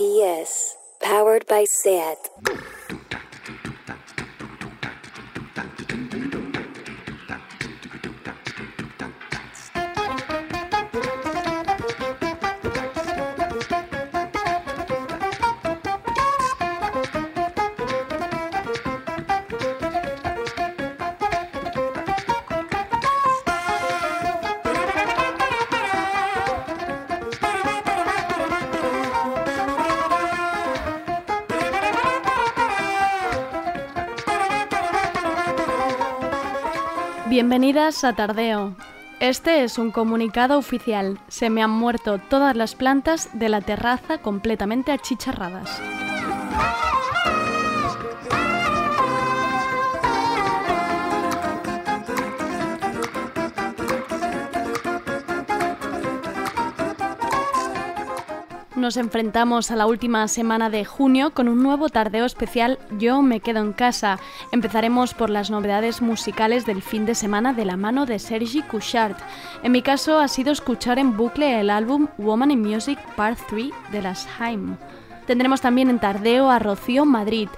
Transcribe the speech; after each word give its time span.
RPS, 0.00 0.76
powered 1.02 1.46
by 1.46 1.66
SAT. 1.68 2.16
Bienvenidas 37.60 38.04
a 38.04 38.14
Tardeo. 38.14 38.74
Este 39.20 39.64
es 39.64 39.76
un 39.76 39.90
comunicado 39.90 40.56
oficial. 40.56 41.20
Se 41.28 41.50
me 41.50 41.62
han 41.62 41.68
muerto 41.70 42.16
todas 42.16 42.56
las 42.56 42.74
plantas 42.74 43.28
de 43.34 43.50
la 43.50 43.60
terraza 43.60 44.16
completamente 44.16 44.92
achicharradas. 44.92 45.68
Nos 58.80 58.96
enfrentamos 58.96 59.70
a 59.70 59.76
la 59.76 59.86
última 59.86 60.26
semana 60.26 60.70
de 60.70 60.86
junio 60.86 61.34
con 61.34 61.48
un 61.48 61.62
nuevo 61.62 61.90
tardeo 61.90 62.24
especial 62.24 62.78
Yo 62.98 63.20
me 63.20 63.40
quedo 63.40 63.60
en 63.60 63.74
casa. 63.74 64.18
Empezaremos 64.52 65.12
por 65.12 65.28
las 65.28 65.50
novedades 65.50 66.00
musicales 66.00 66.64
del 66.64 66.80
fin 66.80 67.04
de 67.04 67.14
semana 67.14 67.52
de 67.52 67.66
la 67.66 67.76
mano 67.76 68.06
de 68.06 68.18
Sergi 68.18 68.62
Couchard. 68.62 69.16
En 69.62 69.72
mi 69.72 69.82
caso 69.82 70.18
ha 70.18 70.28
sido 70.28 70.50
escuchar 70.50 70.98
en 70.98 71.14
bucle 71.14 71.60
el 71.60 71.68
álbum 71.68 72.08
Woman 72.16 72.52
in 72.52 72.62
Music 72.62 72.98
Part 73.16 73.38
3 73.50 73.70
de 73.92 74.00
las 74.00 74.26
Haim. 74.38 74.78
Tendremos 75.26 75.60
también 75.60 75.90
en 75.90 75.98
tardeo 75.98 76.50
a 76.50 76.58
Rocío 76.58 77.04
Madrid. 77.04 77.48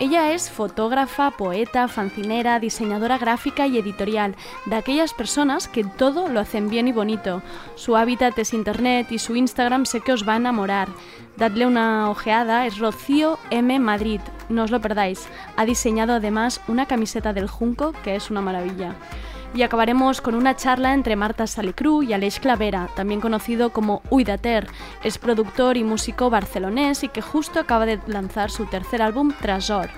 Ella 0.00 0.32
es 0.32 0.50
fotógrafa, 0.50 1.30
poeta, 1.30 1.86
fancinera, 1.86 2.58
diseñadora 2.58 3.16
gráfica 3.16 3.68
y 3.68 3.78
editorial, 3.78 4.34
de 4.66 4.74
aquellas 4.74 5.14
personas 5.14 5.68
que 5.68 5.84
todo 5.84 6.28
lo 6.28 6.40
hacen 6.40 6.68
bien 6.68 6.88
y 6.88 6.92
bonito. 6.92 7.42
Su 7.76 7.96
hábitat 7.96 8.36
es 8.38 8.54
Internet 8.54 9.12
y 9.12 9.20
su 9.20 9.36
Instagram 9.36 9.86
sé 9.86 10.00
que 10.00 10.12
os 10.12 10.28
va 10.28 10.34
a 10.34 10.38
enamorar. 10.38 10.88
Dadle 11.36 11.66
una 11.66 12.10
ojeada, 12.10 12.66
es 12.66 12.78
Rocío 12.78 13.38
M. 13.50 13.78
Madrid, 13.78 14.20
no 14.48 14.64
os 14.64 14.72
lo 14.72 14.80
perdáis. 14.80 15.28
Ha 15.56 15.64
diseñado 15.64 16.14
además 16.14 16.60
una 16.66 16.86
camiseta 16.86 17.32
del 17.32 17.48
Junco 17.48 17.92
que 18.02 18.16
es 18.16 18.30
una 18.30 18.40
maravilla. 18.40 18.96
Y 19.54 19.62
acabaremos 19.62 20.20
con 20.20 20.34
una 20.34 20.56
charla 20.56 20.94
entre 20.94 21.14
Marta 21.14 21.46
Salicru 21.46 22.02
y 22.02 22.12
Aleix 22.12 22.40
Clavera, 22.40 22.88
también 22.96 23.20
conocido 23.20 23.70
como 23.70 24.02
Uidater. 24.10 24.66
Es 25.04 25.16
productor 25.16 25.76
y 25.76 25.84
músico 25.84 26.28
barcelonés 26.28 27.04
y 27.04 27.08
que 27.08 27.22
justo 27.22 27.60
acaba 27.60 27.86
de 27.86 28.00
lanzar 28.08 28.50
su 28.50 28.66
tercer 28.66 29.00
álbum 29.00 29.32
Trasor. 29.40 29.90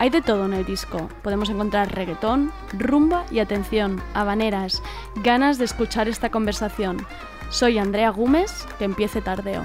Hay 0.00 0.10
de 0.10 0.20
todo 0.20 0.46
en 0.46 0.52
el 0.52 0.64
disco. 0.64 1.08
Podemos 1.22 1.48
encontrar 1.48 1.94
reggaetón, 1.94 2.50
rumba 2.72 3.24
y 3.30 3.38
atención, 3.38 4.02
habaneras, 4.14 4.82
ganas 5.22 5.58
de 5.58 5.66
escuchar 5.66 6.08
esta 6.08 6.30
conversación. 6.30 7.06
Soy 7.50 7.78
Andrea 7.78 8.10
Gómez, 8.10 8.66
que 8.78 8.84
empiece 8.84 9.22
tardeo. 9.22 9.62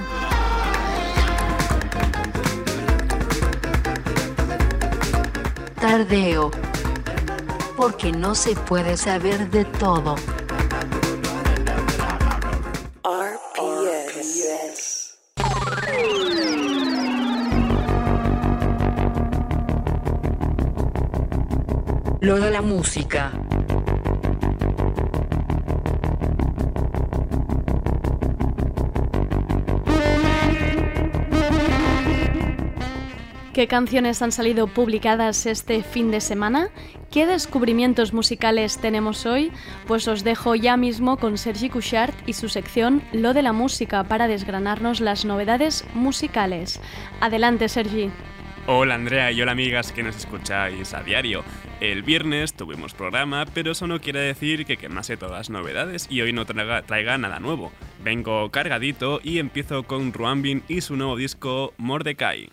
Tardeo 5.81 6.51
porque 7.75 8.11
no 8.11 8.35
se 8.35 8.55
puede 8.55 8.97
saber 8.97 9.50
de 9.50 9.66
todo. 9.66 10.16
Lo 22.22 22.39
de 22.39 22.51
la 22.51 22.61
música. 22.61 23.34
¿Qué 33.53 33.68
canciones 33.68 34.24
han 34.24 34.31
salido 34.31 34.66
publicadas 34.66 35.46
este 35.46 35.84
fin 35.84 36.09
de 36.09 36.22
semana? 36.22 36.69
¿Qué 37.12 37.28
descubrimientos 37.28 38.12
musicales 38.12 38.80
tenemos 38.80 39.28
hoy? 39.28 39.52
Pues 39.86 40.08
os 40.08 40.24
dejo 40.24 40.56
ya 40.56 40.75
mismo 40.75 41.18
con 41.18 41.38
Sergi 41.38 41.69
Couchard 41.69 42.16
y 42.25 42.34
su 42.34 42.50
sección 42.50 43.03
Lo 43.12 43.36
de 43.36 43.44
la 43.44 43.53
música 43.53 44.06
para 44.06 44.28
desgranarnos 44.28 45.02
las 45.02 45.24
novedades 45.24 45.86
musicales. 45.94 46.81
Adelante, 47.22 47.69
Sergi. 47.69 48.09
Hola 48.66 48.96
Andrea 48.96 49.31
y 49.31 49.40
hola 49.40 49.52
amigas 49.52 49.91
que 49.91 50.02
nos 50.02 50.16
escucháis 50.16 50.96
a 50.96 51.03
diario. 51.03 51.44
El 51.80 52.02
viernes 52.02 52.56
tuvimos 52.56 52.96
programa, 52.96 53.46
pero 53.53 53.74
eso 53.74 53.85
no 53.85 54.02
quiere 54.02 54.22
decir 54.22 54.66
que 54.66 54.78
quemase 54.78 55.16
todas 55.16 55.34
las 55.34 55.50
novedades 55.52 56.08
y 56.09 56.22
hoy 56.22 56.34
no 56.34 56.46
traiga, 56.46 56.81
traiga 56.81 57.20
nada 57.20 57.40
nuevo. 57.40 57.72
Vengo 58.03 58.50
cargadito 58.50 59.20
y 59.22 59.38
empiezo 59.38 59.84
con 59.84 60.12
Ruambin 60.12 60.64
y 60.68 60.81
su 60.81 60.96
nuevo 60.96 61.18
disco 61.18 61.74
Mordecai. 61.78 62.50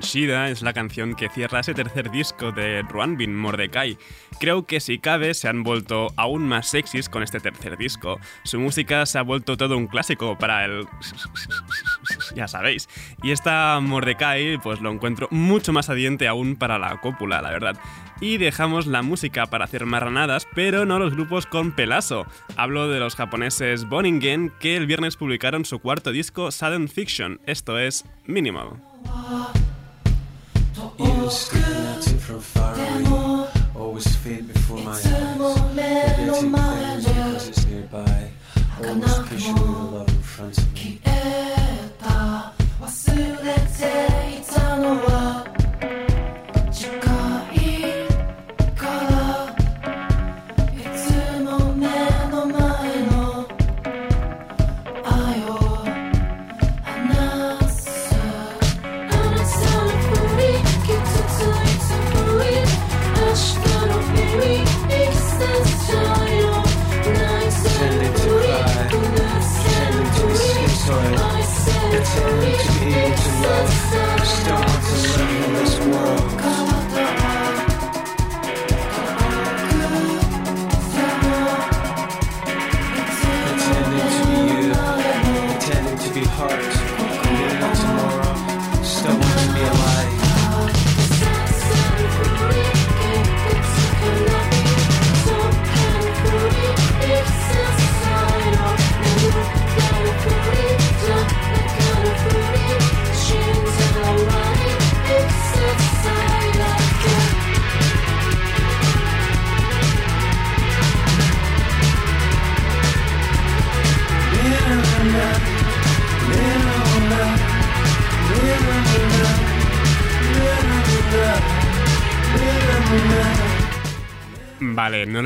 Shida, 0.00 0.50
es 0.50 0.62
la 0.62 0.72
canción 0.72 1.14
que 1.14 1.28
cierra 1.28 1.60
ese 1.60 1.74
tercer 1.74 2.10
disco 2.10 2.52
de 2.52 2.82
Ruanbin 2.82 3.36
Mordecai. 3.36 3.98
Creo 4.40 4.66
que 4.66 4.80
si 4.80 4.98
cabe 4.98 5.34
se 5.34 5.48
han 5.48 5.62
vuelto 5.62 6.08
aún 6.16 6.48
más 6.48 6.68
sexys 6.68 7.08
con 7.08 7.22
este 7.22 7.40
tercer 7.40 7.76
disco. 7.76 8.18
Su 8.44 8.58
música 8.58 9.06
se 9.06 9.18
ha 9.18 9.22
vuelto 9.22 9.56
todo 9.56 9.76
un 9.76 9.86
clásico 9.86 10.38
para 10.38 10.64
el... 10.64 10.86
ya 12.34 12.48
sabéis. 12.48 12.88
Y 13.22 13.30
esta 13.30 13.78
Mordecai 13.80 14.58
pues 14.58 14.80
lo 14.80 14.90
encuentro 14.90 15.28
mucho 15.30 15.72
más 15.72 15.90
adiente 15.90 16.28
aún 16.28 16.56
para 16.56 16.78
la 16.78 17.00
cópula, 17.00 17.42
la 17.42 17.50
verdad. 17.50 17.78
Y 18.20 18.38
dejamos 18.38 18.86
la 18.86 19.02
música 19.02 19.46
para 19.46 19.64
hacer 19.64 19.84
marranadas, 19.84 20.46
pero 20.54 20.86
no 20.86 20.98
los 20.98 21.14
grupos 21.14 21.46
con 21.46 21.72
pelazo. 21.72 22.26
Hablo 22.56 22.88
de 22.88 23.00
los 23.00 23.16
japoneses 23.16 23.88
Boningen, 23.88 24.52
que 24.60 24.76
el 24.76 24.86
viernes 24.86 25.16
publicaron 25.16 25.64
su 25.64 25.80
cuarto 25.80 26.12
disco 26.12 26.50
Sudden 26.52 26.88
Fiction, 26.88 27.40
esto 27.46 27.78
es 27.78 28.04
Minimal. 28.26 28.80
You 30.98 31.30
scared 31.30 31.30
screwed 31.30 32.02
to 32.02 32.14
profile. 32.26 32.61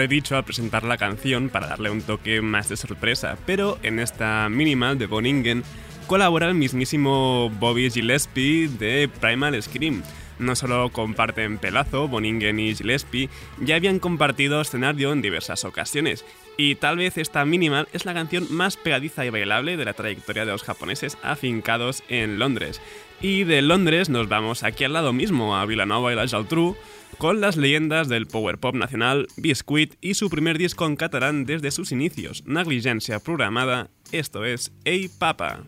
Dicho 0.09 0.37
al 0.37 0.45
presentar 0.45 0.85
la 0.85 0.97
canción 0.97 1.49
para 1.49 1.67
darle 1.67 1.91
un 1.91 2.03
toque 2.03 2.41
más 2.43 2.69
de 2.69 2.77
sorpresa, 2.77 3.37
pero 3.47 3.79
en 3.83 3.99
esta 3.99 4.49
minimal 4.49 4.99
de 4.99 5.07
Boningen 5.07 5.65
colabora 6.07 6.49
el 6.49 6.55
mismísimo 6.55 7.51
Bobby 7.59 7.91
Gillespie 7.91 8.69
de 8.69 9.09
Primal 9.21 9.61
Scream. 9.63 10.03
No 10.39 10.55
solo 10.55 10.91
comparten 10.91 11.59
pelazo, 11.59 12.09
Boningen 12.09 12.61
y 12.61 12.75
Gillespie, 12.75 13.31
ya 13.61 13.77
habían 13.77 13.99
compartido 13.99 14.61
escenario 14.61 15.13
en 15.13 15.23
diversas 15.23 15.65
ocasiones, 15.65 16.25
y 16.57 16.75
tal 16.77 16.97
vez 16.97 17.19
esta 17.19 17.45
minimal 17.45 17.89
es 17.93 18.05
la 18.05 18.15
canción 18.15 18.47
más 18.51 18.77
pegadiza 18.77 19.25
y 19.25 19.31
bailable 19.31 19.77
de 19.77 19.85
la 19.85 19.95
trayectoria 19.95 20.45
de 20.45 20.53
los 20.53 20.63
japoneses 20.63 21.19
afincados 21.23 22.03
en 22.09 22.39
Londres. 22.39 22.81
Y 23.21 23.45
de 23.45 23.63
Londres 23.63 24.09
nos 24.09 24.29
vamos 24.29 24.63
aquí 24.63 24.85
al 24.85 24.93
lado 24.93 25.13
mismo, 25.13 25.57
a 25.57 25.67
Villanova 25.67 26.13
y 26.13 26.17
la 26.17 26.29
Geltrú, 26.29 26.77
con 27.19 27.41
las 27.41 27.57
leyendas 27.57 28.09
del 28.09 28.27
power 28.27 28.59
pop 28.59 28.75
nacional 28.75 29.27
Biscuit 29.37 29.95
y 30.01 30.15
su 30.15 30.29
primer 30.29 30.59
disco 30.59 30.87
en 30.87 30.97
catalán 30.97 31.45
desde 31.45 31.71
sus 31.71 31.93
inicios, 31.93 32.45
Negligencia 32.47 33.21
Programada, 33.21 33.89
esto 34.13 34.45
es 34.45 34.73
Ey 34.85 35.09
Papa. 35.09 35.65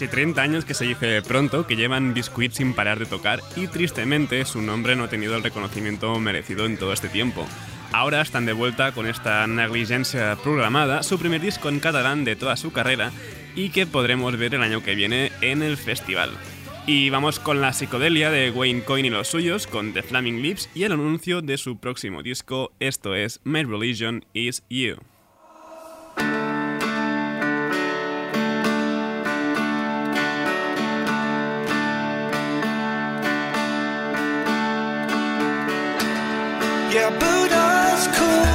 Casi 0.00 0.08
30 0.10 0.40
años 0.40 0.64
que 0.64 0.72
se 0.72 0.86
dice 0.86 1.20
pronto 1.20 1.66
que 1.66 1.76
llevan 1.76 2.14
Biscuit 2.14 2.52
sin 2.52 2.72
parar 2.72 2.98
de 2.98 3.04
tocar 3.04 3.42
y 3.54 3.66
tristemente 3.66 4.46
su 4.46 4.62
nombre 4.62 4.96
no 4.96 5.04
ha 5.04 5.08
tenido 5.10 5.36
el 5.36 5.42
reconocimiento 5.42 6.18
merecido 6.18 6.64
en 6.64 6.78
todo 6.78 6.94
este 6.94 7.10
tiempo. 7.10 7.46
Ahora 7.92 8.22
están 8.22 8.46
de 8.46 8.54
vuelta 8.54 8.92
con 8.92 9.06
esta 9.06 9.46
negligencia 9.46 10.38
programada, 10.42 11.02
su 11.02 11.18
primer 11.18 11.42
disco 11.42 11.68
en 11.68 11.80
catalán 11.80 12.24
de 12.24 12.34
toda 12.34 12.56
su 12.56 12.72
carrera 12.72 13.12
y 13.54 13.68
que 13.68 13.84
podremos 13.84 14.38
ver 14.38 14.54
el 14.54 14.62
año 14.62 14.82
que 14.82 14.94
viene 14.94 15.32
en 15.42 15.62
el 15.62 15.76
festival. 15.76 16.30
Y 16.86 17.10
vamos 17.10 17.38
con 17.38 17.60
la 17.60 17.74
psicodelia 17.74 18.30
de 18.30 18.50
Wayne 18.52 18.84
Coyne 18.84 19.08
y 19.08 19.10
los 19.10 19.28
suyos, 19.28 19.66
con 19.66 19.92
The 19.92 20.02
Flaming 20.02 20.40
Lips 20.40 20.70
y 20.74 20.84
el 20.84 20.92
anuncio 20.92 21.42
de 21.42 21.58
su 21.58 21.76
próximo 21.76 22.22
disco, 22.22 22.72
esto 22.80 23.14
es 23.14 23.42
My 23.44 23.64
Religion 23.64 24.24
Is 24.32 24.62
You. 24.70 24.96
Yeah, 36.92 37.08
Buddha's 37.10 38.08
cool, 38.18 38.46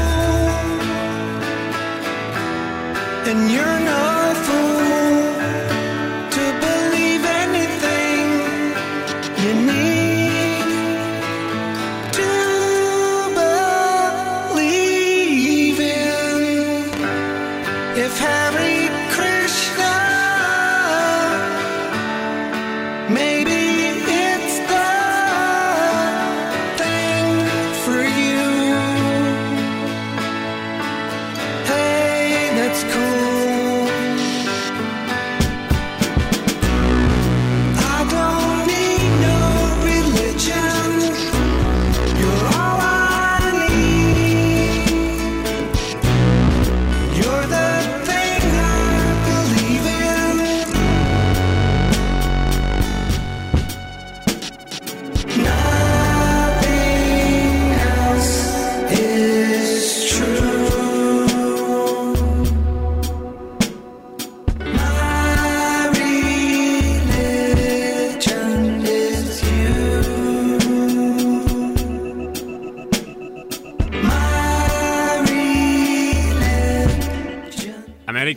and 3.31 3.49
you're 3.49 3.79
not 3.79 4.14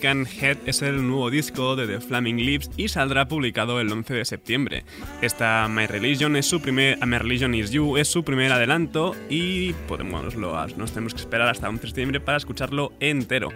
Head 0.09 0.57
es 0.65 0.81
el 0.81 1.07
nuevo 1.07 1.31
disco 1.31 1.77
de 1.77 1.87
The 1.87 2.01
Flaming 2.01 2.39
Lips 2.39 2.71
y 2.79 2.89
saldrá 2.89 3.29
publicado 3.29 3.79
el 3.79 3.93
11 3.93 4.15
de 4.15 4.25
septiembre. 4.25 4.85
Esta 5.21 5.69
My 5.69 5.87
Religion 5.87 6.35
es 6.35 6.47
su 6.47 6.63
primer 6.63 6.99
My 7.07 7.19
is 7.55 7.71
You 7.71 7.99
es 7.99 8.09
su 8.09 8.25
primer 8.25 8.51
adelanto 8.53 9.15
y 9.29 9.75
podemos 9.87 10.35
nos 10.79 10.93
tenemos 10.93 11.13
que 11.13 11.21
esperar 11.21 11.49
hasta 11.49 11.69
11 11.69 11.83
de 11.83 11.87
septiembre 11.89 12.21
para 12.21 12.39
escucharlo 12.39 12.93
entero. 13.01 13.51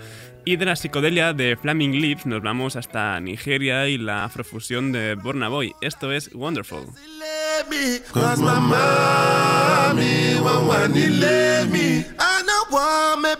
Y 0.45 0.57
de 0.57 0.67
la 0.67 0.77
psicodelia 0.77 1.33
de 1.33 1.57
Flaming 1.57 2.03
Lips 2.03 2.27
nos 2.27 2.43
vamos 2.43 2.77
hasta 2.77 3.19
Nigeria 3.21 3.89
y 3.89 3.97
la 3.97 4.25
afrofusión 4.25 4.93
de 4.93 5.15
Burna 5.15 5.49
Boy. 5.49 5.73
Esto 5.81 6.13
es 6.13 6.35
Wonderful. 6.35 6.85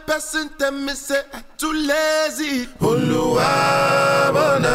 Person 0.06 0.48
tell 0.58 0.72
me 0.72 0.92
say 0.94 1.20
I 1.32 1.42
too 1.56 1.72
lazy. 1.72 2.66
Olúwa 2.80 3.50
bọ̀nà 4.34 4.74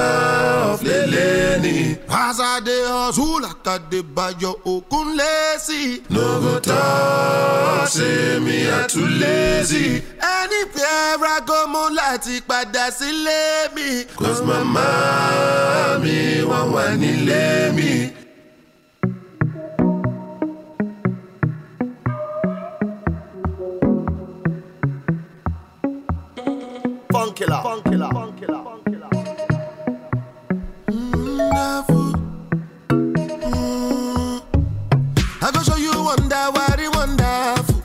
ọ̀flẹ̀lẹ̀ 0.73 1.61
ni. 1.63 1.97
As 2.09 2.39
I 2.39 2.59
dey 2.65 2.83
hustle 2.87 3.45
I 3.45 3.77
dey 3.91 4.01
bayo 4.15 4.51
okun 4.65 5.07
lazy. 5.17 6.01
No 6.09 6.25
go 6.43 6.59
talk 6.59 7.87
say 7.87 8.39
me 8.39 8.57
I 8.71 8.87
too 8.87 9.07
lazy. 9.23 10.01
Anywhere 10.21 11.27
I 11.35 11.39
go 11.45 11.67
mo 11.67 11.83
láti 11.99 12.41
padà 12.49 12.85
sílé 12.97 13.73
mi. 13.75 14.05
Cause 14.19 14.41
mama 14.49 14.87
mi 16.03 16.17
wọ́n 16.49 16.67
wà 16.73 16.83
nílé 17.01 17.73
mi. 17.77 17.91
Killer. 27.38 27.62
Fun 27.62 27.84
killer. 27.84 28.10
Fun 28.12 28.34
killer. 28.34 28.62
Killer. 28.89 29.10
Mm. 30.89 31.51
I 35.44 35.51
go 35.53 35.62
show 35.62 35.75
you 35.77 35.91
wonder 35.91 36.44
what 36.56 36.79
it 36.79 36.89
wonderful. 36.96 37.82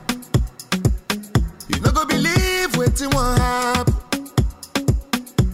You 1.69 1.81
no 1.83 1.91
go 1.93 2.07
believe 2.07 2.75
waiting 2.79 3.11
won't 3.11 3.39
happen. 3.39 3.95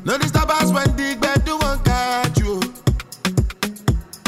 No 0.05 0.17
disturb 0.17 0.51
us 0.51 0.71
when 0.73 0.95
the 0.97 1.17
bed 1.21 1.45
do 1.45 1.57
one 1.59 1.81
catch 1.83 2.39
you. 2.39 2.61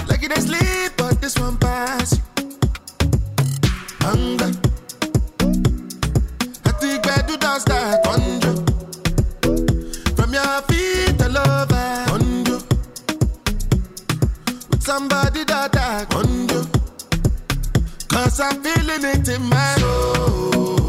Like 0.09 0.25
sleep, 0.41 0.93
but 0.97 1.21
this 1.21 1.39
one 1.39 1.57
pass. 1.59 2.19
I 6.65 6.73
think 6.81 7.03
do 7.27 7.37
not 7.39 7.61
Cause 18.11 18.41
I'm 18.41 18.61
feeling 18.61 19.05
it 19.05 19.29
in 19.29 19.43
my 19.49 19.75
soul. 19.79 20.80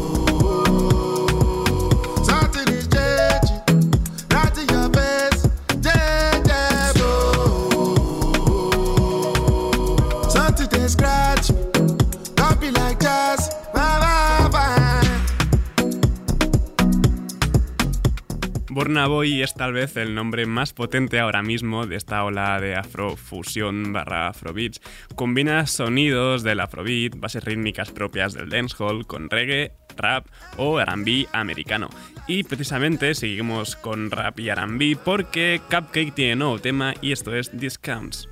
Burna 18.82 19.06
Boy 19.06 19.42
es 19.42 19.54
tal 19.54 19.72
vez 19.72 19.96
el 19.96 20.12
nombre 20.12 20.44
más 20.44 20.72
potente 20.72 21.20
ahora 21.20 21.40
mismo 21.40 21.86
de 21.86 21.94
esta 21.94 22.24
ola 22.24 22.60
de 22.60 22.74
afrofusión 22.74 23.92
barra 23.92 24.26
afrobeats. 24.26 24.80
Combina 25.14 25.68
sonidos 25.68 26.42
del 26.42 26.58
afrobeat, 26.58 27.14
bases 27.16 27.44
rítmicas 27.44 27.92
propias 27.92 28.34
del 28.34 28.48
dancehall 28.48 29.06
con 29.06 29.30
reggae, 29.30 29.70
rap 29.96 30.26
o 30.56 30.80
R&B 30.80 31.28
americano. 31.32 31.90
Y 32.26 32.42
precisamente 32.42 33.14
seguimos 33.14 33.76
con 33.76 34.10
rap 34.10 34.40
y 34.40 34.48
R&B 34.48 34.98
porque 35.04 35.60
Cupcake 35.70 36.12
tiene 36.12 36.34
nuevo 36.34 36.58
tema 36.58 36.92
y 37.00 37.12
esto 37.12 37.36
es 37.36 37.56
Discounts. 37.56 38.31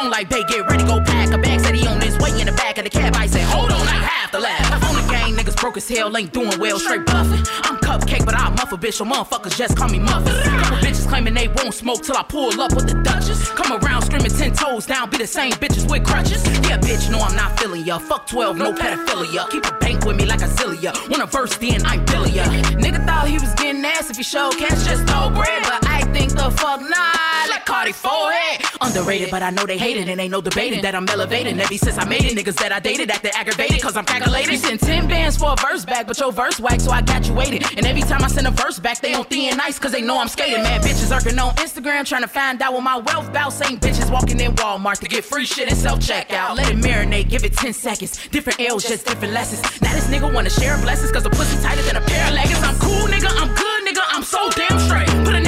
Phone 0.00 0.10
like, 0.10 0.28
babe, 0.28 0.46
get 0.48 0.66
ready, 0.66 0.84
go 0.84 1.00
pack 1.00 1.32
a 1.32 1.38
bag. 1.38 1.60
Said 1.60 1.74
he 1.74 1.86
on 1.86 2.00
his 2.00 2.16
way 2.18 2.30
in 2.40 2.46
the 2.46 2.52
back 2.52 2.78
of 2.78 2.84
the 2.84 2.90
cab. 2.90 3.14
I 3.16 3.26
said, 3.26 3.42
hold 3.42 3.70
on, 3.70 3.80
I 3.80 3.94
have 3.94 4.30
to 4.32 4.38
laugh. 4.38 4.72
I'm 4.72 4.82
on 4.84 4.94
the 4.94 5.12
game, 5.12 5.36
niggas 5.36 5.60
broke 5.60 5.76
as 5.76 5.88
hell, 5.88 6.16
ain't 6.16 6.32
doing 6.32 6.58
well, 6.58 6.78
straight 6.78 7.06
bluffing. 7.06 7.44
I'm 7.64 7.76
cupcake, 7.78 8.24
but 8.24 8.34
I 8.34 8.48
muff 8.50 8.72
a 8.72 8.76
bitch, 8.76 8.94
so 8.94 9.04
motherfuckers 9.04 9.56
just 9.56 9.76
call 9.76 9.88
me 9.88 9.98
muffin. 9.98 10.34
Couple 10.60 10.78
bitches 10.78 11.08
claiming 11.08 11.34
they 11.34 11.48
won't 11.48 11.74
smoke 11.74 12.02
till 12.02 12.16
I 12.16 12.22
pull 12.22 12.60
up 12.60 12.74
with 12.74 12.88
the 12.88 13.00
Duchess. 13.02 13.50
Come 13.50 13.72
around 13.82 14.02
screaming 14.02 14.30
ten 14.30 14.52
toes 14.52 14.86
down, 14.86 15.10
be 15.10 15.18
the 15.18 15.26
same 15.26 15.52
bitches 15.52 15.90
with 15.90 16.04
crutches. 16.04 16.44
Yeah, 16.68 16.78
bitch, 16.78 17.10
no, 17.10 17.20
I'm 17.20 17.36
not 17.36 17.58
feeling 17.58 17.84
ya. 17.84 17.98
Fuck 17.98 18.26
12, 18.26 18.56
no 18.56 18.72
pedophilia. 18.72 19.48
Keep 19.50 19.66
a 19.66 19.72
bank 19.78 20.04
with 20.04 20.16
me 20.16 20.24
like 20.26 20.40
a 20.42 20.48
zillia. 20.48 20.92
Wanna 21.10 21.26
verse, 21.26 21.56
then 21.58 21.84
I'm 21.84 22.04
billing 22.06 22.34
ya. 22.34 22.44
Nigga 22.84 23.04
thought 23.06 23.28
he 23.28 23.38
was 23.38 23.52
getting 23.54 23.84
ass 23.84 24.10
if 24.10 24.16
he 24.16 24.22
showed 24.22 24.56
cash, 24.56 24.84
just 24.84 25.04
no 25.06 25.30
bread. 25.30 25.62
But 25.62 25.86
I 25.86 26.02
think 26.12 26.29
the 26.44 26.50
fuck 26.56 26.80
nah, 26.80 27.50
like 27.50 27.66
Cardi 27.66 27.92
forehead. 27.92 28.64
Underrated, 28.80 29.30
but 29.30 29.42
I 29.42 29.50
know 29.50 29.66
they 29.66 29.76
hate 29.76 29.96
it, 29.96 30.08
and 30.08 30.20
ain't 30.20 30.30
no 30.30 30.40
debating 30.40 30.82
that 30.82 30.94
I'm 30.94 31.06
elevated. 31.08 31.58
Ever 31.58 31.74
since 31.74 31.98
I 31.98 32.04
made 32.04 32.24
it, 32.24 32.36
niggas 32.36 32.56
that 32.56 32.72
I 32.72 32.80
dated 32.80 33.10
acting 33.10 33.32
aggravated, 33.34 33.80
cause 33.82 33.96
I'm 33.96 34.04
calculated. 34.04 34.52
You 34.52 34.58
sent 34.58 34.80
10 34.80 35.08
bands 35.08 35.36
for 35.36 35.52
a 35.52 35.56
verse 35.56 35.84
back, 35.84 36.06
but 36.06 36.18
your 36.18 36.32
verse 36.32 36.58
whack, 36.58 36.80
so 36.80 36.90
I 36.90 37.02
got 37.02 37.26
you 37.26 37.34
waiting. 37.34 37.62
And 37.76 37.86
every 37.86 38.02
time 38.02 38.24
I 38.24 38.28
send 38.28 38.46
a 38.46 38.50
verse 38.50 38.78
back, 38.78 39.00
they 39.00 39.14
on 39.14 39.24
thin 39.24 39.56
nice, 39.56 39.78
cause 39.78 39.92
they 39.92 40.00
know 40.00 40.18
I'm 40.18 40.28
skating. 40.28 40.62
Man, 40.62 40.80
bitches 40.80 41.14
irking 41.14 41.38
on 41.38 41.54
Instagram, 41.56 42.06
trying 42.06 42.22
to 42.22 42.28
find 42.28 42.62
out 42.62 42.72
what 42.72 42.82
my 42.82 42.96
wealth 42.98 43.32
bout. 43.32 43.52
Same 43.52 43.78
bitches 43.78 44.10
walking 44.10 44.40
in 44.40 44.54
Walmart 44.54 45.00
to 45.00 45.08
get 45.08 45.24
free 45.24 45.44
shit 45.44 45.68
and 45.68 45.76
self 45.76 46.00
checkout. 46.00 46.56
Let 46.56 46.70
it 46.70 46.78
marinate, 46.78 47.28
give 47.28 47.44
it 47.44 47.52
10 47.52 47.72
seconds. 47.74 48.28
Different 48.28 48.60
L's, 48.60 48.84
just 48.84 49.06
different 49.06 49.34
lessons. 49.34 49.60
Now 49.82 49.92
this 49.92 50.06
nigga 50.06 50.32
wanna 50.32 50.50
share 50.50 50.80
blessings, 50.80 51.12
cause 51.12 51.24
the 51.24 51.30
pussy 51.30 51.60
tighter 51.62 51.82
than 51.82 51.96
a 51.96 52.00
pair 52.00 52.28
of 52.28 52.34
leggings. 52.34 52.62
I'm 52.62 52.78
cool, 52.78 53.06
nigga, 53.08 53.28
I'm 53.28 53.54
good, 53.54 53.80
nigga, 53.86 54.02
I'm 54.08 54.22
so 54.22 54.48
damn 54.50 54.78
straight. 54.78 55.08
Put 55.24 55.39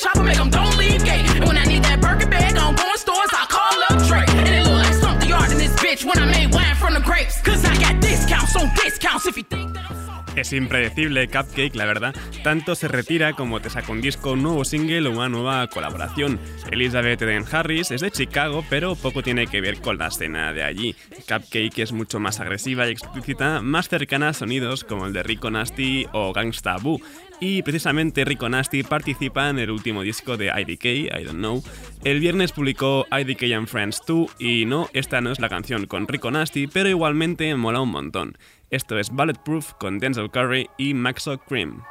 chopper, 0.00 0.22
make 0.22 0.36
him 0.36 0.50
don't 0.50 0.76
leave 0.78 1.04
gate. 1.04 1.28
And 1.36 1.44
when 1.46 1.58
I 1.58 1.64
need 1.64 1.82
that 1.84 2.00
Birkin 2.00 2.30
bag, 2.30 2.56
I 2.56 2.60
don't 2.60 2.76
go 2.76 2.88
in 2.88 2.98
stores, 2.98 3.30
I 3.32 3.44
call 3.46 3.76
up 3.88 4.06
Drake. 4.08 4.28
And 4.30 4.48
it 4.48 4.64
look 4.64 4.82
like 4.82 4.94
something 4.94 5.28
yard 5.28 5.52
in 5.52 5.58
this 5.58 5.74
bitch 5.76 6.04
when 6.04 6.18
I 6.18 6.24
made 6.24 6.54
wine 6.54 6.74
from 6.76 6.94
the 6.94 7.00
grapes. 7.00 7.40
Cause 7.42 7.64
I 7.64 7.76
got 7.78 8.00
discounts 8.00 8.56
on 8.56 8.70
discounts 8.74 9.26
if 9.26 9.36
you 9.36 9.42
think 9.42 9.74
that 9.74 9.90
I'm 9.90 9.96
so. 10.06 10.19
Es 10.36 10.52
impredecible 10.52 11.26
Cupcake, 11.28 11.74
la 11.74 11.86
verdad. 11.86 12.14
Tanto 12.44 12.74
se 12.74 12.88
retira 12.88 13.32
como 13.32 13.60
te 13.60 13.68
saca 13.68 13.92
un 13.92 14.00
disco, 14.00 14.32
un 14.32 14.42
nuevo 14.42 14.64
single 14.64 15.08
o 15.08 15.12
una 15.12 15.28
nueva 15.28 15.66
colaboración. 15.66 16.38
Elizabeth 16.70 17.20
Eden 17.22 17.44
Harris 17.50 17.90
es 17.90 18.00
de 18.00 18.10
Chicago, 18.10 18.64
pero 18.70 18.94
poco 18.94 19.22
tiene 19.22 19.48
que 19.48 19.60
ver 19.60 19.80
con 19.80 19.98
la 19.98 20.06
escena 20.06 20.52
de 20.52 20.62
allí. 20.62 20.94
Cupcake 21.28 21.80
es 21.80 21.92
mucho 21.92 22.20
más 22.20 22.40
agresiva 22.40 22.88
y 22.88 22.92
explícita, 22.92 23.60
más 23.60 23.88
cercana 23.88 24.28
a 24.28 24.32
sonidos 24.32 24.84
como 24.84 25.06
el 25.06 25.12
de 25.12 25.22
Rico 25.22 25.50
Nasty 25.50 26.06
o 26.12 26.32
Gangsta 26.32 26.76
Boo. 26.76 27.00
Y 27.40 27.62
precisamente 27.62 28.24
Rico 28.24 28.48
Nasty 28.48 28.82
participa 28.82 29.48
en 29.48 29.58
el 29.58 29.70
último 29.70 30.02
disco 30.02 30.36
de 30.36 30.48
IDK, 30.48 30.84
I 30.84 31.24
Don't 31.24 31.38
Know. 31.38 31.62
El 32.04 32.20
viernes 32.20 32.52
publicó 32.52 33.06
IDK 33.10 33.54
and 33.54 33.66
Friends 33.66 34.02
2 34.06 34.36
y 34.38 34.66
no, 34.66 34.88
esta 34.92 35.20
no 35.20 35.32
es 35.32 35.40
la 35.40 35.48
canción 35.48 35.86
con 35.86 36.06
Rico 36.06 36.30
Nasty, 36.30 36.66
pero 36.66 36.88
igualmente 36.88 37.54
mola 37.56 37.80
un 37.80 37.90
montón. 37.90 38.36
Esto 38.70 39.00
es 39.00 39.10
Bulletproof 39.10 39.74
con 39.80 39.98
Denzel 39.98 40.30
Curry 40.30 40.70
y 40.78 40.94
Maxo 40.94 41.36
Cream. 41.38 41.82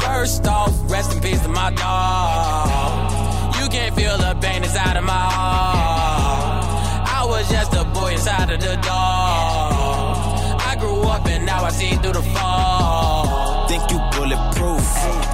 First 0.00 0.48
off, 0.48 0.90
rest 0.90 1.14
in 1.14 1.20
peace 1.20 1.40
to 1.42 1.48
my 1.48 1.70
dog. 1.76 3.12
You 3.60 3.68
can't 3.68 3.94
feel 3.94 4.18
the 4.18 4.34
pain 4.40 4.64
inside 4.64 4.96
of 4.96 5.04
my 5.04 5.12
heart. 5.12 6.64
I 7.06 7.24
was 7.24 7.48
just 7.48 7.72
a 7.72 7.84
boy 7.84 8.14
inside 8.14 8.50
of 8.50 8.58
the 8.58 8.74
dog. 8.82 10.60
I 10.60 10.76
grew 10.80 11.02
up 11.02 11.24
and 11.28 11.46
now 11.46 11.62
I 11.64 11.70
see 11.70 11.94
through 11.94 12.14
the 12.14 12.22
fall. 12.34 12.77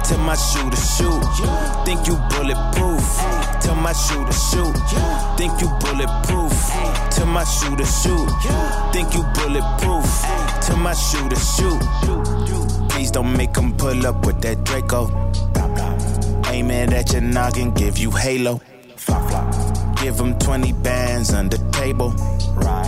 Tell 0.07 0.19
my 0.19 0.35
shooter 0.35 0.77
shoot. 0.77 1.23
Think 1.83 2.05
you 2.07 2.15
bulletproof. 2.29 3.05
Tell 3.61 3.75
my 3.75 3.91
shooter 3.93 4.33
shoot. 4.33 4.75
Think 5.35 5.59
you 5.61 5.67
bulletproof. 5.81 6.53
Tell 7.09 7.25
my 7.25 7.43
shooter 7.43 7.85
shoot. 7.85 8.29
Think 8.93 9.15
you 9.15 9.23
bulletproof. 9.33 10.05
Tell 10.61 10.77
my 10.77 10.93
shooter 10.93 11.35
shoot. 11.35 11.81
Please 12.89 13.09
don't 13.09 13.35
make 13.35 13.53
them 13.53 13.75
pull 13.75 14.05
up 14.05 14.25
with 14.25 14.41
that 14.41 14.63
Draco. 14.63 15.09
Aim 16.51 16.69
it 16.69 16.93
at 16.93 17.11
your 17.11 17.21
noggin, 17.21 17.73
give 17.73 17.97
you 17.97 18.11
halo. 18.11 18.61
Give 20.01 20.19
him 20.19 20.37
20 20.37 20.71
bands 20.73 21.33
under 21.33 21.57
table. 21.71 22.11
Right 22.55 22.84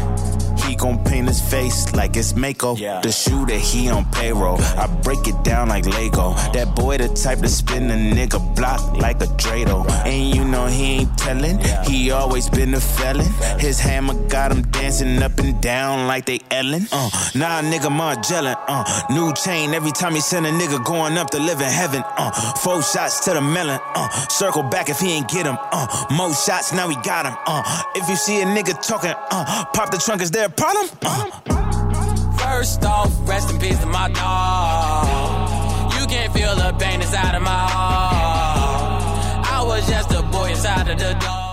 gon' 0.77 1.03
paint 1.03 1.27
his 1.27 1.41
face 1.41 1.93
like 1.93 2.15
it's 2.15 2.35
Mako. 2.35 2.75
Yeah. 2.75 3.01
The 3.01 3.11
shooter, 3.11 3.55
he 3.55 3.89
on 3.89 4.05
payroll. 4.11 4.61
I 4.61 4.87
break 5.03 5.27
it 5.27 5.43
down 5.43 5.69
like 5.69 5.85
Lego. 5.85 6.33
That 6.53 6.75
boy, 6.75 6.97
the 6.97 7.09
type 7.09 7.39
to 7.39 7.49
spin 7.49 7.89
a 7.89 7.95
nigga 7.95 8.39
block 8.55 8.97
like 8.97 9.17
a 9.21 9.27
Drado. 9.37 9.85
And 10.05 10.35
you 10.35 10.43
know 10.45 10.67
he 10.67 10.83
ain't 10.99 11.17
tellin', 11.17 11.59
he 11.85 12.11
always 12.11 12.49
been 12.49 12.73
a 12.73 12.79
felon. 12.79 13.27
His 13.59 13.79
hammer 13.79 14.15
got 14.29 14.51
him 14.51 14.61
dancing 14.63 15.21
up 15.21 15.37
and 15.39 15.61
down 15.61 16.07
like 16.07 16.25
they 16.25 16.39
Ellen. 16.51 16.87
Uh, 16.91 17.09
nah, 17.35 17.61
nigga, 17.61 17.89
Margellin. 17.89 18.55
Uh, 18.67 18.83
new 19.09 19.33
chain 19.33 19.73
every 19.73 19.91
time 19.91 20.13
he 20.13 20.21
send 20.21 20.45
a 20.45 20.51
nigga 20.51 20.83
going 20.83 21.17
up 21.17 21.29
to 21.31 21.39
live 21.39 21.59
in 21.61 21.69
heaven. 21.69 22.03
Uh, 22.17 22.31
four 22.55 22.81
shots 22.81 23.23
to 23.25 23.33
the 23.33 23.41
melon. 23.41 23.79
Uh, 23.95 24.09
circle 24.29 24.63
back 24.63 24.89
if 24.89 24.99
he 24.99 25.11
ain't 25.11 25.27
get 25.29 25.45
him. 25.45 25.57
Uh, 25.71 25.87
more 26.11 26.33
shots, 26.33 26.73
now 26.73 26.87
we 26.87 26.95
got 26.97 27.25
him. 27.25 27.35
Uh, 27.45 27.83
if 27.95 28.07
you 28.09 28.15
see 28.15 28.41
a 28.41 28.45
nigga 28.45 28.73
talking, 28.85 29.13
uh, 29.31 29.65
pop 29.73 29.91
the 29.91 29.97
trunk, 29.97 30.21
is 30.21 30.31
there 30.31 30.49
problem? 30.67 30.89
Uh. 31.05 32.37
First 32.37 32.83
off, 32.85 33.11
rest 33.27 33.51
in 33.51 33.59
peace 33.59 33.79
to 33.79 33.85
my 33.85 34.09
dog. 34.09 35.93
You 35.99 36.05
can't 36.07 36.33
feel 36.33 36.55
the 36.55 36.73
pain 36.77 37.01
inside 37.01 37.35
of 37.35 37.41
my 37.41 37.49
heart. 37.49 39.47
I 39.47 39.63
was 39.63 39.87
just 39.87 40.11
a 40.11 40.21
boy 40.23 40.49
inside 40.49 40.89
of 40.89 40.97
the 40.97 41.13
dog. 41.19 41.43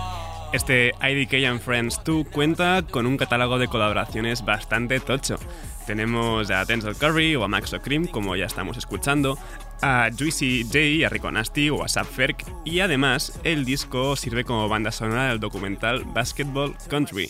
Este 0.52 0.92
IDK 1.00 1.47
and 1.47 1.61
Friends 1.61 2.00
2 2.04 2.26
cuenta 2.30 2.85
con 2.88 3.06
un 3.06 3.16
catálogo 3.16 3.59
de 3.59 3.66
colaboraciones 3.66 4.44
bastante 4.44 5.00
tocho. 5.00 5.37
Tenemos 5.85 6.50
a 6.50 6.64
Denzel 6.64 6.94
Curry 6.94 7.35
o 7.35 7.42
a 7.42 7.49
Max 7.49 7.73
O'Cream, 7.73 8.06
como 8.06 8.37
ya 8.37 8.47
estamos 8.47 8.76
escuchando, 8.76 9.37
a 9.83 10.11
Juicy 10.16 10.62
J, 10.62 11.06
a 11.06 11.11
Rico 11.11 11.30
Nasty 11.30 11.71
o 11.71 11.83
a 11.83 11.88
Subferk, 11.88 12.47
y 12.64 12.80
además 12.80 13.38
el 13.42 13.64
disco 13.64 14.14
sirve 14.14 14.44
como 14.44 14.68
banda 14.68 14.92
sonora 14.92 15.28
del 15.28 15.40
documental 15.40 16.04
Basketball 16.04 16.76
Country. 16.88 17.28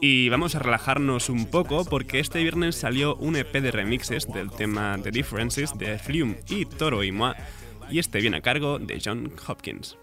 Y 0.00 0.28
vamos 0.28 0.54
a 0.54 0.58
relajarnos 0.58 1.28
un 1.28 1.46
poco 1.46 1.84
porque 1.84 2.18
este 2.18 2.42
viernes 2.42 2.76
salió 2.76 3.16
un 3.16 3.36
EP 3.36 3.52
de 3.52 3.70
remixes 3.70 4.26
del 4.32 4.50
tema 4.50 4.98
The 5.02 5.10
Differences 5.10 5.76
de 5.76 5.98
Flume 5.98 6.40
y 6.48 6.64
Toro 6.64 7.04
y 7.04 7.12
Moi, 7.12 7.34
y 7.90 7.98
este 7.98 8.20
viene 8.20 8.38
a 8.38 8.42
cargo 8.42 8.78
de 8.78 9.00
John 9.04 9.32
Hopkins. 9.46 9.96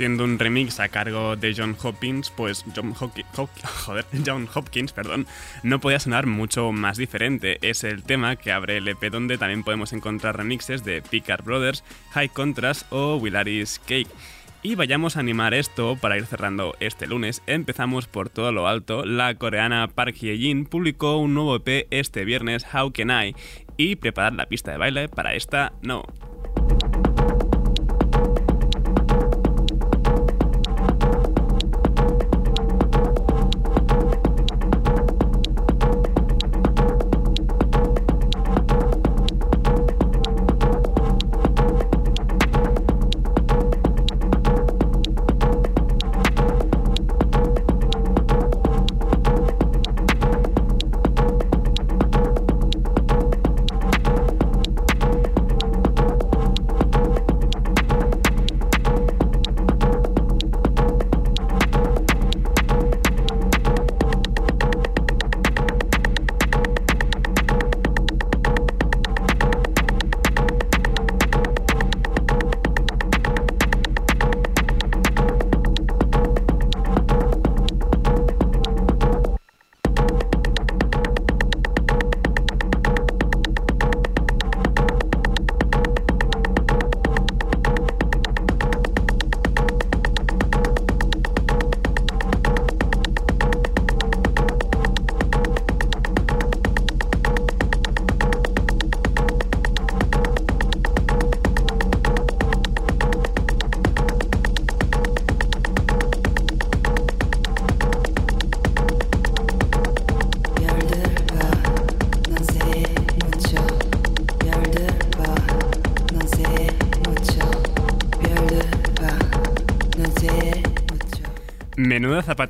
Siendo 0.00 0.24
un 0.24 0.38
remix 0.38 0.80
a 0.80 0.88
cargo 0.88 1.36
de 1.36 1.52
John 1.54 1.76
Hopkins, 1.82 2.30
pues 2.30 2.64
John, 2.74 2.94
John 4.26 4.48
Hopkins 4.54 4.94
perdón, 4.94 5.26
no 5.62 5.78
podía 5.78 6.00
sonar 6.00 6.24
mucho 6.24 6.72
más 6.72 6.96
diferente. 6.96 7.58
Es 7.60 7.84
el 7.84 8.02
tema 8.02 8.36
que 8.36 8.50
abre 8.50 8.78
el 8.78 8.88
EP 8.88 9.10
donde 9.12 9.36
también 9.36 9.62
podemos 9.62 9.92
encontrar 9.92 10.38
remixes 10.38 10.84
de 10.84 11.02
Picard 11.02 11.44
Brothers, 11.44 11.84
High 12.12 12.30
Contrast 12.30 12.90
o 12.90 13.16
Willaris 13.16 13.78
Cake. 13.80 14.08
Y 14.62 14.74
vayamos 14.74 15.18
a 15.18 15.20
animar 15.20 15.52
esto 15.52 15.98
para 16.00 16.16
ir 16.16 16.24
cerrando 16.24 16.74
este 16.80 17.06
lunes. 17.06 17.42
Empezamos 17.46 18.06
por 18.06 18.30
todo 18.30 18.52
lo 18.52 18.68
alto. 18.68 19.04
La 19.04 19.34
coreana 19.34 19.86
Park 19.94 20.14
Hye-jin 20.14 20.64
publicó 20.64 21.18
un 21.18 21.34
nuevo 21.34 21.56
EP 21.56 21.86
este 21.90 22.24
viernes, 22.24 22.64
How 22.72 22.90
Can 22.90 23.10
I, 23.10 23.36
y 23.76 23.96
preparar 23.96 24.32
la 24.32 24.46
pista 24.46 24.70
de 24.70 24.78
baile 24.78 25.10
para 25.10 25.34
esta 25.34 25.74
no. 25.82 26.04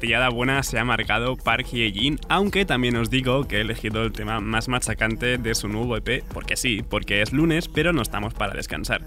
Zapatillada 0.00 0.30
buena 0.30 0.62
se 0.62 0.78
ha 0.78 0.84
marcado 0.86 1.36
Park 1.36 1.66
Hye-jin, 1.72 2.18
aunque 2.30 2.64
también 2.64 2.96
os 2.96 3.10
digo 3.10 3.46
que 3.46 3.58
he 3.58 3.60
elegido 3.60 4.02
el 4.02 4.12
tema 4.12 4.40
más 4.40 4.66
machacante 4.66 5.36
de 5.36 5.54
su 5.54 5.68
nuevo 5.68 5.94
EP, 5.94 6.24
porque 6.32 6.56
sí, 6.56 6.82
porque 6.88 7.20
es 7.20 7.34
lunes, 7.34 7.68
pero 7.68 7.92
no 7.92 8.00
estamos 8.00 8.32
para 8.32 8.54
descansar. 8.54 9.02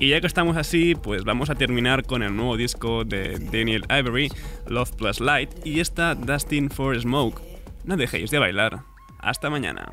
Y 0.00 0.08
ya 0.08 0.22
que 0.22 0.26
estamos 0.26 0.56
así, 0.56 0.94
pues 0.94 1.24
vamos 1.24 1.50
a 1.50 1.54
terminar 1.54 2.06
con 2.06 2.22
el 2.22 2.34
nuevo 2.34 2.56
disco 2.56 3.04
de 3.04 3.38
Daniel 3.52 3.84
Ivory, 3.90 4.30
Love 4.68 4.92
Plus 4.96 5.20
Light, 5.20 5.50
y 5.66 5.80
esta 5.80 6.14
Dustin 6.14 6.70
for 6.70 6.98
Smoke. 6.98 7.42
No 7.84 7.98
dejéis 7.98 8.30
de 8.30 8.38
bailar. 8.38 8.84
Hasta 9.18 9.50
mañana. 9.50 9.92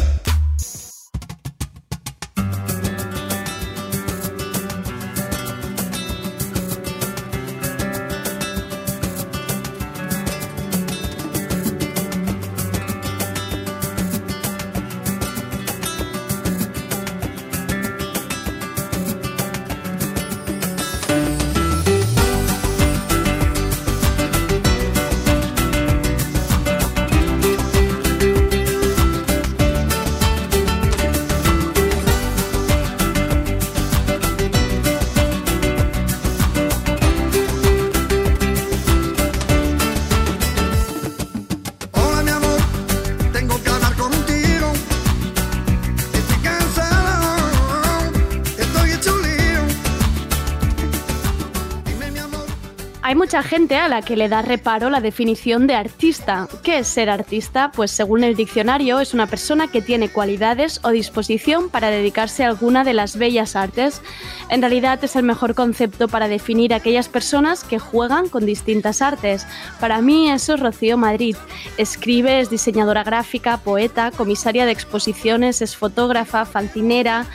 Mucha 53.31 53.43
gente 53.43 53.77
a 53.77 53.87
la 53.87 54.01
que 54.01 54.17
le 54.17 54.27
da 54.27 54.41
reparo 54.41 54.89
la 54.89 54.99
definición 54.99 55.65
de 55.65 55.73
artista. 55.73 56.49
¿Qué 56.63 56.79
es 56.79 56.87
ser 56.89 57.09
artista? 57.09 57.71
Pues 57.73 57.89
según 57.89 58.25
el 58.25 58.35
diccionario 58.35 58.99
es 58.99 59.13
una 59.13 59.25
persona 59.25 59.69
que 59.69 59.81
tiene 59.81 60.09
cualidades 60.09 60.81
o 60.83 60.89
disposición 60.89 61.69
para 61.69 61.89
dedicarse 61.89 62.43
a 62.43 62.49
alguna 62.49 62.83
de 62.83 62.93
las 62.93 63.15
bellas 63.15 63.55
artes. 63.55 64.01
En 64.49 64.59
realidad 64.59 65.01
es 65.01 65.15
el 65.15 65.23
mejor 65.23 65.55
concepto 65.55 66.09
para 66.09 66.27
definir 66.27 66.73
a 66.73 66.77
aquellas 66.77 67.07
personas 67.07 67.63
que 67.63 67.79
juegan 67.79 68.27
con 68.27 68.45
distintas 68.45 69.01
artes. 69.01 69.47
Para 69.79 70.01
mí 70.01 70.29
eso 70.29 70.55
es 70.55 70.59
Rocío 70.59 70.97
Madrid. 70.97 71.37
Escribe, 71.77 72.41
es 72.41 72.49
diseñadora 72.49 73.05
gráfica, 73.05 73.59
poeta, 73.59 74.11
comisaria 74.11 74.65
de 74.65 74.73
exposiciones, 74.73 75.61
es 75.61 75.77
fotógrafa, 75.77 76.43
fancinera 76.43 77.27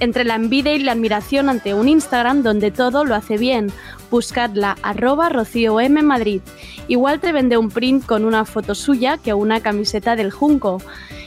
entre 0.00 0.24
la 0.24 0.34
envidia 0.34 0.74
y 0.74 0.80
la 0.80 0.92
admiración 0.92 1.48
ante 1.48 1.74
un 1.74 1.88
Instagram 1.88 2.42
donde 2.42 2.70
todo 2.70 3.04
lo 3.04 3.14
hace 3.14 3.38
bien. 3.38 3.72
Buscadla 4.10 4.76
arroba 4.82 5.28
Rocío 5.28 5.80
M 5.80 6.02
Madrid. 6.02 6.40
Igual 6.88 7.20
te 7.20 7.32
vende 7.32 7.56
un 7.56 7.70
print 7.70 8.04
con 8.04 8.24
una 8.24 8.44
foto 8.44 8.74
suya 8.74 9.18
que 9.18 9.34
una 9.34 9.60
camiseta 9.60 10.16
del 10.16 10.30
Junco. 10.30 10.80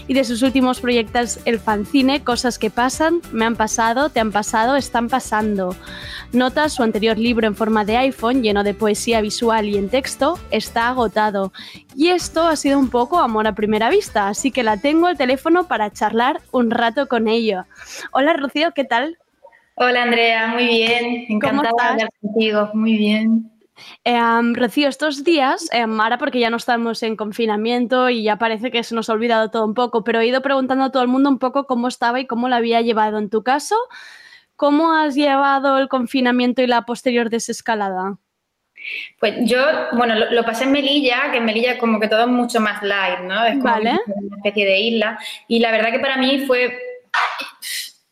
Y 0.08 0.14
de 0.14 0.24
sus 0.24 0.42
últimos 0.42 0.80
proyectos, 0.80 1.40
el 1.46 1.60
fanzine, 1.60 2.24
cosas 2.24 2.58
que 2.58 2.70
pasan, 2.70 3.22
me 3.32 3.46
han 3.46 3.56
pasado, 3.56 4.10
te 4.10 4.20
han 4.20 4.32
pasado, 4.32 4.78
están 4.78 5.10
pasando. 5.10 5.76
Nota 6.32 6.70
su 6.70 6.84
anterior 6.84 7.18
libro 7.18 7.48
en 7.48 7.56
forma 7.56 7.84
de 7.84 7.98
iPhone, 7.98 8.42
lleno 8.42 8.64
de 8.64 8.74
poesía 8.74 9.22
visual 9.22 9.68
y 9.68 9.78
en 9.78 9.90
texto, 9.90 10.40
está 10.50 10.88
agotado. 10.88 11.52
Y 11.96 12.10
esto 12.10 12.48
ha 12.48 12.56
sido 12.56 12.80
un 12.80 12.90
poco 12.90 13.20
amor 13.20 13.48
a 13.48 13.56
primera 13.56 13.90
vista, 13.90 14.30
así 14.30 14.52
que 14.52 14.64
la 14.64 14.78
tengo 14.78 15.08
al 15.08 15.18
teléfono 15.18 15.68
para 15.68 15.92
charlar 15.92 16.42
un 16.52 16.72
rato 16.72 17.08
con 17.08 17.28
ello. 17.28 17.66
Hola 18.12 18.34
Rocío, 18.34 18.72
¿qué 18.74 18.86
tal? 18.86 19.18
Hola 19.76 20.04
Andrea, 20.04 20.48
muy 20.48 20.68
bien, 20.68 21.26
encantada 21.30 21.72
de 21.72 21.90
hablar 21.90 22.10
contigo, 22.22 22.70
muy 22.74 22.98
bien. 22.98 23.57
Em, 24.04 24.54
Rocío, 24.54 24.90
estos 24.90 25.24
días, 25.24 25.70
em, 25.72 26.00
ahora 26.00 26.18
porque 26.18 26.40
ya 26.40 26.50
no 26.50 26.58
estamos 26.58 27.04
en 27.04 27.16
confinamiento 27.16 28.10
y 28.10 28.24
ya 28.24 28.38
parece 28.38 28.72
que 28.72 28.84
se 28.84 28.96
nos 28.96 29.10
ha 29.10 29.14
olvidado 29.14 29.50
todo 29.52 29.66
un 29.66 29.74
poco, 29.74 30.04
pero 30.04 30.20
he 30.20 30.28
ido 30.28 30.42
preguntando 30.42 30.86
a 30.86 30.92
todo 30.92 31.04
el 31.04 31.10
mundo 31.10 31.30
un 31.30 31.40
poco 31.40 31.66
cómo 31.66 31.88
estaba 31.88 32.20
y 32.20 32.28
cómo 32.28 32.50
lo 32.50 32.56
había 32.56 32.82
llevado. 32.82 33.18
En 33.18 33.30
tu 33.30 33.44
caso, 33.44 33.76
¿cómo 34.56 34.94
has 34.94 35.16
llevado 35.16 35.78
el 35.78 35.88
confinamiento 35.88 36.62
y 36.62 36.68
la 36.68 36.86
posterior 36.86 37.30
desescalada? 37.30 38.18
Pues 39.20 39.36
yo, 39.42 39.60
bueno, 39.94 40.16
lo, 40.16 40.32
lo 40.32 40.46
pasé 40.46 40.64
en 40.64 40.72
Melilla, 40.72 41.32
que 41.32 41.38
en 41.38 41.46
Melilla 41.46 41.78
como 41.78 42.00
que 42.00 42.08
todo 42.08 42.22
es 42.22 42.28
mucho 42.28 42.60
más 42.60 42.82
light, 42.84 43.20
¿no? 43.20 43.44
Es 43.44 43.54
como 43.56 43.74
Vale. 43.74 44.00
una 44.06 44.38
especie 44.38 44.66
de 44.66 44.80
isla. 44.80 45.20
Y 45.48 45.60
la 45.60 45.72
verdad 45.72 45.92
que 45.92 46.00
para 46.00 46.18
mí 46.18 46.46
fue, 46.46 46.80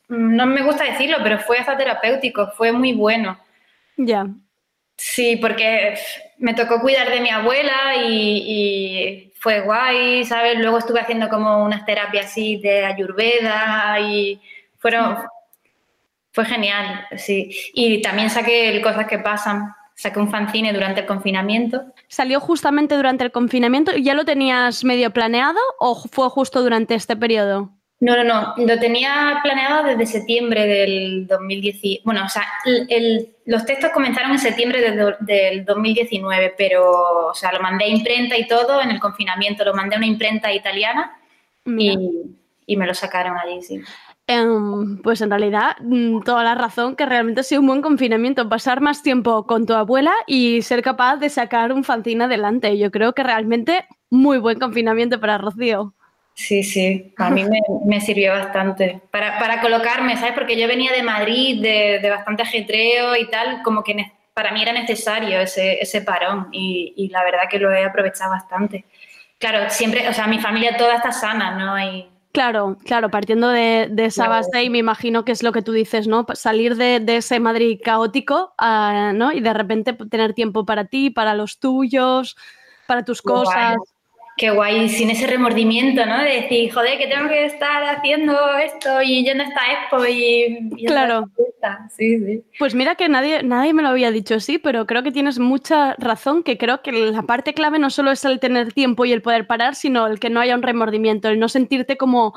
no 0.08 0.46
me 0.46 0.62
gusta 0.62 0.84
decirlo, 0.84 1.18
pero 1.22 1.38
fue 1.38 1.58
hasta 1.58 1.76
terapéutico, 1.76 2.48
fue 2.48 2.72
muy 2.72 2.92
bueno. 2.92 3.38
Ya. 3.96 4.26
Sí, 4.96 5.36
porque 5.36 5.94
me 6.38 6.54
tocó 6.54 6.80
cuidar 6.80 7.10
de 7.10 7.20
mi 7.20 7.30
abuela 7.30 7.96
y, 7.96 8.42
y 8.46 9.32
fue 9.38 9.60
guay, 9.60 10.24
¿sabes? 10.24 10.58
Luego 10.58 10.78
estuve 10.78 11.00
haciendo 11.00 11.28
como 11.28 11.62
unas 11.64 11.84
terapias 11.84 12.26
así 12.26 12.56
de 12.58 12.84
ayurveda 12.84 14.00
y 14.00 14.40
fueron... 14.78 15.18
Fue 16.32 16.44
genial, 16.44 17.06
sí. 17.16 17.50
Y 17.72 18.02
también 18.02 18.28
saqué 18.28 18.68
el 18.68 18.82
Cosas 18.82 19.06
que 19.06 19.18
pasan, 19.18 19.72
saqué 19.94 20.18
un 20.18 20.30
fanzine 20.30 20.72
durante 20.74 21.00
el 21.00 21.06
confinamiento. 21.06 21.82
¿Salió 22.08 22.40
justamente 22.40 22.94
durante 22.94 23.24
el 23.24 23.32
confinamiento? 23.32 23.96
¿Ya 23.96 24.12
lo 24.12 24.26
tenías 24.26 24.84
medio 24.84 25.12
planeado 25.12 25.58
o 25.78 25.94
fue 25.94 26.28
justo 26.28 26.62
durante 26.62 26.94
este 26.94 27.16
periodo? 27.16 27.70
No, 27.98 28.14
no, 28.14 28.24
no. 28.24 28.54
Lo 28.58 28.78
tenía 28.78 29.40
planeado 29.42 29.84
desde 29.84 30.04
septiembre 30.06 30.66
del 30.66 31.26
2010. 31.26 32.04
Bueno, 32.04 32.24
o 32.26 32.28
sea, 32.28 32.44
el, 32.88 33.34
los 33.46 33.64
textos 33.64 33.90
comenzaron 33.92 34.32
en 34.32 34.38
septiembre 34.38 34.82
del, 34.82 35.64
2019, 35.64 36.54
pero, 36.58 37.28
o 37.28 37.34
sea, 37.34 37.52
lo 37.52 37.60
mandé 37.60 37.86
a 37.86 37.88
imprenta 37.88 38.36
y 38.36 38.46
todo 38.46 38.82
en 38.82 38.90
el 38.90 39.00
confinamiento. 39.00 39.64
Lo 39.64 39.72
mandé 39.72 39.94
a 39.94 39.98
una 39.98 40.06
imprenta 40.06 40.52
italiana 40.52 41.16
y, 41.64 41.96
y, 42.66 42.76
me 42.76 42.86
lo 42.86 42.92
sacaron 42.92 43.38
allí, 43.38 43.62
sí. 43.62 43.80
Em, 44.28 45.00
pues 45.02 45.20
en 45.20 45.30
realidad, 45.30 45.76
mm, 45.80 46.20
toda 46.22 46.44
la 46.44 46.54
razón 46.54 46.96
que 46.96 47.06
realmente 47.06 47.40
ha 47.40 47.44
sido 47.44 47.60
un 47.60 47.68
buen 47.68 47.80
confinamiento, 47.80 48.48
pasar 48.48 48.80
más 48.80 49.02
tiempo 49.02 49.46
con 49.46 49.66
tu 49.66 49.72
abuela 49.72 50.12
y 50.26 50.62
ser 50.62 50.82
capaz 50.82 51.16
de 51.16 51.30
sacar 51.30 51.72
un 51.72 51.84
fanzine 51.84 52.24
adelante. 52.24 52.76
Yo 52.76 52.90
creo 52.90 53.14
que 53.14 53.22
realmente 53.22 53.86
muy 54.10 54.38
buen 54.38 54.58
confinamiento 54.58 55.20
para 55.20 55.38
Rocío. 55.38 55.94
Sí, 56.36 56.62
sí, 56.62 57.14
a 57.16 57.30
mí 57.30 57.46
me, 57.86 57.98
sirvió 58.02 58.32
bastante 58.32 59.00
para, 59.10 59.38
para, 59.38 59.62
colocarme, 59.62 60.18
¿sabes? 60.18 60.34
Porque 60.34 60.60
yo 60.60 60.68
venía 60.68 60.92
de 60.92 61.02
Madrid, 61.02 61.62
de, 61.62 61.98
de 61.98 62.10
bastante 62.10 62.42
ajetreo 62.42 63.16
y 63.16 63.26
tal, 63.30 63.62
como 63.62 63.82
que 63.82 64.12
para 64.34 64.52
mí 64.52 64.60
era 64.60 64.74
necesario 64.74 65.40
ese, 65.40 65.80
ese 65.80 66.02
parón 66.02 66.48
y, 66.52 66.92
y, 66.94 67.08
la 67.08 67.24
verdad 67.24 67.44
que 67.50 67.58
lo 67.58 67.72
he 67.72 67.82
aprovechado 67.82 68.32
bastante. 68.32 68.84
Claro, 69.38 69.70
siempre, 69.70 70.06
o 70.10 70.12
sea, 70.12 70.26
mi 70.26 70.38
familia 70.38 70.76
toda 70.76 70.96
está 70.96 71.10
sana, 71.10 71.56
¿no? 71.56 71.74
Claro, 72.32 72.76
claro, 72.84 73.10
partiendo 73.10 73.48
de, 73.48 73.90
esa 73.96 74.28
base 74.28 74.62
y 74.62 74.68
me 74.68 74.76
imagino 74.76 75.24
que 75.24 75.32
es 75.32 75.42
lo 75.42 75.52
que 75.52 75.62
tú 75.62 75.72
dices, 75.72 76.06
¿no? 76.06 76.26
Salir 76.34 76.76
de, 76.76 77.02
ese 77.16 77.40
Madrid 77.40 77.80
caótico, 77.82 78.52
ah, 78.58 79.12
¿no? 79.14 79.32
Y 79.32 79.40
de 79.40 79.54
repente 79.54 79.94
tener 79.94 80.34
tiempo 80.34 80.66
para 80.66 80.84
ti, 80.84 81.08
para 81.08 81.32
los 81.32 81.58
tuyos, 81.60 82.36
para 82.86 83.06
tus 83.06 83.22
cosas 83.22 83.78
qué 84.36 84.50
guay, 84.50 84.88
sin 84.88 85.08
ese 85.10 85.26
remordimiento, 85.26 86.04
¿no? 86.04 86.18
De 86.22 86.42
decir, 86.42 86.72
joder, 86.72 86.98
que 86.98 87.06
tengo 87.06 87.28
que 87.28 87.46
estar 87.46 87.82
haciendo 87.84 88.36
esto 88.58 89.00
y 89.00 89.24
yendo 89.24 89.44
a 89.44 89.46
esta 89.46 89.60
expo 89.72 90.06
y... 90.06 90.84
claro. 90.86 91.30
Sí, 91.96 92.18
sí. 92.24 92.44
Pues 92.58 92.74
mira 92.74 92.94
que 92.94 93.08
nadie, 93.08 93.42
nadie 93.42 93.72
me 93.72 93.82
lo 93.82 93.88
había 93.88 94.12
dicho 94.12 94.36
así, 94.36 94.58
pero 94.58 94.86
creo 94.86 95.02
que 95.02 95.10
tienes 95.10 95.38
mucha 95.38 95.94
razón, 95.98 96.42
que 96.42 96.58
creo 96.58 96.82
que 96.82 96.92
la 96.92 97.22
parte 97.22 97.54
clave 97.54 97.78
no 97.78 97.90
solo 97.90 98.12
es 98.12 98.24
el 98.24 98.38
tener 98.38 98.72
tiempo 98.72 99.04
y 99.04 99.12
el 99.12 99.22
poder 99.22 99.46
parar, 99.46 99.74
sino 99.74 100.06
el 100.06 100.20
que 100.20 100.30
no 100.30 100.38
haya 100.38 100.54
un 100.54 100.62
remordimiento, 100.62 101.28
el 101.28 101.40
no 101.40 101.48
sentirte 101.48 101.96
como 101.96 102.34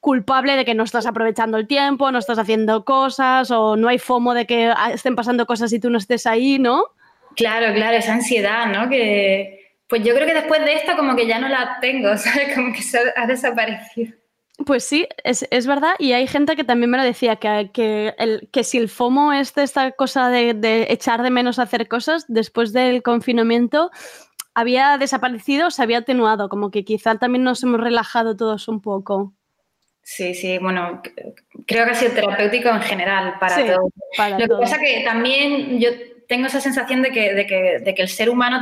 culpable 0.00 0.56
de 0.56 0.64
que 0.64 0.74
no 0.74 0.82
estás 0.82 1.06
aprovechando 1.06 1.58
el 1.58 1.66
tiempo, 1.66 2.10
no 2.10 2.18
estás 2.18 2.38
haciendo 2.38 2.84
cosas 2.84 3.50
o 3.50 3.76
no 3.76 3.88
hay 3.88 3.98
fomo 3.98 4.34
de 4.34 4.46
que 4.46 4.72
estén 4.92 5.14
pasando 5.14 5.46
cosas 5.46 5.72
y 5.72 5.78
tú 5.78 5.90
no 5.90 5.98
estés 5.98 6.26
ahí, 6.26 6.58
¿no? 6.58 6.84
Claro, 7.36 7.72
claro, 7.74 7.96
esa 7.96 8.14
ansiedad, 8.14 8.66
¿no? 8.66 8.88
Que, 8.88 9.57
pues 9.88 10.04
yo 10.04 10.14
creo 10.14 10.26
que 10.26 10.34
después 10.34 10.64
de 10.64 10.74
esto 10.74 10.96
como 10.96 11.16
que 11.16 11.26
ya 11.26 11.38
no 11.38 11.48
la 11.48 11.78
tengo, 11.80 12.16
¿sabes? 12.16 12.54
Como 12.54 12.72
que 12.72 12.82
se 12.82 12.98
ha 13.16 13.26
desaparecido. 13.26 14.12
Pues 14.66 14.84
sí, 14.84 15.06
es, 15.22 15.66
verdad. 15.66 15.94
Y 16.00 16.12
hay 16.12 16.26
gente 16.26 16.56
que 16.56 16.64
también 16.64 16.90
me 16.90 16.98
lo 16.98 17.04
decía, 17.04 17.36
que, 17.36 17.70
que, 17.72 18.14
el, 18.18 18.48
que 18.52 18.64
si 18.64 18.76
el 18.76 18.88
FOMO 18.88 19.32
es 19.32 19.54
de 19.54 19.62
esta 19.62 19.92
cosa 19.92 20.30
de, 20.30 20.86
echar 20.90 21.22
de 21.22 21.30
menos 21.30 21.60
hacer 21.60 21.86
cosas, 21.86 22.24
después 22.26 22.72
del 22.72 23.02
confinamiento 23.02 23.90
había 24.54 24.98
desaparecido, 24.98 25.70
se 25.70 25.82
había 25.82 25.98
atenuado, 25.98 26.48
como 26.48 26.72
que 26.72 26.84
quizá 26.84 27.16
también 27.16 27.44
nos 27.44 27.62
hemos 27.62 27.80
relajado 27.80 28.36
todos 28.36 28.66
un 28.66 28.80
poco. 28.80 29.32
Sí, 30.02 30.34
sí, 30.34 30.58
bueno, 30.58 31.02
creo 31.66 31.84
que 31.84 31.90
ha 31.92 31.94
sido 31.94 32.12
terapéutico 32.12 32.68
en 32.68 32.82
general 32.82 33.38
para 33.38 33.64
todos. 33.64 33.90
lo 34.32 34.38
que 34.38 34.60
pasa 34.60 34.78
que 34.80 35.02
también 35.04 35.78
yo 35.78 35.90
tengo 36.28 36.46
esa 36.46 36.60
sensación 36.60 37.02
de 37.02 37.10
que, 37.10 37.34
de 37.34 37.46
que, 37.46 37.78
de 37.80 37.94
que 37.94 38.02
el 38.02 38.08
ser 38.08 38.30
humano 38.30 38.60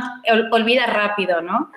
olvida 0.51 0.85
rápido, 0.87 1.41
¿no? 1.41 1.71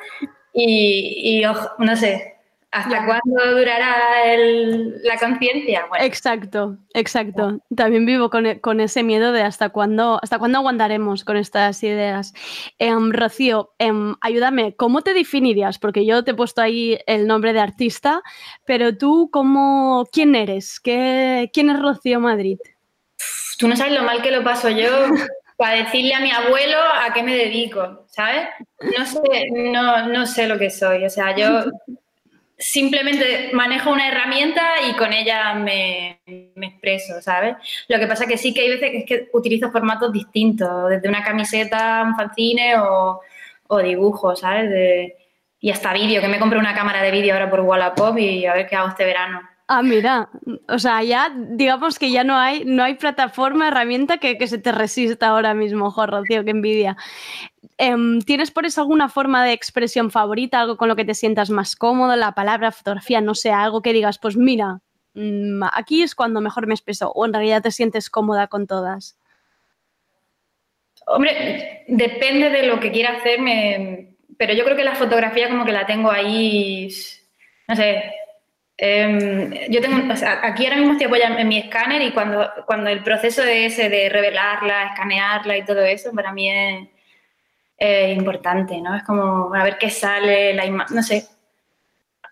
Y, 0.52 1.40
y 1.40 1.42
no 1.78 1.96
sé, 1.96 2.36
¿hasta 2.70 3.04
cuándo 3.04 3.58
durará 3.58 4.32
el, 4.32 5.02
la 5.02 5.18
conciencia? 5.18 5.86
Exacto, 6.00 6.76
exacto. 6.94 7.58
También 7.74 8.06
vivo 8.06 8.30
con, 8.30 8.60
con, 8.60 8.80
ese 8.80 9.02
miedo 9.02 9.32
de 9.32 9.42
hasta 9.42 9.70
cuándo, 9.70 10.20
hasta 10.22 10.38
cuándo 10.38 10.58
aguantaremos 10.58 11.24
con 11.24 11.36
estas 11.36 11.82
ideas. 11.82 12.32
Em, 12.78 13.10
Rocío, 13.10 13.72
em, 13.78 14.14
ayúdame, 14.20 14.76
¿cómo 14.76 15.02
te 15.02 15.12
definirías? 15.12 15.80
Porque 15.80 16.06
yo 16.06 16.22
te 16.22 16.30
he 16.30 16.34
puesto 16.34 16.62
ahí 16.62 16.98
el 17.06 17.26
nombre 17.26 17.52
de 17.52 17.60
artista, 17.60 18.22
pero 18.64 18.96
tú, 18.96 19.28
¿cómo, 19.32 20.06
¿quién 20.12 20.36
eres? 20.36 20.78
¿Qué, 20.78 21.50
¿Quién 21.52 21.70
es 21.70 21.80
Rocío 21.80 22.20
Madrid? 22.20 22.58
Tú 23.58 23.68
no 23.68 23.76
sabes 23.76 23.92
lo 23.92 24.04
mal 24.04 24.22
que 24.22 24.30
lo 24.30 24.42
paso 24.42 24.70
yo 24.70 24.88
para 25.60 25.76
decirle 25.76 26.14
a 26.14 26.20
mi 26.20 26.30
abuelo 26.30 26.78
a 26.78 27.12
qué 27.12 27.22
me 27.22 27.36
dedico, 27.36 28.06
¿sabes? 28.06 28.48
No 28.96 29.04
sé, 29.04 29.50
no, 29.50 30.08
no 30.08 30.24
sé 30.24 30.48
lo 30.48 30.58
que 30.58 30.70
soy, 30.70 31.04
o 31.04 31.10
sea, 31.10 31.36
yo 31.36 31.64
simplemente 32.56 33.50
manejo 33.52 33.90
una 33.90 34.08
herramienta 34.08 34.62
y 34.88 34.94
con 34.94 35.12
ella 35.12 35.52
me, 35.52 36.22
expreso, 36.56 37.20
¿sabes? 37.20 37.56
Lo 37.88 37.98
que 37.98 38.06
pasa 38.06 38.24
que 38.24 38.38
sí 38.38 38.54
que 38.54 38.62
hay 38.62 38.70
veces 38.70 39.04
que, 39.06 39.28
utilizo 39.34 39.70
formatos 39.70 40.10
distintos, 40.10 40.88
desde 40.88 41.10
una 41.10 41.22
camiseta, 41.22 42.04
un 42.06 42.16
fanzine 42.16 42.78
o, 42.78 43.20
o 43.66 43.78
dibujo, 43.80 44.34
¿sabes? 44.34 45.12
y 45.60 45.70
hasta 45.70 45.92
vídeo, 45.92 46.22
que 46.22 46.28
me 46.28 46.38
compré 46.38 46.58
una 46.58 46.74
cámara 46.74 47.02
de 47.02 47.10
vídeo 47.10 47.34
ahora 47.34 47.50
por 47.50 47.60
Wallapop 47.60 48.16
y 48.16 48.46
a 48.46 48.54
ver 48.54 48.66
qué 48.66 48.76
hago 48.76 48.88
este 48.88 49.04
verano. 49.04 49.42
Ah, 49.72 49.84
mira, 49.84 50.28
o 50.68 50.80
sea, 50.80 51.00
ya 51.04 51.32
digamos 51.32 52.00
que 52.00 52.10
ya 52.10 52.24
no 52.24 52.36
hay, 52.36 52.64
no 52.64 52.82
hay 52.82 52.94
plataforma, 52.94 53.68
herramienta 53.68 54.18
que, 54.18 54.36
se 54.48 54.58
te 54.58 54.72
resista 54.72 55.28
ahora 55.28 55.54
mismo, 55.54 55.92
jo, 55.92 56.06
Rocío, 56.08 56.44
qué 56.44 56.50
envidia. 56.50 56.96
Em, 57.78 58.20
¿Tienes 58.20 58.50
por 58.50 58.66
eso 58.66 58.80
alguna 58.80 59.08
forma 59.08 59.44
de 59.44 59.52
expresión 59.52 60.10
favorita, 60.10 60.60
algo 60.60 60.76
con 60.76 60.88
lo 60.88 60.96
que 60.96 61.04
te 61.04 61.14
sientas 61.14 61.50
más 61.50 61.76
cómodo, 61.76 62.16
la 62.16 62.32
palabra, 62.32 62.72
fotografía, 62.72 63.20
no 63.20 63.36
sé, 63.36 63.52
algo 63.52 63.80
que 63.80 63.92
digas, 63.92 64.18
pues 64.18 64.36
mira, 64.36 64.80
mm, 65.14 65.62
aquí 65.72 66.02
es 66.02 66.16
cuando 66.16 66.40
mejor 66.40 66.66
me 66.66 66.74
expreso, 66.74 67.12
o 67.12 67.24
en 67.24 67.32
realidad 67.32 67.62
te 67.62 67.70
sientes 67.70 68.10
cómoda 68.10 68.48
con 68.48 68.66
todas? 68.66 69.16
Hombre, 71.06 71.84
depende 71.86 72.50
de 72.50 72.64
lo 72.64 72.80
que 72.80 72.90
quiera 72.90 73.18
hacerme, 73.18 74.16
pero 74.36 74.52
yo 74.52 74.64
creo 74.64 74.76
que 74.76 74.82
la 74.82 74.96
fotografía 74.96 75.48
como 75.48 75.64
que 75.64 75.70
la 75.70 75.86
tengo 75.86 76.10
ahí, 76.10 76.88
no 77.68 77.76
sé, 77.76 78.19
Em, 78.82 79.50
yo 79.68 79.78
tengo, 79.82 80.10
aquí 80.42 80.64
ahora 80.64 80.78
mismo 80.78 80.92
estoy 80.92 81.06
apoyando 81.06 81.38
en 81.38 81.48
mi 81.48 81.58
escáner 81.58 82.00
y 82.00 82.12
cuando, 82.12 82.50
cuando 82.64 82.88
el 82.88 83.02
proceso 83.02 83.42
de 83.42 83.66
ese 83.66 83.90
de 83.90 84.08
revelarla, 84.08 84.84
escanearla 84.84 85.58
y 85.58 85.66
todo 85.66 85.82
eso, 85.82 86.12
para 86.12 86.32
mí 86.32 86.50
es, 86.50 88.16
importante, 88.16 88.80
¿no? 88.80 88.96
Es 88.96 89.02
como 89.02 89.54
a 89.54 89.64
ver 89.64 89.76
qué 89.76 89.90
sale, 89.90 90.54
la 90.54 90.64
imagen, 90.64 90.96
no 90.96 91.02
sé. 91.02 91.26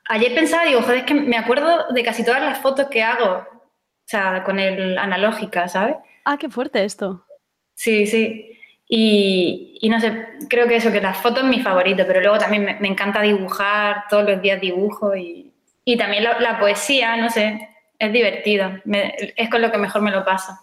Ayer 0.08 0.34
pensaba, 0.34 0.64
digo, 0.64 0.80
joder, 0.80 1.00
es 1.00 1.04
que 1.04 1.12
me 1.12 1.36
acuerdo 1.36 1.88
de 1.92 2.02
casi 2.02 2.24
todas 2.24 2.40
las 2.40 2.58
fotos 2.60 2.88
que 2.88 3.02
hago, 3.02 3.46
o 3.46 4.06
sea, 4.06 4.42
con 4.42 4.58
el 4.58 4.96
analógica, 4.96 5.68
¿sabes? 5.68 5.96
Ah, 6.24 6.38
qué 6.38 6.48
fuerte 6.48 6.82
esto. 6.82 7.26
Sí, 7.74 8.06
sí. 8.06 8.58
Y, 8.88 9.78
y, 9.82 9.90
no 9.90 10.00
sé, 10.00 10.28
creo 10.48 10.66
que 10.66 10.76
eso, 10.76 10.90
que 10.92 11.02
las 11.02 11.18
fotos 11.18 11.44
es 11.44 11.50
mi 11.50 11.60
favorito, 11.60 12.04
pero 12.06 12.22
luego 12.22 12.38
también 12.38 12.64
me, 12.64 12.80
me 12.80 12.88
encanta 12.88 13.20
dibujar, 13.20 14.04
todos 14.08 14.24
los 14.24 14.40
días 14.40 14.60
dibujo 14.62 15.14
y, 15.14 15.52
y 15.88 15.96
también 15.96 16.22
la, 16.22 16.58
poesía, 16.60 17.16
no 17.16 17.30
sé, 17.30 17.66
es 17.98 18.12
divertido, 18.12 18.72
es 18.84 19.48
con 19.48 19.62
lo 19.62 19.72
que 19.72 19.78
mejor 19.78 20.02
me 20.02 20.10
lo 20.10 20.22
pasa. 20.22 20.60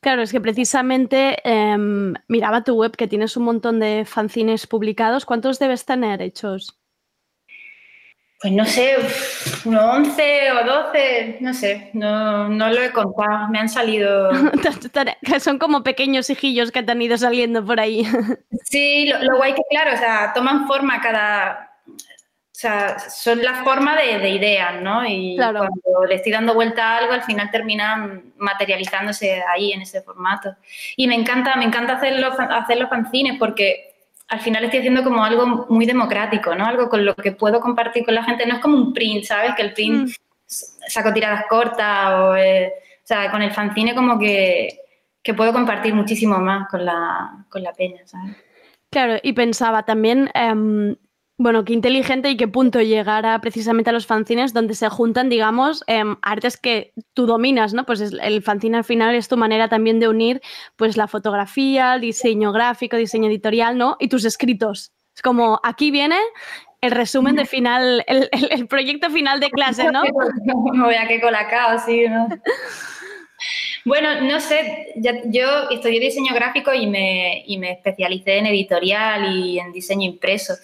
Claro, 0.00 0.22
es 0.22 0.32
que 0.32 0.40
precisamente 0.40 1.38
em, 1.44 2.14
miraba 2.26 2.64
tu 2.64 2.74
web 2.74 2.96
que 2.96 3.06
tienes 3.06 3.36
un 3.36 3.44
montón 3.44 3.78
de 3.78 4.04
fanzines 4.04 4.66
publicados. 4.66 5.24
¿Cuántos 5.24 5.60
debes 5.60 5.84
tener 5.84 6.20
hechos? 6.20 6.76
Pues 8.40 8.52
no 8.52 8.64
sé, 8.64 8.96
unos 9.64 9.84
11 9.84 10.50
o 10.50 10.66
12, 10.66 11.38
no 11.40 11.54
sé, 11.54 11.90
no, 11.92 12.48
lo 12.48 12.82
he 12.82 12.90
contado, 12.90 13.48
me 13.50 13.60
han 13.60 13.68
salido. 13.68 14.30
Son 15.40 15.60
como 15.60 15.84
pequeños 15.84 16.28
hijillos 16.28 16.72
que 16.72 16.82
te 16.82 16.90
han 16.90 17.02
ido 17.02 17.16
saliendo 17.16 17.64
por 17.64 17.78
ahí. 17.78 18.04
Sí, 18.64 19.06
lo, 19.06 19.22
lo 19.22 19.38
guay 19.38 19.54
que, 19.54 19.62
claro, 19.70 19.94
o 19.94 19.96
sea, 19.96 20.32
toman 20.34 20.66
forma 20.66 21.00
cada, 21.00 21.67
o 22.58 22.60
sea, 22.60 22.98
son 22.98 23.40
la 23.40 23.62
forma 23.62 23.94
de, 23.94 24.30
ideas, 24.30 24.82
¿no? 24.82 25.06
Y 25.06 25.36
cuando 25.36 26.04
le 26.08 26.16
estoy 26.16 26.32
dando 26.32 26.54
vuelta 26.54 26.90
a 26.90 26.96
algo, 26.96 27.12
al 27.12 27.22
final 27.22 27.52
terminan 27.52 28.32
materializándose 28.36 29.40
ahí 29.48 29.70
en 29.70 29.82
ese 29.82 30.02
formato. 30.02 30.56
Y 30.96 31.06
me 31.06 31.14
encanta, 31.14 31.54
me 31.54 31.66
encanta 31.66 31.92
hacer 31.92 32.18
los, 32.18 32.34
hacer 32.36 32.78
los 32.78 32.90
fanzines 32.90 33.38
porque 33.38 33.94
al 34.26 34.40
final 34.40 34.64
estoy 34.64 34.80
haciendo 34.80 35.04
como 35.04 35.22
algo 35.22 35.66
muy 35.68 35.86
democrático, 35.86 36.52
¿no? 36.56 36.66
Algo 36.66 36.88
con 36.88 37.04
lo 37.04 37.14
que 37.14 37.30
puedo 37.30 37.60
compartir 37.60 38.04
con 38.04 38.16
la 38.16 38.24
gente. 38.24 38.44
No 38.44 38.54
es 38.54 38.60
como 38.60 38.76
un 38.76 38.92
print, 38.92 39.22
¿sabes? 39.22 39.54
Que 39.54 39.62
el 39.62 39.72
print 39.72 40.08
mm. 40.08 40.12
saco 40.88 41.12
tiradas 41.12 41.44
cortas 41.48 42.12
o, 42.14 42.34
eh, 42.34 42.72
o 42.76 43.06
sea, 43.06 43.30
con 43.30 43.40
el 43.40 43.52
fanzine 43.52 43.94
como 43.94 44.18
que, 44.18 44.80
que, 45.22 45.32
puedo 45.32 45.52
compartir 45.52 45.94
muchísimo 45.94 46.40
más 46.40 46.68
con 46.68 46.84
la, 46.84 47.46
con 47.48 47.62
la 47.62 47.72
peña, 47.72 48.04
¿sabes? 48.04 48.36
Claro, 48.90 49.14
y 49.22 49.32
pensaba 49.32 49.84
también, 49.84 50.28
em, 50.34 50.96
Bueno, 51.40 51.64
qué 51.64 51.72
inteligente 51.72 52.30
y 52.30 52.36
qué 52.36 52.48
punto 52.48 52.80
llegar 52.80 53.40
precisamente 53.40 53.90
a 53.90 53.92
los 53.92 54.06
fanzines 54.06 54.52
donde 54.52 54.74
se 54.74 54.88
juntan, 54.88 55.28
digamos, 55.28 55.84
em, 55.86 56.16
artes 56.20 56.56
que 56.56 56.92
tú 57.14 57.26
dominas, 57.26 57.72
¿no? 57.72 57.86
Pues 57.86 58.00
el 58.00 58.42
fanzine 58.42 58.78
al 58.78 58.82
final 58.84 59.14
es 59.14 59.28
tu 59.28 59.36
manera 59.36 59.68
también 59.68 60.00
de 60.00 60.08
unir 60.08 60.40
pues 60.74 60.96
la 60.96 61.06
fotografía, 61.06 61.94
el 61.94 62.00
diseño 62.00 62.50
gráfico, 62.50 62.96
diseño 62.96 63.28
editorial, 63.28 63.78
¿no? 63.78 63.96
Y 64.00 64.08
tus 64.08 64.24
escritos. 64.24 64.90
Es 65.14 65.22
como, 65.22 65.60
aquí 65.62 65.92
viene 65.92 66.16
el 66.80 66.90
resumen 66.90 67.36
de 67.36 67.46
final, 67.46 68.04
el, 68.08 68.66
proyecto 68.66 69.08
final 69.08 69.38
de 69.38 69.50
clase, 69.50 69.92
¿no? 69.92 70.02
Me 70.74 70.84
voy 70.84 70.96
a 70.96 71.06
que 71.06 71.20
colacao, 71.20 71.78
sí, 71.78 72.08
¿no? 72.08 72.28
Bueno, 73.84 74.22
no 74.22 74.40
sé, 74.40 74.92
yo 74.96 75.70
estudié 75.70 76.00
diseño 76.00 76.34
gráfico 76.34 76.74
y 76.74 76.88
me, 76.88 77.44
y 77.46 77.56
me 77.58 77.70
especialicé 77.70 78.38
en 78.38 78.46
editorial 78.46 79.36
y 79.36 79.60
en 79.60 79.72
diseño 79.72 80.04
impreso. 80.04 80.54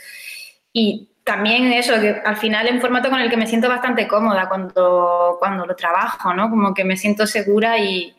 Y 0.76 1.08
también 1.22 1.72
eso, 1.72 1.98
que 2.00 2.20
al 2.24 2.37
final 2.37 2.66
es 2.66 2.72
un 2.72 2.80
formato 2.80 3.08
con 3.08 3.20
el 3.20 3.30
que 3.30 3.37
me 3.37 3.46
siento 3.46 3.68
bastante 3.68 4.08
cómoda 4.08 4.48
cuando, 4.48 5.37
cuando 5.38 5.64
lo 5.64 5.76
trabajo, 5.76 6.34
¿no? 6.34 6.50
Como 6.50 6.74
que 6.74 6.84
me 6.84 6.96
siento 6.96 7.26
segura 7.26 7.78
y, 7.78 8.14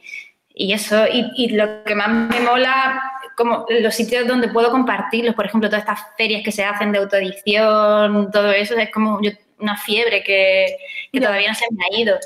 y 0.54 0.74
eso. 0.74 1.06
Y, 1.06 1.32
y, 1.36 1.50
lo 1.50 1.84
que 1.84 1.94
más 1.96 2.10
me 2.10 2.40
mola, 2.40 3.12
como 3.36 3.66
los 3.70 3.94
sitios 3.94 4.26
donde 4.26 4.48
puedo 4.48 4.72
compartirlos, 4.72 5.36
por 5.36 5.46
ejemplo, 5.46 5.70
todas 5.70 5.84
estas 5.84 6.00
ferias 6.18 6.44
que 6.44 6.52
se 6.54 6.64
hacen 6.64 6.94
de 6.94 7.00
autoedición, 7.00 8.32
todo 8.32 8.52
eso, 8.52 8.76
es 8.78 8.90
como 8.90 9.20
una 9.60 9.78
fiebre 9.78 10.24
que, 10.24 10.78
que 11.12 11.20
todavía 11.20 11.50
no 11.50 11.56
se 11.56 11.66
me 11.72 11.84
ha 11.84 12.00
ido, 12.00 12.18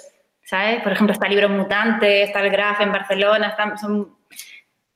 ¿sabes? 0.43 0.81
Por 0.83 0.91
ejemplo, 0.91 1.13
está 1.13 1.27
Libros 1.27 1.51
Mutantes, 1.51 2.27
está 2.27 2.39
el 2.41 2.51
Graf 2.51 2.81
en 2.81 2.91
Barcelona, 2.91 3.49
están, 3.49 3.77
son, 3.79 4.15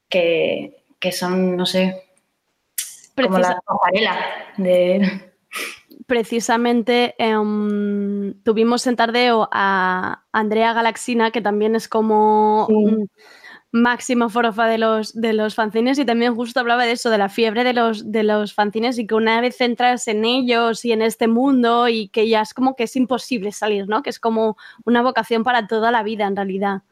que, 0.08 0.84
que 1.00 1.12
son, 1.12 1.58
no 1.58 1.66
sé, 1.66 2.04
como 3.16 3.38
la 3.40 3.62
pasarela 3.66 4.20
de... 4.58 5.34
Precisamente 6.08 7.16
em, 7.18 8.34
tuvimos 8.44 8.86
en 8.88 8.96
Tardeo 8.96 9.48
a 9.52 10.24
Andrea 10.32 10.74
Galaxina, 10.74 11.32
que 11.32 11.42
también 11.42 11.76
es 11.76 11.88
como 11.88 12.68
máxima 13.74 14.30
forofa 14.30 14.68
de 14.68 14.78
los, 14.78 15.20
de 15.20 15.34
los 15.34 15.56
fanzines 15.56 15.98
y 15.98 16.06
también 16.06 16.36
justo 16.36 16.60
hablaba 16.60 16.86
de 16.86 16.92
eso, 16.92 17.10
de 17.10 17.18
la 17.18 17.28
fiebre 17.28 17.64
de 17.64 17.74
los, 17.74 18.12
de 18.12 18.24
los 18.24 18.54
fanzines 18.54 19.00
y 19.00 19.08
que 19.08 19.16
una 19.16 19.42
vez 19.42 19.60
entras 19.62 20.08
en 20.08 20.26
ellos 20.26 20.86
y 20.86 20.92
en 20.92 21.02
este 21.02 21.28
mundo 21.28 21.88
y 21.88 22.08
que 22.10 22.30
ya 22.30 22.42
es 22.42 22.54
como 22.54 22.76
que 22.76 22.84
es 22.84 22.96
imposible 22.96 23.52
salir, 23.52 23.88
¿no? 23.88 24.04
Que 24.04 24.12
es 24.12 24.20
como 24.20 24.58
una 24.86 25.02
vocación 25.02 25.44
para 25.44 25.66
toda 25.66 25.90
la 25.90 26.04
vida 26.04 26.28
en 26.28 26.36
realidad. 26.36 26.84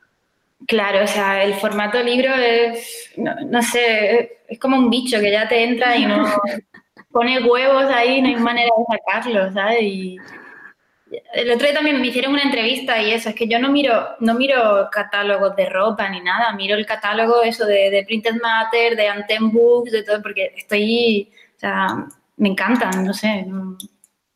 Claro, 0.67 1.03
o 1.03 1.07
sea, 1.07 1.43
el 1.43 1.55
formato 1.55 2.01
libro 2.03 2.33
es, 2.35 3.11
no, 3.17 3.61
sé, 3.61 4.43
es 4.47 4.59
como 4.59 4.77
un 4.77 4.89
bicho 4.89 5.19
que 5.19 5.31
ya 5.31 5.47
te 5.47 5.63
entra 5.63 5.97
y 5.97 6.05
no 6.05 6.23
pone 7.11 7.43
huevos 7.43 7.85
ahí, 7.85 8.21
no 8.21 8.29
hay 8.29 8.35
manera 8.35 8.69
de 8.77 8.97
sacarlo, 8.97 9.51
¿sabes? 9.51 9.81
Y 9.81 10.17
el 11.33 11.51
otro 11.51 11.65
día 11.65 11.75
también 11.75 11.99
me 11.99 12.07
hicieron 12.07 12.33
una 12.33 12.43
entrevista 12.43 13.01
y 13.01 13.11
eso, 13.11 13.29
es 13.29 13.35
que 13.35 13.47
yo 13.47 13.59
no 13.59 13.69
miro, 13.69 14.15
no 14.19 14.35
miro 14.35 14.87
catálogos 14.91 15.55
de 15.55 15.69
ropa 15.69 16.07
ni 16.09 16.21
nada, 16.21 16.53
miro 16.53 16.75
el 16.75 16.85
catálogo 16.85 17.41
eso 17.43 17.65
de, 17.65 17.89
de 17.89 18.03
Printed 18.05 18.39
Matter, 18.41 18.95
de 18.95 19.07
Anten 19.07 19.51
Books, 19.51 19.91
de 19.91 20.03
todo, 20.03 20.21
porque 20.21 20.53
estoy, 20.55 21.31
o 21.55 21.59
sea, 21.59 22.05
me 22.37 22.49
encantan, 22.49 23.05
no 23.05 23.13
sé. 23.13 23.45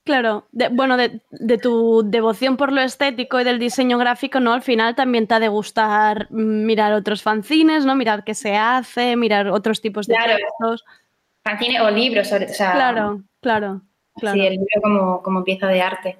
Claro, 0.05 0.45
bueno, 0.71 0.97
de, 0.97 1.19
tu 1.57 2.03
devoción 2.05 2.57
por 2.57 2.71
lo 2.71 2.79
estético 2.81 3.41
y 3.41 3.43
del 3.43 3.57
diseño 3.57 3.97
gráfico, 3.97 4.39
¿no? 4.39 4.53
Al 4.53 4.61
final 4.61 4.93
también 4.93 5.25
te 5.25 5.33
ha 5.33 5.39
de 5.39 5.47
gustar 5.47 6.29
mirar 6.29 6.93
otros 6.93 7.23
fanzines, 7.23 7.87
¿no? 7.87 7.95
Mirar 7.95 8.23
qué 8.23 8.35
se 8.35 8.55
hace, 8.55 9.15
mirar 9.15 9.47
otros 9.47 9.81
tipos 9.81 10.05
de 10.05 10.13
claro. 10.13 10.35
Fanzines 11.43 11.81
o 11.81 11.89
libros, 11.89 12.27
sobre 12.27 12.45
todo. 12.45 12.55
claro, 12.55 13.23
claro, 13.41 13.81
claro. 14.15 14.35
Sí, 14.35 14.45
el 14.45 14.53
libro 14.53 14.81
como, 14.83 15.23
como 15.23 15.43
pieza 15.43 15.67
de 15.69 15.81
arte. 15.81 16.17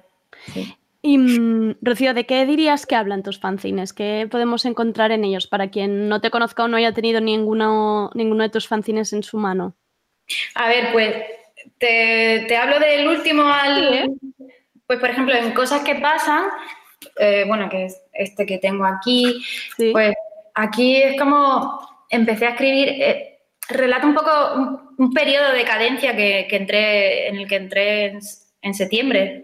Y 1.00 1.18
mm, 1.18 1.76
Rocío, 1.80 2.12
¿de 2.12 2.26
qué 2.26 2.44
dirías 2.44 2.86
que 2.86 2.96
hablan 2.96 3.22
tus 3.22 3.38
fanzines? 3.38 3.92
¿Qué 3.92 4.26
podemos 4.28 4.64
encontrar 4.64 5.12
en 5.12 5.22
ellos 5.22 5.46
para 5.46 5.70
quien 5.70 6.08
no 6.08 6.20
te 6.20 6.32
conozca 6.32 6.64
o 6.64 6.68
no 6.68 6.76
haya 6.76 6.92
tenido 6.92 7.20
ninguno, 7.20 8.10
ninguno 8.14 8.42
de 8.42 8.50
tus 8.50 8.66
fanzines 8.66 9.12
en 9.12 9.22
su 9.22 9.38
mano? 9.38 9.76
A 10.56 10.66
ver, 10.68 10.92
pues 10.92 11.14
te, 11.78 12.56
hablo 12.56 12.78
del 12.78 13.08
último 13.08 13.44
al... 13.44 14.10
Pues, 14.86 15.00
por 15.00 15.10
ejemplo, 15.10 15.34
en 15.34 15.52
cosas 15.52 15.82
que 15.82 15.96
pasan, 15.96 16.44
eh, 17.18 17.44
bueno, 17.48 17.68
que 17.68 17.86
es 17.86 18.00
este 18.12 18.46
que 18.46 18.58
tengo 18.58 18.86
aquí, 18.86 19.44
pues 19.92 20.14
aquí 20.54 20.96
es 20.96 21.18
como 21.18 21.80
empecé 22.08 22.46
a 22.46 22.50
escribir, 22.50 22.88
eh, 22.90 23.38
relata 23.68 24.06
un 24.06 24.14
poco 24.14 24.30
un, 24.96 25.12
periodo 25.12 25.52
de 25.52 25.64
cadencia 25.64 26.14
que, 26.14 26.46
entré, 26.50 27.28
en 27.28 27.36
el 27.36 27.48
que 27.48 27.56
entré 27.56 28.18
en, 28.62 28.74
septiembre. 28.74 29.42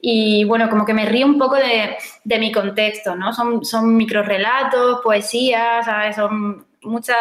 y 0.00 0.44
bueno, 0.44 0.68
como 0.68 0.84
que 0.84 0.94
me 0.94 1.06
río 1.06 1.26
un 1.26 1.38
poco 1.38 1.56
de, 1.56 2.38
mi 2.38 2.52
contexto, 2.52 3.14
¿no? 3.16 3.32
Son, 3.32 3.64
son 3.64 3.96
micro 3.96 4.22
relatos, 4.22 5.00
poesías, 5.02 5.86
Son 6.14 6.66
muchas 6.82 7.16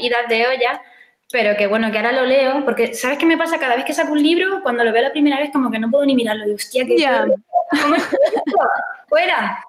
idas 0.00 0.28
de 0.28 0.46
olla 0.46 0.80
pero 1.30 1.56
que 1.56 1.66
bueno, 1.66 1.90
que 1.90 1.98
ahora 1.98 2.12
lo 2.12 2.24
leo, 2.24 2.64
porque 2.64 2.94
¿sabes 2.94 3.18
qué 3.18 3.26
me 3.26 3.36
pasa? 3.36 3.58
Cada 3.58 3.76
vez 3.76 3.84
que 3.84 3.92
saco 3.92 4.12
un 4.12 4.22
libro, 4.22 4.62
cuando 4.62 4.84
lo 4.84 4.92
veo 4.92 5.02
la 5.02 5.12
primera 5.12 5.38
vez, 5.38 5.50
como 5.52 5.70
que 5.70 5.78
no 5.78 5.90
puedo 5.90 6.06
ni 6.06 6.14
mirarlo. 6.14 6.44
Digo, 6.44 6.56
hostia, 6.56 6.86
¿qué 6.86 6.96
¿Cómo 7.82 7.94
es 7.94 8.02
esto? 8.02 8.58
¡Fuera! 9.08 9.62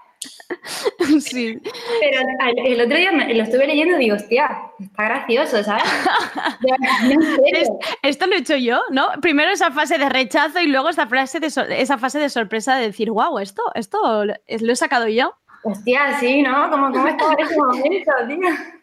Sí. 1.22 1.60
Pero 2.02 2.22
el 2.66 2.82
otro 2.82 2.98
día 2.98 3.12
lo 3.12 3.44
estuve 3.44 3.68
leyendo 3.68 3.96
y 3.96 4.00
digo, 4.00 4.16
hostia, 4.16 4.50
está 4.80 5.04
gracioso, 5.04 5.64
¿sabes? 5.64 5.84
esto 8.02 8.26
lo 8.26 8.34
he 8.34 8.40
hecho 8.40 8.56
yo, 8.56 8.82
¿no? 8.90 9.10
Primero 9.22 9.52
esa 9.52 9.72
fase 9.72 9.98
de 9.98 10.10
rechazo 10.10 10.60
y 10.60 10.68
luego 10.68 10.90
esa, 10.90 11.08
frase 11.08 11.40
de 11.40 11.48
esa 11.48 11.98
fase 11.98 12.20
de 12.20 12.30
sorpresa 12.30 12.76
de 12.76 12.88
decir, 12.88 13.12
wow, 13.12 13.40
esto, 13.40 13.62
esto 13.76 14.26
lo 14.26 14.34
he 14.46 14.76
sacado 14.76 15.08
yo. 15.08 15.36
Hostia, 15.64 16.18
sí, 16.20 16.42
¿no? 16.42 16.70
¿Cómo, 16.70 16.92
cómo 16.92 17.08
está 17.08 17.32
en 17.34 17.40
ese 17.46 17.58
momento, 17.58 18.12
tío? 18.28 18.79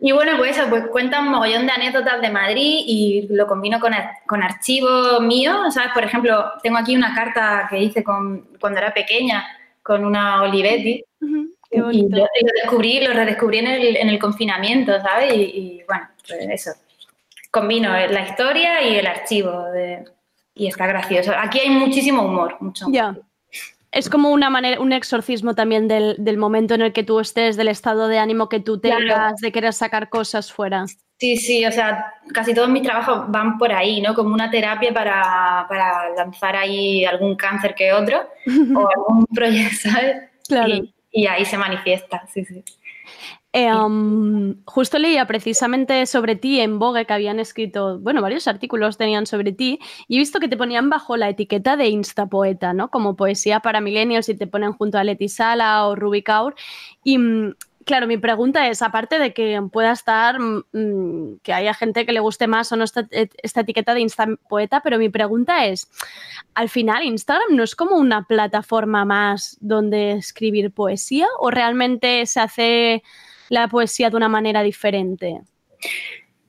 Y, 0.00 0.12
bueno, 0.12 0.32
pues 0.36 0.56
eso, 0.56 0.68
pues 0.68 0.86
cuenta 0.88 1.20
un 1.20 1.28
mogollón 1.28 1.66
de 1.66 1.72
anécdotas 1.72 2.20
de 2.20 2.30
Madrid 2.30 2.82
y 2.86 3.26
lo 3.30 3.46
combino 3.46 3.80
con, 3.80 3.92
con 4.26 4.42
archivos 4.42 5.20
míos, 5.20 5.74
¿sabes? 5.74 5.92
Por 5.92 6.04
ejemplo, 6.04 6.52
tengo 6.62 6.78
aquí 6.78 6.94
una 6.94 7.14
carta 7.14 7.66
que 7.68 7.78
hice 7.78 8.04
con, 8.04 8.48
cuando 8.60 8.78
era 8.78 8.94
pequeña 8.94 9.46
con 9.82 10.04
una 10.04 10.42
Olivetti. 10.42 11.04
y 11.20 12.08
lo, 12.08 12.26
descubrí, 12.62 13.00
lo 13.00 13.12
redescubrí 13.12 13.58
en 13.58 13.66
el, 13.66 13.96
en 13.96 14.08
el 14.08 14.18
confinamiento, 14.18 15.00
¿sabes? 15.00 15.32
Y, 15.34 15.82
bueno, 15.86 16.08
pues 16.26 16.66
eso. 16.66 16.70
Combino 17.50 17.90
la 17.90 18.28
historia 18.28 18.82
y 18.82 18.96
el 18.96 19.06
archivo 19.06 19.64
y 20.54 20.66
está 20.66 20.86
gracioso. 20.86 21.32
Aquí 21.36 21.60
hay 21.60 21.70
muchísimo 21.70 22.22
humor, 22.22 22.56
mucho 22.60 22.86
humor 22.86 23.24
es 23.96 24.10
como 24.10 24.30
una 24.30 24.50
manera, 24.50 24.80
un 24.80 24.92
exorcismo 24.92 25.54
también 25.54 25.88
del, 25.88 26.36
momento 26.36 26.74
en 26.74 26.82
el 26.82 26.92
que 26.92 27.02
tú 27.02 27.18
estés, 27.18 27.56
del 27.56 27.68
estado 27.68 28.08
de 28.08 28.18
ánimo 28.18 28.48
que 28.48 28.60
tú 28.60 28.78
tengas, 28.78 29.36
de 29.40 29.52
querer 29.52 29.72
sacar 29.72 30.08
cosas 30.10 30.52
fuera. 30.52 30.84
Sí, 31.18 31.38
sí, 31.38 31.64
o 31.64 31.72
sea, 31.72 32.12
casi 32.34 32.52
todos 32.52 32.68
mis 32.68 32.82
trabajos 32.82 33.24
van 33.28 33.56
por 33.56 33.72
ahí, 33.72 34.02
¿no? 34.02 34.14
Como 34.14 34.34
una 34.34 34.50
terapia 34.50 34.92
para, 34.92 35.66
lanzar 36.14 36.56
ahí 36.56 37.06
algún 37.06 37.36
cáncer 37.36 37.74
que 37.74 37.92
otro 37.92 38.28
o 38.76 38.88
algún 38.88 39.26
proyecto, 39.34 39.90
¿sabes? 39.90 40.16
Claro. 40.46 40.68
Y, 40.68 40.94
y 41.10 41.26
ahí 41.26 41.46
se 41.46 41.56
manifiesta, 41.56 42.26
sí, 42.32 42.44
sí. 42.44 42.62
Em, 43.58 44.62
justo 44.66 44.98
leía 44.98 45.26
precisamente 45.26 46.04
sobre 46.04 46.36
ti 46.36 46.60
en 46.60 46.78
Vogue 46.78 47.06
que 47.06 47.14
habían 47.14 47.40
escrito, 47.40 47.98
bueno, 48.00 48.20
varios 48.20 48.46
artículos 48.48 48.98
tenían 48.98 49.24
sobre 49.24 49.50
ti 49.52 49.78
y 50.08 50.16
he 50.16 50.18
visto 50.18 50.40
que 50.40 50.48
te 50.48 50.58
ponían 50.58 50.90
bajo 50.90 51.16
la 51.16 51.30
etiqueta 51.30 51.74
de 51.78 51.88
Instapoeta, 51.88 52.74
¿no? 52.74 52.90
Como 52.90 53.16
poesía 53.16 53.60
para 53.60 53.80
millennials 53.80 54.28
y 54.28 54.34
te 54.34 54.46
ponen 54.46 54.74
junto 54.74 54.98
a 54.98 55.04
Leti 55.04 55.30
Sala 55.30 55.86
o 55.86 55.94
Ruby 55.94 56.22
Kaur. 56.22 56.54
Y 57.02 57.16
mm, 57.16 57.54
claro, 57.86 58.06
mi 58.06 58.18
pregunta 58.18 58.68
es, 58.68 58.82
aparte 58.82 59.18
de 59.18 59.32
que 59.32 59.58
pueda 59.72 59.92
estar, 59.92 60.38
mm, 60.38 60.64
mm, 60.74 61.38
que 61.42 61.54
haya 61.54 61.72
gente 61.72 62.04
que 62.04 62.12
le 62.12 62.20
guste 62.20 62.48
más 62.48 62.70
o 62.72 62.76
no 62.76 62.84
esta, 62.84 63.08
esta 63.10 63.62
etiqueta 63.62 63.94
de 63.94 64.00
Instapoeta, 64.00 64.82
pero 64.82 64.98
mi 64.98 65.08
pregunta 65.08 65.64
es, 65.64 65.88
al 66.52 66.68
final 66.68 67.04
Instagram 67.04 67.56
no 67.56 67.62
es 67.62 67.74
como 67.74 67.96
una 67.96 68.24
plataforma 68.26 69.06
más 69.06 69.56
donde 69.62 70.12
escribir 70.12 70.72
poesía 70.72 71.26
o 71.38 71.50
realmente 71.50 72.26
se 72.26 72.40
hace 72.40 73.02
la 73.48 73.68
poesía 73.68 74.10
de 74.10 74.16
una 74.16 74.28
manera 74.28 74.62
diferente? 74.62 75.40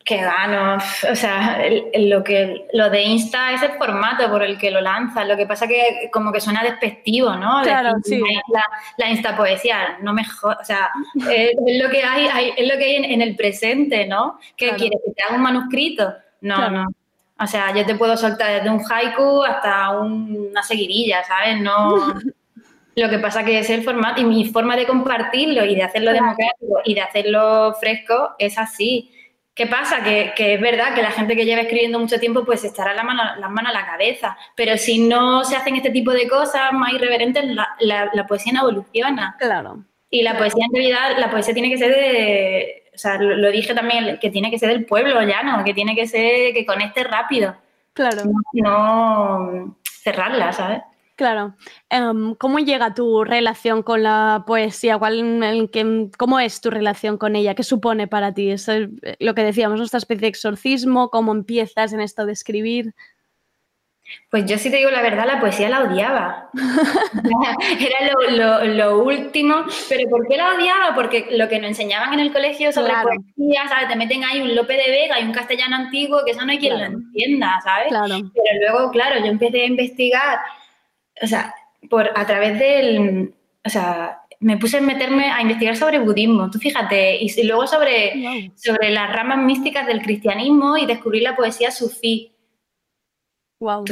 Que 0.04 0.22
gano, 0.22 0.78
o 1.12 1.16
sea, 1.16 1.62
lo, 1.96 2.24
que, 2.24 2.66
lo 2.72 2.90
de 2.90 3.04
Insta 3.04 3.52
es 3.52 3.62
el 3.62 3.72
formato 3.72 4.30
por 4.32 4.42
el 4.42 4.58
que 4.58 4.72
lo 4.72 4.80
lanzas, 4.80 5.28
lo 5.28 5.36
que 5.36 5.46
pasa 5.46 5.68
que 5.68 6.10
como 6.14 6.32
que 6.32 6.40
suena 6.40 6.64
despectivo, 6.64 7.36
¿no? 7.36 7.62
Claro, 7.64 7.92
sí. 8.04 8.18
La, 8.48 8.64
la 8.98 9.10
Insta 9.10 9.36
poesía, 9.36 9.98
no 10.02 10.14
mejor, 10.14 10.56
o 10.62 10.64
sea, 10.64 10.90
es, 11.30 11.52
lo 11.82 11.90
que 11.90 12.04
hay, 12.04 12.54
es 12.56 12.68
lo 12.72 12.78
que 12.78 12.86
hay 12.86 12.96
en, 13.14 13.22
el 13.22 13.36
presente, 13.36 14.08
¿no? 14.08 14.40
¿Qué 14.56 14.70
quieres? 14.76 15.02
¿Que 15.06 15.12
te 15.12 15.24
haga 15.24 15.36
un 15.36 15.42
manuscrito? 15.42 16.14
No, 16.40 16.70
no. 16.70 16.86
O 17.40 17.46
sea, 17.46 17.76
yo 17.76 17.86
te 17.86 17.96
puedo 17.96 18.18
soltar 18.18 18.54
desde 18.54 18.70
un 18.70 18.82
haiku 18.90 19.44
hasta 19.44 19.90
una 19.92 20.64
seguidilla, 20.64 21.24
¿sabes? 21.24 21.60
No, 21.60 22.14
Lo 22.98 23.10
que 23.10 23.20
pasa 23.20 23.46
que 23.46 23.60
es 23.60 23.70
el 23.70 23.84
formato 23.84 24.22
y 24.22 24.26
mi 24.26 24.46
forma 24.46 24.76
de 24.76 24.88
compartirlo 24.88 25.64
y 25.64 25.76
de 25.76 25.84
hacerlo 25.84 26.12
democrático 26.12 26.82
y 26.84 26.96
de 26.96 27.02
hacerlo 27.02 27.76
fresco 27.80 28.32
es 28.40 28.58
así. 28.58 29.12
¿Qué 29.54 29.68
pasa? 29.68 30.04
Que, 30.04 30.34
es 30.36 30.60
verdad 30.60 30.96
que 30.96 31.04
la 31.04 31.12
gente 31.12 31.36
que 31.36 31.46
lleva 31.46 31.62
escribiendo 31.62 32.00
mucho 32.00 32.20
tiempo 32.20 32.44
pues 32.44 32.64
estará 32.64 32.96
la 32.96 33.04
mano, 33.04 33.22
las 33.40 33.52
manos 33.52 33.70
a 33.70 33.80
la 33.80 33.86
cabeza, 33.86 34.36
pero 34.56 34.78
si 34.78 35.08
no 35.08 35.44
se 35.44 35.56
hacen 35.56 35.76
este 35.76 35.92
tipo 35.92 36.12
de 36.12 36.28
cosas 36.28 36.74
más 36.74 36.92
irreverentes, 36.92 37.46
la, 37.46 38.26
poesía 38.28 38.54
no 38.54 38.62
evoluciona. 38.62 39.36
Claro. 39.38 39.84
Y 40.10 40.24
la 40.24 40.36
poesía 40.36 40.66
en 40.66 40.74
realidad, 40.74 41.18
la 41.20 41.30
poesía 41.30 41.54
tiene 41.54 41.70
que 41.70 41.78
ser 41.78 41.96
de, 41.96 42.90
o 42.96 42.98
sea, 42.98 43.20
lo, 43.20 43.52
dije 43.52 43.76
también, 43.76 44.18
que 44.20 44.32
tiene 44.32 44.50
que 44.50 44.58
ser 44.58 44.70
del 44.70 44.86
pueblo 44.86 45.22
llano, 45.22 45.64
que 45.64 45.76
tiene 45.76 45.96
que 45.96 46.08
ser, 46.08 46.52
que 46.52 46.66
conecte 46.66 47.04
rápido. 47.04 47.56
Claro. 47.94 48.24
no 48.54 49.78
cerrarla, 50.04 50.52
¿sabes? 50.52 50.82
Claro. 51.18 51.56
Em, 51.90 52.36
¿Cómo 52.36 52.60
llega 52.60 52.94
tu 52.94 53.24
relación 53.24 53.82
con 53.82 54.04
la 54.04 54.44
poesía? 54.46 55.00
¿Cuál, 55.00 55.72
¿Cómo 56.16 56.40
es 56.40 56.62
tu 56.62 56.70
relación 56.70 57.18
con 57.18 57.36
ella? 57.36 57.56
¿Qué 57.56 57.64
supone 57.64 58.08
para 58.08 58.36
ti? 58.36 58.52
Es 58.52 58.70
lo 59.20 59.34
que 59.34 59.44
decíamos, 59.44 59.82
esta 59.82 59.98
especie 59.98 60.22
de 60.22 60.28
exorcismo, 60.28 61.10
¿cómo 61.10 61.32
empiezas 61.32 61.92
en 61.92 62.02
esto 62.02 62.28
de 62.28 62.34
escribir? 62.34 62.94
Pues 64.30 64.46
yo 64.46 64.60
sí 64.60 64.70
te 64.70 64.78
digo 64.78 64.92
la 64.92 65.02
verdad, 65.02 65.26
la 65.26 65.40
poesía 65.40 65.70
la 65.70 65.82
odiaba. 65.82 66.52
Era 67.80 68.64
lo, 68.64 69.04
último. 69.04 69.66
¿Pero 69.90 70.10
por 70.12 70.28
qué 70.28 70.38
la 70.38 70.54
odiaba? 70.54 70.94
Porque 70.94 71.30
lo 71.32 71.50
que 71.50 71.58
nos 71.58 71.70
enseñaban 71.70 72.14
en 72.14 72.20
el 72.20 72.32
colegio 72.32 72.72
sobre 72.72 72.94
poesía, 72.94 73.68
¿sabes? 73.68 73.88
Te 73.88 73.96
meten 73.96 74.24
ahí 74.24 74.40
un 74.40 74.56
Lope 74.56 74.74
de 74.74 74.92
Vega 74.92 75.20
y 75.20 75.24
un 75.24 75.34
castellano 75.34 75.78
antiguo, 75.78 76.24
que 76.24 76.32
eso 76.34 76.46
no 76.46 76.52
hay 76.52 76.60
quien 76.60 76.78
lo 76.78 76.86
entienda, 76.86 77.60
¿sabes? 77.64 77.88
Pero 77.90 78.72
luego, 78.72 78.92
claro, 78.92 79.20
yo 79.20 79.26
empecé 79.26 79.64
a 79.64 79.66
investigar 79.66 80.40
o 81.22 81.28
sea, 81.28 81.54
por, 81.90 82.12
a 82.16 82.26
través 82.26 82.60
del, 82.60 83.34
o 83.66 83.70
sea, 83.70 84.22
me 84.40 84.58
puse 84.58 84.78
a 84.78 84.82
meterme 84.82 85.32
a 85.32 85.42
investigar 85.42 85.76
sobre 85.76 86.00
budismo, 86.00 86.50
tú 86.52 86.60
fíjate, 86.60 87.18
y, 87.20 87.44
luego 87.44 87.66
sobre, 87.68 88.52
sobre 88.56 88.92
las 88.92 89.12
ramas 89.14 89.40
místicas 89.40 89.88
del 89.88 90.02
cristianismo 90.02 90.78
y 90.78 90.86
descubrí 90.86 91.22
la 91.22 91.36
poesía 91.36 91.72
sufí. 91.72 92.34
Wow. 93.60 93.86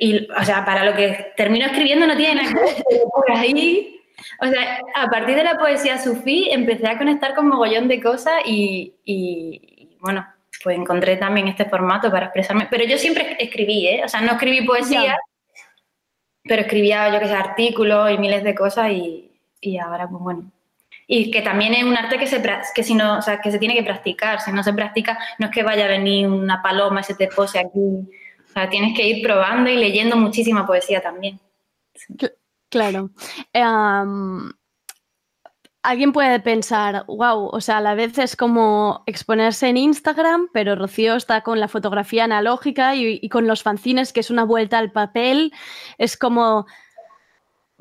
Y, 0.00 0.26
o 0.32 0.44
sea, 0.44 0.64
para 0.64 0.84
lo 0.84 0.96
que 0.96 1.32
termino 1.36 1.66
escribiendo 1.66 2.06
no 2.06 2.16
tiene 2.16 2.42
nada 2.42 2.52
que 2.52 2.60
ver, 2.60 2.84
pero 2.88 3.04
por 3.08 3.30
ahí, 3.30 4.00
o 4.40 4.46
sea, 4.46 4.80
a 4.96 5.08
partir 5.08 5.36
de 5.36 5.44
la 5.44 5.58
poesía 5.58 5.98
sufí 5.98 6.48
empecé 6.50 6.88
a 6.88 6.98
conectar 6.98 7.34
con 7.34 7.48
mogollón 7.48 7.86
de 7.86 8.00
cosas 8.00 8.34
y, 8.44 8.94
y, 9.04 9.96
bueno, 10.00 10.26
pues 10.62 10.76
encontré 10.76 11.16
también 11.16 11.48
este 11.48 11.64
formato 11.64 12.10
para 12.10 12.26
expresarme. 12.26 12.66
Pero 12.70 12.84
yo 12.84 12.98
siempre 12.98 13.36
escribí, 13.38 13.86
¿eh? 13.86 14.02
O 14.04 14.08
sea, 14.08 14.20
no 14.20 14.32
escribí 14.32 14.66
poesía, 14.66 15.16
pero 16.44 16.62
escribía, 16.62 17.12
yo 17.12 17.20
que 17.20 17.28
sé, 17.28 17.34
artículos 17.34 18.10
y 18.10 18.18
miles 18.18 18.42
de 18.44 18.54
cosas 18.54 18.90
y, 18.90 19.30
y 19.60 19.78
ahora, 19.78 20.08
pues 20.08 20.22
bueno. 20.22 20.52
Y 21.06 21.30
que 21.30 21.42
también 21.42 21.74
es 21.74 21.84
un 21.84 21.96
arte 21.96 22.18
que 22.18 22.26
se, 22.26 22.42
que 22.74 22.82
si 22.82 22.94
no, 22.94 23.18
o 23.18 23.22
sea, 23.22 23.40
que 23.40 23.50
se 23.50 23.58
tiene 23.58 23.74
que 23.74 23.82
practicar. 23.82 24.40
Si 24.40 24.52
no 24.52 24.62
se 24.62 24.72
practica, 24.72 25.18
no 25.38 25.46
es 25.46 25.52
que 25.52 25.62
vaya 25.62 25.84
a 25.84 25.88
venir 25.88 26.28
una 26.28 26.62
paloma 26.62 27.00
y 27.00 27.04
se 27.04 27.14
te 27.14 27.28
pose 27.28 27.58
aquí. 27.58 27.78
O 27.78 28.52
sea, 28.52 28.68
tienes 28.68 28.96
que 28.96 29.06
ir 29.06 29.22
probando 29.22 29.70
y 29.70 29.76
leyendo 29.76 30.16
muchísima 30.16 30.66
poesía 30.66 31.00
también. 31.00 31.40
Claro 32.68 33.10
alguien 35.82 36.12
puede 36.12 36.40
pensar, 36.40 37.04
wow, 37.06 37.46
o 37.46 37.60
sea, 37.60 37.78
a 37.78 37.80
la 37.80 37.94
vez 37.94 38.16
es 38.18 38.36
como 38.36 39.02
exponerse 39.06 39.68
en 39.68 39.76
Instagram, 39.76 40.48
pero 40.52 40.76
Rocío 40.76 41.16
está 41.16 41.42
con 41.42 41.60
la 41.60 41.68
fotografía 41.68 42.24
analógica 42.24 42.94
y, 42.94 43.28
con 43.28 43.46
los 43.46 43.62
fanzines, 43.62 44.12
que 44.12 44.20
es 44.20 44.30
una 44.30 44.44
vuelta 44.44 44.78
al 44.78 44.92
papel. 44.92 45.52
Es 45.98 46.16
como, 46.16 46.66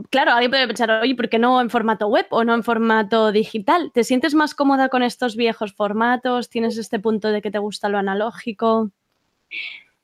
claro, 0.10 0.32
alguien 0.32 0.52
puede 0.52 0.68
pensar, 0.68 0.90
oye, 0.92 1.16
¿por 1.16 1.30
qué 1.30 1.38
no 1.38 1.62
en 1.62 1.70
formato 1.70 2.08
web 2.08 2.26
o 2.32 2.44
no 2.44 2.56
en 2.56 2.64
formato 2.64 3.32
digital? 3.32 3.92
¿Te 3.94 4.04
sientes 4.04 4.34
más 4.34 4.56
cómoda 4.56 4.90
con 4.90 5.04
estos 5.04 5.36
viejos 5.36 5.74
formatos? 5.74 6.50
¿Tienes 6.50 6.78
este 6.78 7.00
punto 7.00 7.30
de 7.30 7.42
que 7.42 7.52
te 7.52 7.60
gusta 7.60 7.88
lo 7.88 8.00
analógico? 8.00 8.90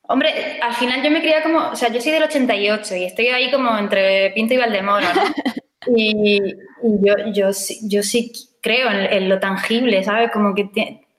Hombre, 0.03 0.59
al 0.61 0.73
final 0.73 1.03
yo 1.03 1.11
me 1.11 1.19
creía 1.19 1.43
como, 1.43 1.69
o 1.69 1.75
sea, 1.75 1.91
yo 1.91 1.99
soy 1.99 2.13
del 2.13 2.23
88 2.23 2.95
y 2.95 3.03
estoy 3.05 3.27
ahí 3.27 3.51
como 3.51 3.75
entre 3.77 4.31
Pinto 4.31 4.53
y 4.53 4.57
Valdemoro, 4.57 5.05
¿no? 5.13 5.21
Y, 5.85 6.55
yo, 6.81 7.15
yo, 7.33 7.49
yo, 7.83 8.03
sí 8.03 8.31
creo 8.61 8.89
en, 8.89 9.29
lo 9.29 9.39
tangible, 9.39 10.03
¿sabes? 10.03 10.31
Como 10.31 10.55
que 10.55 10.69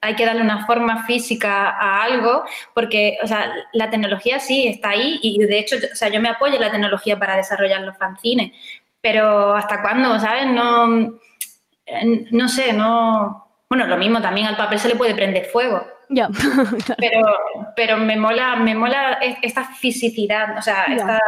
hay 0.01 0.15
que 0.15 0.25
darle 0.25 0.41
una 0.41 0.65
forma 0.65 1.03
física 1.05 1.69
a 1.69 2.03
algo, 2.03 2.43
porque, 2.73 3.17
o 3.23 3.27
sea, 3.27 3.51
la 3.73 3.89
tecnología 3.89 4.39
sí 4.39 4.67
está 4.67 4.89
ahí 4.91 5.19
y 5.21 5.39
de 5.39 5.59
hecho, 5.59 5.75
o 5.91 5.95
sea, 5.95 6.09
yo 6.09 6.21
me 6.21 6.29
apoyo 6.29 6.55
en 6.55 6.61
la 6.61 6.71
tecnología 6.71 7.17
para 7.17 7.35
desarrollar 7.35 7.81
los 7.81 7.97
fanzines, 7.97 8.51
pero 9.01 9.55
¿hasta 9.55 9.81
cuándo, 9.81 10.19
sabes? 10.19 10.47
No, 10.47 11.19
no 12.31 12.49
sé, 12.49 12.73
no... 12.73 13.45
Bueno, 13.69 13.85
lo 13.85 13.97
mismo 13.97 14.19
también 14.19 14.47
al 14.47 14.57
papel 14.57 14.79
se 14.79 14.87
le 14.87 14.95
puede 14.95 15.13
prender 15.13 15.45
fuego. 15.45 15.85
Ya. 16.09 16.27
pero, 16.97 17.21
pero 17.75 17.97
me 17.97 18.17
mola, 18.17 18.55
me 18.55 18.73
mola 18.73 19.19
esta 19.41 19.63
fisicidad, 19.63 20.57
o 20.57 20.61
sea, 20.61 20.85
esta 20.85 21.19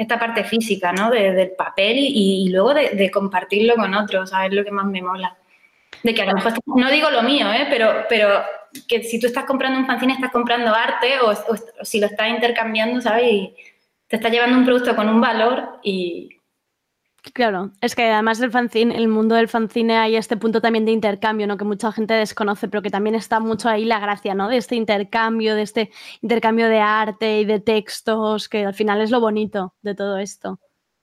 esta 0.00 0.18
parte 0.18 0.44
física, 0.44 0.92
¿no? 0.92 1.10
del 1.10 1.50
papel 1.50 1.96
y, 1.98 2.48
luego 2.48 2.72
de, 2.72 3.10
compartirlo 3.10 3.74
con 3.74 3.92
otros, 3.94 4.30
¿sabes? 4.30 4.50
Lo 4.54 4.64
que 4.64 4.70
más 4.70 4.86
me 4.86 5.02
mola. 5.02 5.36
De 6.02 6.14
que 6.14 6.22
a 6.22 6.24
lo 6.24 6.32
mejor, 6.32 6.54
no 6.64 6.90
digo 6.90 7.10
lo 7.10 7.22
mío, 7.22 7.52
¿eh? 7.52 7.66
Pero, 7.68 8.06
pero 8.08 8.40
que 8.88 9.02
si 9.02 9.20
tú 9.20 9.26
estás 9.26 9.44
comprando 9.44 9.78
un 9.78 9.86
fanzine, 9.86 10.14
estás 10.14 10.30
comprando 10.30 10.74
arte 10.74 11.20
o, 11.20 11.34
si 11.84 12.00
lo 12.00 12.06
estás 12.06 12.30
intercambiando, 12.30 12.98
¿sabes? 13.02 13.50
Te 14.08 14.16
estás 14.16 14.32
llevando 14.32 14.56
un 14.56 14.64
producto 14.64 14.96
con 14.96 15.06
un 15.06 15.20
valor 15.20 15.80
y, 15.82 16.39
Claro, 17.34 17.70
es 17.80 17.94
que 17.94 18.10
además 18.10 18.38
del 18.38 18.50
fanzine, 18.50 18.96
el 18.96 19.08
mundo 19.08 19.34
del 19.34 19.48
fanzine 19.48 19.98
hay 19.98 20.16
este 20.16 20.36
punto 20.36 20.60
también 20.60 20.86
de 20.86 20.92
intercambio, 20.92 21.46
¿no? 21.46 21.56
Que 21.56 21.64
mucha 21.64 21.92
gente 21.92 22.14
desconoce, 22.14 22.68
pero 22.68 22.82
que 22.82 22.90
también 22.90 23.14
está 23.14 23.40
mucho 23.40 23.68
ahí 23.68 23.84
la 23.84 24.00
gracia, 24.00 24.34
¿no? 24.34 24.48
De 24.48 24.56
este 24.56 24.76
intercambio, 24.76 25.54
de 25.54 25.62
este 25.62 25.90
intercambio 26.22 26.68
de 26.68 26.80
arte 26.80 27.40
y 27.40 27.44
de 27.44 27.60
textos, 27.60 28.48
que 28.48 28.64
al 28.64 28.74
final 28.74 29.00
es 29.02 29.10
lo 29.10 29.20
bonito 29.20 29.74
de 29.82 29.94
todo 29.94 30.18
esto. 30.18 30.58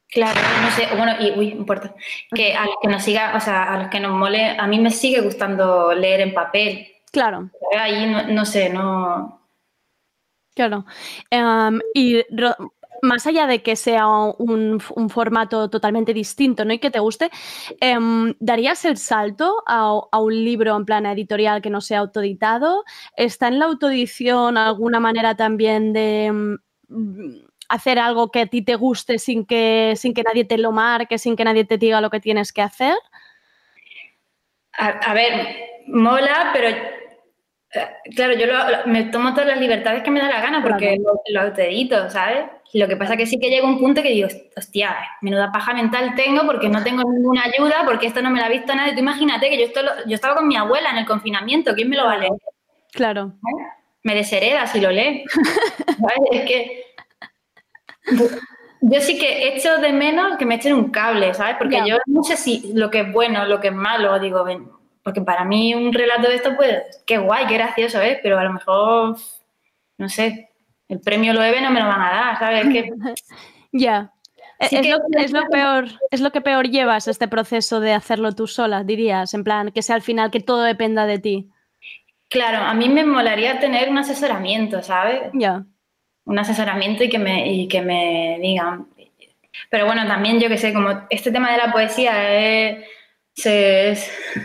Claro, 0.09 0.39
no 0.61 0.71
sé, 0.71 0.87
bueno, 0.95 1.13
y 1.19 1.37
uy, 1.37 1.49
importa. 1.49 1.93
Que 2.33 2.55
a 2.55 2.65
los 2.65 2.75
que 2.81 2.87
nos 2.87 3.03
siga, 3.03 3.35
o 3.35 3.39
sea, 3.39 3.73
a 3.73 3.77
los 3.77 3.89
que 3.89 3.99
nos 3.99 4.13
mole, 4.13 4.57
a 4.57 4.65
mí 4.65 4.79
me 4.79 4.89
sigue 4.89 5.21
gustando 5.21 5.93
leer 5.93 6.21
en 6.21 6.33
papel. 6.33 6.87
Claro. 7.11 7.49
Ahí 7.77 8.09
no, 8.29 8.45
sé, 8.45 8.69
no. 8.69 9.41
Claro. 10.55 10.85
Em, 11.29 11.79
y 11.93 12.23
más 13.01 13.27
allá 13.27 13.47
de 13.47 13.61
que 13.61 13.75
sea 13.75 14.07
un, 14.07 14.79
formato 15.09 15.69
totalmente 15.69 16.13
distinto 16.13 16.65
¿no? 16.65 16.73
y 16.73 16.79
que 16.79 16.91
te 16.91 16.99
guste, 16.99 17.29
em, 17.79 18.33
¿darías 18.39 18.85
el 18.85 18.97
salto 18.97 19.63
a, 19.65 20.19
un 20.19 20.33
libro 20.33 20.75
en 20.75 20.85
plan 20.85 21.05
editorial 21.05 21.61
que 21.61 21.69
no 21.69 21.81
sea 21.81 21.99
autoeditado? 21.99 22.83
¿Está 23.15 23.47
en 23.47 23.59
la 23.59 23.65
autoedición 23.65 24.57
alguna 24.57 24.99
manera 24.99 25.35
también 25.35 25.93
de 25.93 26.55
mm, 26.87 27.45
hacer 27.69 27.99
algo 27.99 28.31
que 28.31 28.41
a 28.41 28.45
ti 28.47 28.61
te 28.61 28.75
guste 28.75 29.19
sin 29.19 29.45
que, 29.45 29.93
sin 29.95 30.13
que 30.13 30.23
nadie 30.23 30.45
te 30.45 30.57
lo 30.57 30.71
marque, 30.71 31.17
sin 31.17 31.35
que 31.35 31.43
nadie 31.43 31.65
te 31.65 31.77
diga 31.77 32.01
lo 32.01 32.09
que 32.09 32.19
tienes 32.19 32.51
que 32.51 32.61
hacer? 32.61 32.95
A, 34.79 35.13
ver, 35.15 35.33
mola, 35.87 36.51
pero 36.53 36.67
eh, 36.67 37.89
claro, 38.15 38.33
yo 38.33 38.45
me 38.85 39.05
tomo 39.05 39.33
todas 39.33 39.47
las 39.47 39.59
libertades 39.59 40.03
que 40.03 40.11
me 40.11 40.19
da 40.19 40.29
la 40.29 40.39
gana 40.39 40.61
porque 40.61 40.97
lo, 41.03 41.19
lo 41.33 41.41
autoedito, 41.41 42.07
¿sabes? 42.11 42.45
Lo 42.73 42.87
que 42.87 42.97
pasa 42.97 43.15
que 43.15 43.25
sí 43.25 43.39
que 43.39 43.49
llega 43.49 43.67
un 43.67 43.79
punto 43.79 44.03
que 44.03 44.09
digo, 44.09 44.27
hostia, 44.55 44.95
menuda 45.21 45.51
paja 45.51 45.73
mental 45.73 46.13
tengo 46.15 46.45
porque 46.45 46.69
no 46.69 46.83
tengo 46.83 47.03
ninguna 47.09 47.43
ayuda, 47.43 47.83
porque 47.85 48.07
esto 48.07 48.21
no 48.21 48.29
me 48.29 48.39
lo 48.39 48.45
ha 48.45 48.49
visto 48.49 48.75
nadie. 48.75 48.93
Tú 48.93 48.99
imagínate 48.99 49.49
que 49.49 49.57
yo, 49.57 49.65
esto 49.65 49.81
yo 50.05 50.15
estaba 50.15 50.35
con 50.35 50.47
mi 50.47 50.55
abuela 50.55 50.89
en 50.91 50.97
el 50.97 51.05
confinamiento, 51.05 51.73
¿quién 51.75 51.89
me 51.89 51.95
lo 51.95 52.05
va 52.05 52.13
a 52.13 52.17
leer? 52.17 52.31
Claro. 52.91 53.33
Me 54.03 54.15
deshereda 54.15 54.67
si 54.67 54.81
lo 54.81 54.91
lee. 54.91 55.23
Es 56.31 56.45
que 56.45 56.83
yo 58.81 59.01
sí 59.01 59.17
que 59.17 59.49
echo 59.49 59.77
de 59.77 59.91
menos 59.91 60.37
que 60.37 60.45
me 60.45 60.55
echen 60.55 60.73
un 60.73 60.91
cable, 60.91 61.33
¿sabes? 61.33 61.55
Porque 61.57 61.81
yo 61.85 61.97
no 62.05 62.23
sé 62.23 62.37
si 62.37 62.71
lo 62.73 62.89
que 62.89 63.01
es 63.01 63.11
bueno, 63.11 63.45
lo 63.45 63.59
que 63.59 63.69
es 63.69 63.73
malo, 63.73 64.17
digo, 64.19 64.45
porque 65.03 65.21
para 65.21 65.45
mí 65.45 65.73
un 65.73 65.93
relato 65.93 66.27
de 66.27 66.35
esto, 66.35 66.55
pues, 66.55 66.83
qué 67.05 67.17
guay, 67.17 67.47
qué 67.47 67.55
gracioso 67.55 68.01
es, 68.01 68.19
pero 68.21 68.37
a 68.37 68.43
lo 68.43 68.53
mejor, 68.53 69.17
no 69.97 70.09
sé, 70.09 70.46
el 70.89 70.99
premio 70.99 71.33
Loewe 71.33 71.61
no 71.61 71.71
me 71.71 71.79
lo 71.79 71.87
van 71.87 72.01
a 72.01 72.09
dar, 72.09 72.39
¿sabes? 72.39 72.65
ya. 73.71 74.11
es, 74.59 75.31
lo, 75.31 75.49
peor, 75.49 75.87
es 76.09 76.21
lo 76.21 76.31
que 76.31 76.41
peor 76.41 76.67
llevas 76.69 77.07
este 77.07 77.27
proceso 77.27 77.79
de 77.79 77.93
hacerlo 77.93 78.33
tú 78.33 78.47
sola, 78.47 78.83
dirías, 78.83 79.33
en 79.33 79.43
plan, 79.43 79.71
que 79.71 79.81
sea 79.81 79.95
al 79.95 80.01
final 80.01 80.31
que 80.31 80.39
todo 80.39 80.63
dependa 80.63 81.05
de 81.05 81.19
ti. 81.19 81.49
Claro, 82.29 82.59
a 82.59 82.73
mí 82.73 82.89
me 82.89 83.05
molaría 83.05 83.59
tener 83.59 83.89
un 83.89 83.97
asesoramiento, 83.97 84.81
¿sabes? 84.81 85.29
Ya. 85.33 85.63
Un 86.25 86.39
asesoramiento 86.39 87.03
y 87.03 87.09
que 87.09 87.19
me, 87.19 87.53
y 87.53 87.67
que 87.67 87.81
me 87.81 88.37
digan. 88.41 88.87
Pero 89.69 89.85
bueno, 89.85 90.05
también 90.07 90.39
yo 90.39 90.49
que 90.49 90.57
sé, 90.57 90.73
como 90.73 90.89
este 91.09 91.31
tema 91.31 91.51
de 91.51 91.57
la 91.57 91.71
poesía 91.71 92.13
se, 93.33 93.97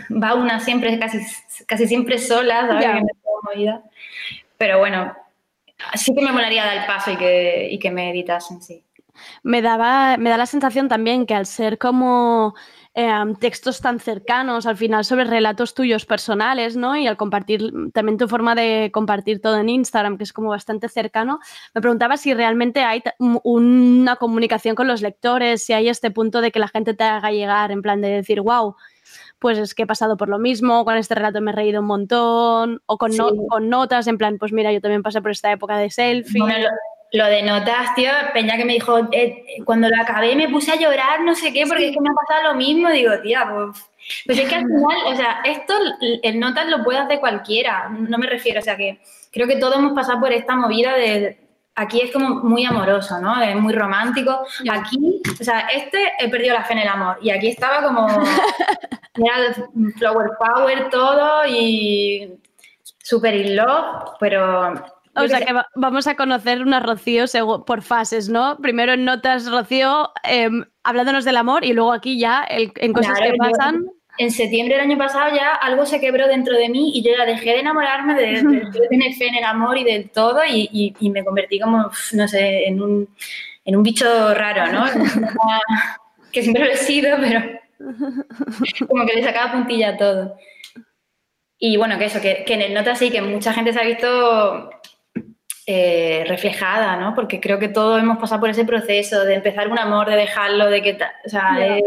va 0.09 0.35
una 0.35 0.59
siempre, 0.59 0.97
casi, 0.97 1.19
casi 1.65 1.87
siempre 1.87 2.17
sola, 2.17 2.67
¿sabes? 2.67 3.03
Pero 4.57 4.79
bueno, 4.79 5.13
sí 5.95 6.13
que 6.13 6.21
me 6.21 6.31
molaría 6.31 6.65
dar 6.65 6.77
el 6.77 6.85
paso 6.85 7.11
y 7.11 7.17
que, 7.17 7.67
y 7.71 7.79
que 7.79 7.91
me 7.91 8.11
editasen, 8.11 8.61
sí. 8.61 8.83
Me, 9.43 9.61
daba, 9.61 10.17
me 10.17 10.29
da 10.29 10.37
la 10.37 10.45
sensación 10.45 10.87
también 10.87 11.25
que 11.25 11.35
al 11.35 11.45
ser 11.45 11.77
como 11.77 12.55
em, 12.93 13.35
textos 13.35 13.79
tan 13.81 13.99
cercanos, 13.99 14.65
al 14.65 14.77
final 14.77 15.05
sobre 15.05 15.25
relatos 15.25 15.73
tuyos 15.73 16.05
personales, 16.05 16.75
¿no? 16.75 16.95
Y 16.97 17.07
al 17.07 17.17
compartir, 17.17 17.71
también 17.93 18.17
tu 18.17 18.27
forma 18.27 18.55
de 18.55 18.89
compartir 18.91 19.41
todo 19.41 19.57
en 19.57 19.69
Instagram, 19.69 20.17
que 20.17 20.23
es 20.23 20.33
como 20.33 20.49
bastante 20.49 20.89
cercano, 20.89 21.39
me 21.73 21.81
preguntaba 21.81 22.17
si 22.17 22.33
realmente 22.33 22.83
hay 22.83 23.03
una 23.19 24.15
comunicación 24.15 24.75
con 24.75 24.87
los 24.87 25.01
lectores, 25.01 25.63
si 25.63 25.73
hay 25.73 25.89
este 25.89 26.11
punto 26.11 26.41
de 26.41 26.51
que 26.51 26.59
la 26.59 26.67
gente 26.67 26.93
te 26.93 27.03
haga 27.03 27.31
llegar 27.31 27.71
en 27.71 27.81
plan 27.81 28.01
de 28.01 28.09
decir, 28.09 28.41
wow, 28.41 28.75
pues 29.43 29.57
es 29.57 29.75
que 29.75 29.83
he 29.83 29.85
pasado 29.85 30.15
por 30.15 30.29
lo 30.29 30.39
mismo, 30.39 30.85
con 30.85 30.95
este 30.95 31.15
relato 31.15 31.41
me 31.41 31.51
he 31.51 31.53
reído 31.53 31.81
un 31.81 31.87
montón, 31.87 32.81
o 32.85 32.97
con, 32.97 33.11
con 33.49 33.67
notas, 33.67 34.07
en 34.07 34.17
plan, 34.17 34.37
pues 34.37 34.53
mira, 34.53 34.71
yo 34.71 34.79
también 34.79 35.03
pasé 35.03 35.21
por 35.21 35.31
esta 35.31 35.51
época 35.51 35.77
de 35.77 35.89
selfie. 35.89 36.39
lo, 37.11 37.25
de 37.25 37.43
notas, 37.43 37.93
tío, 37.93 38.09
Peña 38.33 38.55
que 38.55 38.63
me 38.63 38.71
dijo, 38.71 38.99
eh, 39.11 39.43
cuando 39.65 39.89
lo 39.89 40.01
acabé 40.01 40.33
me 40.37 40.47
puse 40.47 40.71
a 40.71 40.77
llorar, 40.77 41.25
no 41.25 41.35
sé 41.35 41.51
qué, 41.51 41.65
porque 41.67 41.89
es 41.89 41.93
que 41.93 41.99
me 41.99 42.07
ha 42.09 42.13
pasado 42.13 42.53
lo 42.53 42.57
mismo, 42.57 42.89
digo, 42.89 43.11
tía, 43.21 43.45
pues... 43.53 43.85
Pues 44.25 44.37
es 44.37 44.47
que 44.47 44.55
al 44.55 44.65
final, 44.65 44.97
o 45.07 45.15
sea, 45.15 45.41
esto, 45.43 45.73
el 46.23 46.39
notas 46.39 46.67
lo 46.67 46.81
puede 46.83 46.99
hacer 46.99 47.19
cualquiera, 47.19 47.89
no 47.89 48.17
me 48.17 48.27
refiero, 48.27 48.61
o 48.61 48.63
sea, 48.63 48.77
que 48.77 48.99
creo 49.31 49.45
que 49.45 49.57
todos 49.57 49.75
hemos 49.75 49.91
pasado 49.91 50.21
por 50.21 50.31
esta 50.31 50.55
movida 50.55 50.95
de, 50.95 51.37
aquí 51.75 52.01
es 52.01 52.11
como 52.11 52.43
muy 52.43 52.65
amoroso, 52.65 53.19
¿no? 53.19 53.41
Es 53.41 53.55
muy 53.55 53.73
romántico. 53.73 54.45
Aquí, 54.71 55.21
o 55.39 55.43
sea, 55.43 55.61
este 55.73 56.11
he 56.19 56.29
perdido 56.29 56.53
la 56.53 56.63
fe 56.63 56.73
en 56.73 56.79
el 56.79 56.87
amor 56.87 57.17
y 57.21 57.29
aquí 57.29 57.49
estaba 57.49 57.83
como 57.83 58.07
era 59.15 59.53
flower 59.97 60.31
power 60.39 60.89
todo 60.89 61.45
y 61.47 62.33
super 62.99 63.35
in 63.35 63.55
love, 63.55 64.15
pero 64.19 64.73
o 65.15 65.27
sea 65.27 65.41
que 65.41 65.53
vamos 65.75 66.07
a 66.07 66.15
conocer 66.15 66.61
una 66.61 66.79
Rocío 66.79 67.25
por 67.65 67.83
fases, 67.83 68.29
¿no? 68.29 68.57
Primero 68.57 68.93
en 68.93 69.05
notas 69.05 69.49
Rocío 69.49 70.11
em, 70.23 70.65
hablándonos 70.83 71.23
del 71.23 71.37
amor 71.37 71.63
y 71.63 71.73
luego 71.73 71.93
aquí 71.93 72.17
ya 72.17 72.45
en 72.49 72.93
cosas 72.93 73.19
que 73.19 73.33
pasan 73.37 73.85
en 74.17 74.31
septiembre 74.31 74.75
del 74.75 74.85
año 74.85 74.97
pasado 74.97 75.35
ya 75.35 75.53
algo 75.55 75.85
se 75.85 75.99
quebró 75.99 76.27
dentro 76.27 76.55
de 76.57 76.69
mí 76.69 76.91
y 76.95 77.03
yo 77.03 77.11
ya 77.17 77.25
dejé 77.25 77.51
de 77.51 77.59
enamorarme, 77.59 78.13
de, 78.13 78.43
tener 78.89 79.13
fe 79.13 79.27
en 79.27 79.35
el 79.35 79.43
amor 79.43 79.77
y 79.77 79.83
del 79.83 80.09
todo 80.09 80.41
y, 80.47 80.93
me 81.01 81.23
convertí 81.23 81.59
como, 81.59 81.89
no 82.13 82.27
sé, 82.27 82.67
en 82.67 82.81
un, 82.81 83.09
en 83.65 83.75
un 83.75 83.83
bicho 83.83 84.33
raro, 84.33 84.71
¿no? 84.71 84.85
que 86.31 86.41
siempre 86.41 86.65
lo 86.65 86.71
he 86.71 86.77
sido, 86.77 87.17
pero 87.19 87.41
como 88.87 89.05
que 89.05 89.13
le 89.13 89.23
sacaba 89.23 89.53
puntilla 89.53 89.89
a 89.89 89.97
todo. 89.97 90.37
Y 91.57 91.77
bueno, 91.77 91.97
que 91.97 92.05
eso, 92.05 92.19
que, 92.19 92.43
en 92.45 92.61
el 92.61 92.73
nota 92.73 92.95
sí, 92.95 93.09
que 93.09 93.21
mucha 93.21 93.53
gente 93.53 93.71
se 93.71 93.79
ha 93.79 93.85
visto 93.85 94.69
eh, 95.65 96.25
reflejada, 96.27 96.97
¿no? 96.97 97.15
Porque 97.15 97.39
creo 97.39 97.57
que 97.57 97.69
todos 97.69 98.01
hemos 98.01 98.17
pasado 98.17 98.41
por 98.41 98.49
ese 98.49 98.65
proceso 98.65 99.23
de 99.23 99.35
empezar 99.35 99.69
un 99.69 99.79
amor, 99.79 100.09
de 100.09 100.17
dejarlo, 100.17 100.69
de 100.69 100.81
que, 100.81 100.97
o 101.25 101.29
sea, 101.29 101.79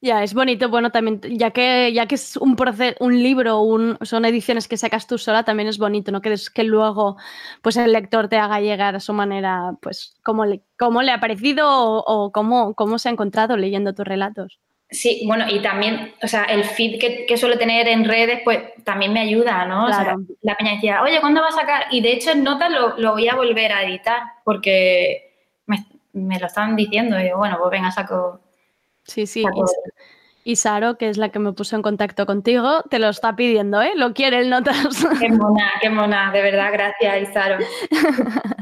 ya, 0.00 0.22
es 0.22 0.32
bonito, 0.32 0.68
bueno, 0.68 0.90
también, 0.90 1.20
ya 1.22 1.50
que, 1.50 1.92
ya 1.92 2.06
que 2.06 2.14
es 2.14 2.36
un 2.36 2.56
proceso, 2.56 2.96
un 3.00 3.22
libro, 3.22 3.60
un, 3.60 3.98
son 4.02 4.24
ediciones 4.24 4.66
que 4.66 4.76
sacas 4.76 5.06
tú 5.06 5.18
sola, 5.18 5.44
también 5.44 5.68
es 5.68 5.78
bonito, 5.78 6.10
¿no? 6.10 6.22
Que, 6.22 6.34
que 6.54 6.64
luego 6.64 7.16
pues 7.60 7.76
el 7.76 7.92
lector 7.92 8.28
te 8.28 8.38
haga 8.38 8.60
llegar 8.60 8.96
a 8.96 9.00
su 9.00 9.12
manera, 9.12 9.74
pues, 9.82 10.16
cómo 10.22 10.46
le, 10.46 10.62
cómo 10.78 11.02
le 11.02 11.12
ha 11.12 11.20
parecido 11.20 11.68
o, 11.70 12.32
cómo, 12.32 12.74
cómo 12.74 12.98
se 12.98 13.08
ha 13.08 13.12
encontrado 13.12 13.56
leyendo 13.56 13.94
tus 13.94 14.06
relatos. 14.06 14.58
Sí, 14.92 15.22
bueno, 15.26 15.44
y 15.48 15.60
también, 15.60 16.14
o 16.20 16.26
sea, 16.26 16.44
el 16.44 16.64
feed 16.64 16.98
que, 16.98 17.24
que 17.26 17.36
suelo 17.36 17.56
tener 17.58 17.86
en 17.86 18.04
redes, 18.04 18.40
pues 18.42 18.58
también 18.82 19.12
me 19.12 19.20
ayuda, 19.20 19.64
¿no? 19.66 19.84
O 19.84 19.92
sea, 19.92 20.16
la 20.40 20.56
peña 20.56 20.72
decía, 20.74 21.02
oye, 21.02 21.20
¿cuándo 21.20 21.42
vas 21.42 21.54
a 21.54 21.60
sacar? 21.60 21.84
Y 21.92 22.00
de 22.00 22.12
hecho 22.12 22.32
en 22.32 22.42
notas 22.42 22.72
lo, 22.72 22.96
lo 22.98 23.12
voy 23.12 23.28
a 23.28 23.36
volver 23.36 23.70
a 23.70 23.84
editar, 23.84 24.20
porque 24.44 25.30
me, 25.66 25.84
me 26.12 26.40
lo 26.40 26.46
están 26.46 26.74
diciendo, 26.74 27.20
y 27.20 27.24
digo, 27.24 27.36
bueno, 27.36 27.56
pues 27.60 27.70
venga, 27.70 27.92
saco, 27.92 28.40
Sí, 29.10 29.26
sí. 29.26 29.44
Y, 30.44 30.56
Saro, 30.56 30.96
que 30.96 31.08
es 31.08 31.18
la 31.18 31.30
que 31.30 31.38
me 31.38 31.52
puso 31.52 31.74
en 31.74 31.82
contacto 31.82 32.26
contigo, 32.26 32.82
te 32.88 32.98
lo 32.98 33.08
está 33.08 33.34
pidiendo, 33.34 33.82
¿eh? 33.82 33.92
Lo 33.96 34.14
quiere 34.14 34.38
el 34.38 34.50
Notas. 34.50 35.04
Qué 35.20 35.28
mona, 35.28 35.72
qué 35.82 35.90
mona, 35.90 36.30
de 36.32 36.42
verdad, 36.42 36.70
gracias, 36.72 37.28
Isaro. 37.28 37.58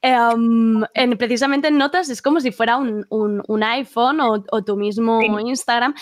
Em, 0.00 0.84
en, 0.94 1.18
precisamente 1.18 1.68
en 1.68 1.76
Notas 1.76 2.08
es 2.08 2.22
como 2.22 2.38
si 2.38 2.52
fuera 2.52 2.76
un, 2.76 3.62
iPhone 3.64 4.20
o, 4.20 4.64
tu 4.64 4.76
mismo 4.76 5.20
Instagram. 5.40 5.92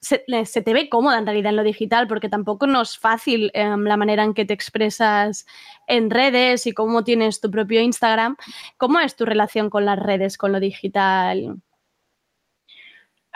Se, 0.00 0.62
te 0.62 0.72
ve 0.72 0.88
cómoda 0.88 1.18
en 1.18 1.26
realidad 1.26 1.50
en 1.50 1.56
lo 1.56 1.62
digital 1.62 2.06
porque 2.06 2.30
tampoco 2.30 2.66
no 2.66 2.80
es 2.80 2.98
fácil 2.98 3.50
em, 3.52 3.84
la 3.84 3.98
manera 3.98 4.24
en 4.24 4.32
que 4.32 4.46
te 4.46 4.54
expresas 4.54 5.46
en 5.86 6.08
redes 6.08 6.66
y 6.66 6.72
cómo 6.72 7.04
tienes 7.04 7.40
tu 7.40 7.50
propio 7.50 7.82
Instagram. 7.82 8.36
¿Cómo 8.78 9.00
es 9.00 9.16
tu 9.16 9.26
relación 9.26 9.68
con 9.68 9.84
las 9.84 9.98
redes, 9.98 10.38
con 10.38 10.52
lo 10.52 10.58
digital? 10.58 11.60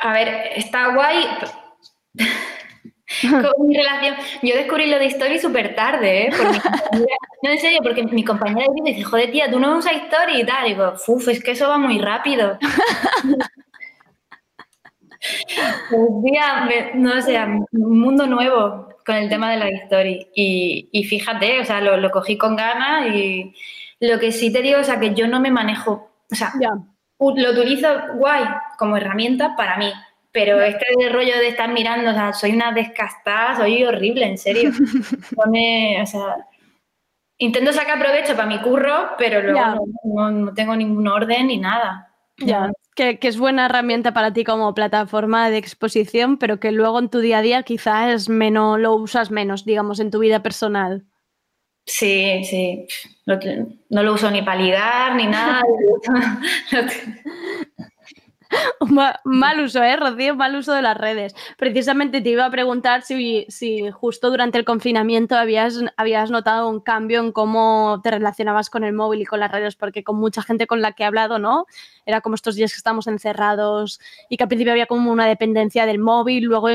A 0.00 0.12
ver, 0.12 0.50
está 0.56 0.94
guay. 0.94 1.24
con 3.22 3.66
mi 3.66 3.76
relación. 3.76 4.16
Yo 4.42 4.54
descubrí 4.54 4.86
lo 4.86 4.98
de 4.98 5.06
Story 5.06 5.38
súper 5.38 5.74
tarde, 5.74 6.26
¿eh? 6.26 6.30
no, 7.42 7.50
en 7.50 7.58
serio, 7.58 7.80
porque 7.82 8.04
mi 8.04 8.24
compañera 8.24 8.68
me 8.72 8.92
dice, 8.92 9.02
joder, 9.02 9.30
tía, 9.30 9.50
tú 9.50 9.58
no 9.58 9.76
usas 9.76 9.94
Story 9.94 10.40
y 10.40 10.46
tal. 10.46 10.66
Y 10.66 10.70
digo, 10.70 10.94
uff, 11.06 11.28
es 11.28 11.42
que 11.42 11.52
eso 11.52 11.68
va 11.68 11.78
muy 11.78 11.98
rápido. 11.98 12.58
Un 15.92 16.22
día, 16.22 16.66
no 16.94 17.20
sé, 17.20 17.38
un 17.72 18.00
mundo 18.00 18.26
nuevo 18.26 18.88
con 19.04 19.16
el 19.16 19.28
tema 19.28 19.50
de 19.50 19.58
la 19.58 19.68
Story. 19.68 20.28
Y, 20.34 21.04
fíjate, 21.04 21.60
o 21.60 21.64
sea, 21.64 21.80
lo, 21.82 22.10
cogí 22.10 22.38
con 22.38 22.56
ganas 22.56 23.14
y 23.14 23.54
lo 24.00 24.18
que 24.18 24.32
sí 24.32 24.50
te 24.50 24.62
digo, 24.62 24.80
o 24.80 24.84
sea, 24.84 24.98
que 24.98 25.14
yo 25.14 25.28
no 25.28 25.38
me 25.40 25.50
manejo, 25.50 26.10
o 26.30 26.34
sea, 26.34 26.52
lo 27.20 27.50
utilizo 27.50 27.88
guay 28.14 28.44
como 28.78 28.96
herramienta 28.96 29.54
para 29.56 29.76
mí, 29.76 29.92
pero 30.32 30.60
este 30.60 30.86
rollo 31.10 31.36
de 31.38 31.48
estar 31.48 31.70
mirando, 31.70 32.10
o 32.10 32.14
sea, 32.14 32.32
soy 32.32 32.52
una 32.52 32.72
descastada, 32.72 33.56
soy 33.56 33.84
horrible, 33.84 34.26
en 34.26 34.38
serio. 34.38 34.70
o 35.36 36.06
sea, 36.06 36.36
intento 37.38 37.72
sacar 37.72 37.98
provecho 37.98 38.34
para 38.34 38.48
mi 38.48 38.60
curro, 38.60 39.10
pero 39.18 39.42
luego 39.42 39.86
no, 40.04 40.54
tengo 40.54 40.76
ningún 40.76 41.06
orden 41.08 41.48
ni 41.48 41.58
nada. 41.58 42.08
Ya, 42.38 42.70
que, 42.94 43.18
es 43.20 43.38
buena 43.38 43.66
herramienta 43.66 44.12
para 44.12 44.32
ti 44.32 44.44
como 44.44 44.74
plataforma 44.74 45.50
de 45.50 45.58
exposición, 45.58 46.38
pero 46.38 46.58
que 46.58 46.72
luego 46.72 46.98
en 46.98 47.10
tu 47.10 47.18
día 47.20 47.38
a 47.38 47.42
día 47.42 47.62
quizás 47.62 48.28
menos, 48.28 48.78
lo 48.78 48.94
usas 48.94 49.30
menos, 49.30 49.64
digamos, 49.64 50.00
en 50.00 50.10
tu 50.10 50.20
vida 50.20 50.42
personal. 50.42 51.04
Sí, 51.86 52.44
sí. 52.44 52.86
No, 53.90 54.02
lo 54.02 54.14
uso 54.14 54.30
ni 54.30 54.42
para 54.42 54.60
ligar 54.60 55.14
ni 55.16 55.26
nada. 55.26 55.62
mal 59.24 59.60
uso, 59.60 59.82
¿eh, 59.82 59.96
Rocío? 59.96 60.34
Mal 60.34 60.56
uso 60.56 60.72
de 60.72 60.82
las 60.82 60.96
redes. 60.96 61.34
Precisamente 61.56 62.20
te 62.20 62.30
iba 62.30 62.44
a 62.44 62.50
preguntar 62.50 63.02
si, 63.02 63.46
si 63.48 63.90
justo 63.90 64.30
durante 64.30 64.58
el 64.58 64.64
confinamiento 64.64 65.36
habías, 65.36 65.80
habías 65.96 66.30
notado 66.30 66.68
un 66.68 66.80
cambio 66.80 67.20
en 67.20 67.32
cómo 67.32 68.00
te 68.02 68.10
relacionabas 68.10 68.70
con 68.70 68.84
el 68.84 68.92
móvil 68.92 69.22
y 69.22 69.26
con 69.26 69.40
las 69.40 69.50
redes, 69.50 69.76
porque 69.76 70.04
con 70.04 70.16
mucha 70.16 70.42
gente 70.42 70.66
con 70.66 70.80
la 70.80 70.92
que 70.92 71.02
he 71.02 71.06
hablado, 71.06 71.38
¿no? 71.38 71.66
Era 72.06 72.20
como 72.20 72.34
estos 72.34 72.56
días 72.56 72.72
que 72.72 72.78
estamos 72.78 73.06
encerrados 73.06 74.00
y 74.28 74.36
que 74.36 74.44
al 74.44 74.48
principio 74.48 74.72
había 74.72 74.86
como 74.86 75.12
una 75.12 75.26
dependencia 75.26 75.86
del 75.86 75.98
móvil, 75.98 76.44
luego 76.44 76.68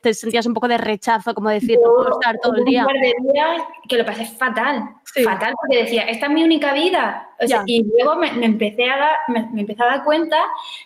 te 0.00 0.14
sentías 0.14 0.46
un 0.46 0.54
poco 0.54 0.68
de 0.68 0.78
rechazo, 0.78 1.34
como 1.34 1.50
decir, 1.50 1.78
no 1.82 1.94
puedo 1.94 2.10
estar 2.10 2.38
todo 2.40 2.56
el 2.56 2.64
día. 2.64 2.82
Un 2.82 2.86
par 2.86 2.96
de 2.96 3.14
días 3.32 3.62
que 3.88 3.96
lo 3.96 4.04
pasé 4.04 4.26
fatal, 4.26 4.88
fatal, 5.24 5.54
porque 5.60 5.84
decía, 5.84 6.02
esta 6.02 6.26
es 6.26 6.32
mi 6.32 6.44
única 6.44 6.72
vida. 6.72 7.28
y 7.66 7.84
luego 7.84 8.16
me, 8.16 8.28
empecé 8.44 8.88
a 8.90 8.98
dar, 8.98 9.16
me, 9.28 9.60
empecé 9.60 9.82
a 9.82 9.86
dar 9.86 10.04
cuenta 10.04 10.38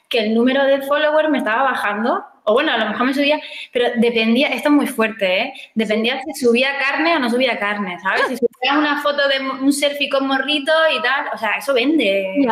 que 0.08 0.20
el 0.20 0.34
número 0.34 0.64
de 0.64 0.82
followers 0.82 1.30
me 1.30 1.38
estaba 1.38 1.62
bajando, 1.64 2.24
o 2.44 2.54
bueno, 2.54 2.72
a 2.72 2.78
lo 2.78 2.86
mejor 2.86 3.06
me 3.06 3.14
subía, 3.14 3.40
pero 3.72 3.86
dependía, 3.96 4.48
esto 4.48 4.68
es 4.68 4.74
muy 4.74 4.86
fuerte, 4.86 5.42
¿eh? 5.42 5.52
Dependía 5.74 6.20
si 6.22 6.44
subía 6.44 6.76
carne 6.78 7.16
o 7.16 7.18
no 7.18 7.30
subía 7.30 7.58
carne, 7.58 7.98
¿sabes? 8.00 8.22
Si 8.28 8.36
subía 8.36 8.78
una 8.78 9.00
foto 9.02 9.28
de 9.28 9.40
un 9.62 9.72
selfie 9.72 10.08
con 10.08 10.26
morrito 10.26 10.72
y 10.96 11.02
tal, 11.02 11.26
o 11.32 11.38
sea, 11.38 11.56
eso 11.58 11.74
vende. 11.74 12.46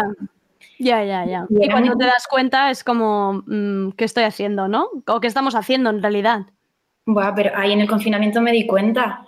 Ya, 0.80 1.04
ya, 1.04 1.26
ya. 1.26 1.46
Y, 1.50 1.70
cuando 1.70 1.94
te 1.94 2.06
das 2.06 2.26
cuenta 2.26 2.70
es 2.70 2.82
como, 2.82 3.42
mm, 3.46 3.90
¿qué 3.92 4.04
estoy 4.06 4.24
haciendo, 4.24 4.66
no? 4.66 4.88
O 5.06 5.20
¿qué 5.20 5.26
estamos 5.26 5.54
haciendo 5.54 5.90
en 5.90 6.00
realidad? 6.00 6.46
Buah, 7.04 7.34
pero 7.34 7.50
ahí 7.54 7.72
en 7.72 7.82
el 7.82 7.88
confinamiento 7.88 8.40
me 8.40 8.52
di 8.52 8.66
cuenta. 8.66 9.26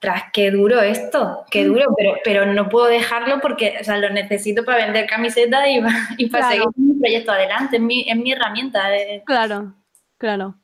tras 0.00 0.24
qué 0.32 0.50
duro 0.50 0.80
esto, 0.80 1.44
qué 1.48 1.64
mm. 1.64 1.68
duro, 1.68 1.94
pero, 1.96 2.14
pero 2.24 2.52
no 2.52 2.68
puedo 2.68 2.86
dejarlo 2.86 3.40
porque 3.40 3.76
o 3.80 3.84
sea, 3.84 3.98
lo 3.98 4.10
necesito 4.10 4.64
para 4.64 4.84
vender 4.84 5.06
camisetas 5.06 5.64
y, 5.68 5.80
y 6.24 6.28
para 6.28 6.50
seguir 6.50 6.66
mi 6.74 6.98
proyecto 6.98 7.30
adelante, 7.30 7.76
es 7.76 7.82
mi, 7.82 8.04
es 8.08 8.16
mi 8.16 8.32
herramienta. 8.32 8.82
Claro, 9.24 9.74
claro. 10.18 10.56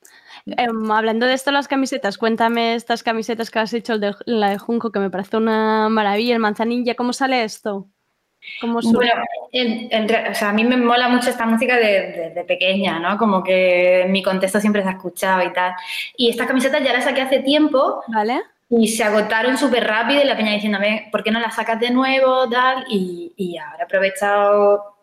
Em, 0.45 0.91
hablando 0.91 1.27
de 1.27 1.35
esto, 1.35 1.53
las 1.53 1.69
camisetas, 1.69 2.19
cuéntame 2.19 2.75
estas 2.75 3.05
camisetas 3.05 3.51
que 3.51 3.61
has 3.61 3.73
hecho, 3.73 3.99
de, 3.99 4.13
la 4.27 4.51
de 4.51 4.59
Junco, 4.59 4.91
que 4.91 4.99
me 4.99 5.11
parece 5.11 5.37
una 5.37 5.89
maravilla, 5.89 6.35
el 6.35 6.41
manzanilla, 6.41 6.97
¿cómo 6.97 7.13
sale 7.13 7.45
esto? 7.45 7.89
Bueno, 8.63 8.79
o 8.79 10.35
sea, 10.35 10.49
a 10.49 10.53
mí 10.53 10.65
me 10.65 10.77
mola 10.77 11.09
mucho 11.09 11.31
esta 11.31 11.47
música 11.47 11.77
desde 11.77 12.31
de, 12.31 12.45
pequeña, 12.45 12.99
¿no? 12.99 13.17
Como 13.19 13.43
que 13.43 14.03
en 14.03 14.13
mi 14.13 14.23
contexto 14.23 14.61
siempre 14.61 14.83
se 14.83 14.89
ha 14.89 14.93
escuchado 14.93 15.43
y 15.43 15.53
tal. 15.53 15.75
Y 16.17 16.31
estas 16.31 16.47
camisetas 16.47 16.83
ya 16.83 16.93
las 16.93 17.05
saqué 17.05 17.23
hace 17.23 17.41
tiempo. 17.41 18.03
Vale. 18.09 18.41
Y 18.71 18.89
se 18.89 19.03
agotaron 19.03 19.59
súper 19.59 19.87
rápido 19.87 20.23
y 20.23 20.27
la 20.27 20.37
peña 20.37 20.53
diciéndome, 20.53 21.09
¿por 21.11 21.25
qué 21.25 21.31
no 21.31 21.41
las 21.41 21.57
sacas 21.57 21.81
de 21.81 21.91
nuevo? 21.91 22.49
Tal. 22.49 22.85
Y, 22.89 23.33
y 23.37 23.59
ahora 23.59 23.79
he 23.81 23.83
aprovechado 23.85 24.95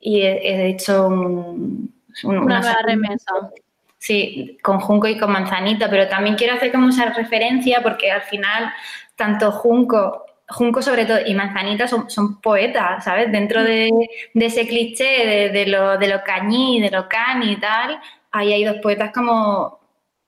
y 0.00 0.22
he, 0.22 0.68
hecho 0.68 1.06
un, 1.06 1.92
una, 2.24 2.40
nueva 2.40 2.82
remesa. 2.82 3.50
Sí, 3.98 4.58
con 4.62 4.80
Junco 4.80 5.06
y 5.08 5.18
con 5.18 5.30
Manzanita, 5.30 5.90
pero 5.90 6.08
también 6.08 6.36
quiero 6.36 6.54
hacer 6.54 6.72
como 6.72 6.88
esa 6.88 7.12
referencia 7.12 7.82
porque 7.82 8.10
al 8.10 8.22
final 8.22 8.72
tanto 9.14 9.52
Junco, 9.52 10.24
Junco 10.50 10.82
sobre 10.82 11.06
todo 11.06 11.18
y 11.24 11.34
Manzanita 11.34 11.88
son, 11.88 12.10
son 12.10 12.40
poetas, 12.40 13.04
¿sabes? 13.04 13.30
Dentro 13.32 13.62
de, 13.64 13.90
ese 14.34 14.66
cliché 14.66 15.50
de, 15.52 15.66
lo, 15.66 15.96
de 15.98 16.08
lo 16.08 16.22
cañí, 16.22 16.80
de 16.80 16.90
lo 16.90 17.08
cani 17.08 17.52
y 17.52 17.56
tal, 17.56 18.00
ahí 18.32 18.52
hay 18.52 18.64
dos 18.64 18.76
poetas 18.82 19.12
como, 19.12 19.80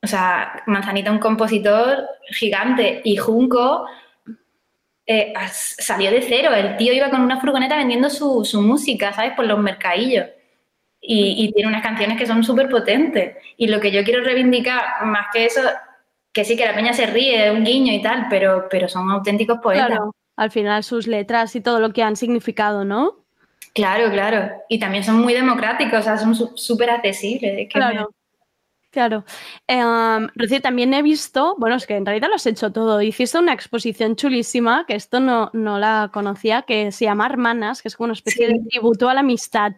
o 0.03 0.07
sea, 0.07 0.63
Manzanita 0.67 1.11
un 1.11 1.19
compositor 1.19 2.07
gigante 2.31 3.01
y 3.05 3.17
Junco 3.17 3.87
eh, 5.07 5.33
salió 5.51 6.11
de 6.11 6.23
cero. 6.23 6.55
El 6.55 6.77
tío 6.77 6.93
iba 6.93 7.11
con 7.11 7.21
una 7.21 7.41
furgoneta 7.41 7.77
vendiendo 7.77 8.09
su, 8.09 8.45
su 8.45 8.63
música, 8.63 9.13
¿sabes? 9.13 9.33
Por 9.35 9.47
los 9.47 9.59
mercadillos 9.59 10.27
y, 11.03 11.53
tiene 11.53 11.69
unas 11.69 11.83
canciones 11.83 12.17
que 12.17 12.27
son 12.27 12.45
súper 12.45 12.69
potentes. 12.69 13.37
Y 13.57 13.67
lo 13.67 13.81
que 13.81 13.91
yo 13.91 14.05
quiero 14.05 14.23
reivindicar, 14.23 15.05
más 15.05 15.27
que 15.33 15.47
eso, 15.47 15.61
que 16.33 16.45
sí 16.45 16.57
que 16.57 16.65
la 16.65 16.75
peña 16.75 16.93
se 16.93 17.07
ríe, 17.07 17.51
un 17.51 17.65
guiño 17.65 17.93
y 17.93 18.03
tal, 18.03 18.27
pero, 18.31 18.67
pero 18.71 18.89
son 18.89 19.11
auténticos 19.11 19.59
poetas. 19.59 19.89
Claro, 19.89 20.15
al 20.37 20.51
final 20.51 20.83
sus 20.83 21.07
letras 21.07 21.55
y 21.57 21.61
todo 21.61 21.81
lo 21.81 21.93
que 21.93 22.03
han 22.03 22.17
significado, 22.17 22.85
¿no? 22.85 23.25
Claro, 23.75 24.11
claro. 24.11 24.51
Y 24.69 24.79
también 24.79 25.05
son 25.05 25.17
muy 25.17 25.33
democráticos, 25.35 26.01
o 26.01 26.03
sea, 26.03 26.19
son 26.19 26.35
súper 26.35 26.91
accesibles. 26.91 27.69
claro. 27.71 28.11
Claro. 28.93 29.25
Eh, 29.67 29.83
Rocío, 30.35 30.61
también 30.61 30.93
he 30.93 31.01
visto, 31.01 31.57
bueno, 31.59 31.77
es 31.77 31.87
que 31.87 31.97
en 31.97 32.05
realidad 32.05 32.29
lo 32.29 32.35
has 32.35 32.45
hecho 32.45 32.73
todo. 32.73 33.01
Hiciste 33.01 33.39
una 33.39 33.55
exposición 33.55 34.17
chulísima, 34.17 34.85
que 34.87 34.95
esto 34.95 35.19
no, 35.19 35.49
no 35.55 35.79
la 35.79 36.11
conocía, 36.13 36.61
que 36.61 36.93
se 36.93 37.07
llama 37.07 37.25
Hermanas, 37.25 37.81
que 37.81 37.89
es 37.89 37.97
como 37.97 38.07
una 38.07 38.13
especie 38.13 38.49
de 38.49 38.61
tributo 38.69 39.09
a 39.09 39.15
la 39.15 39.21
amistad. 39.21 39.73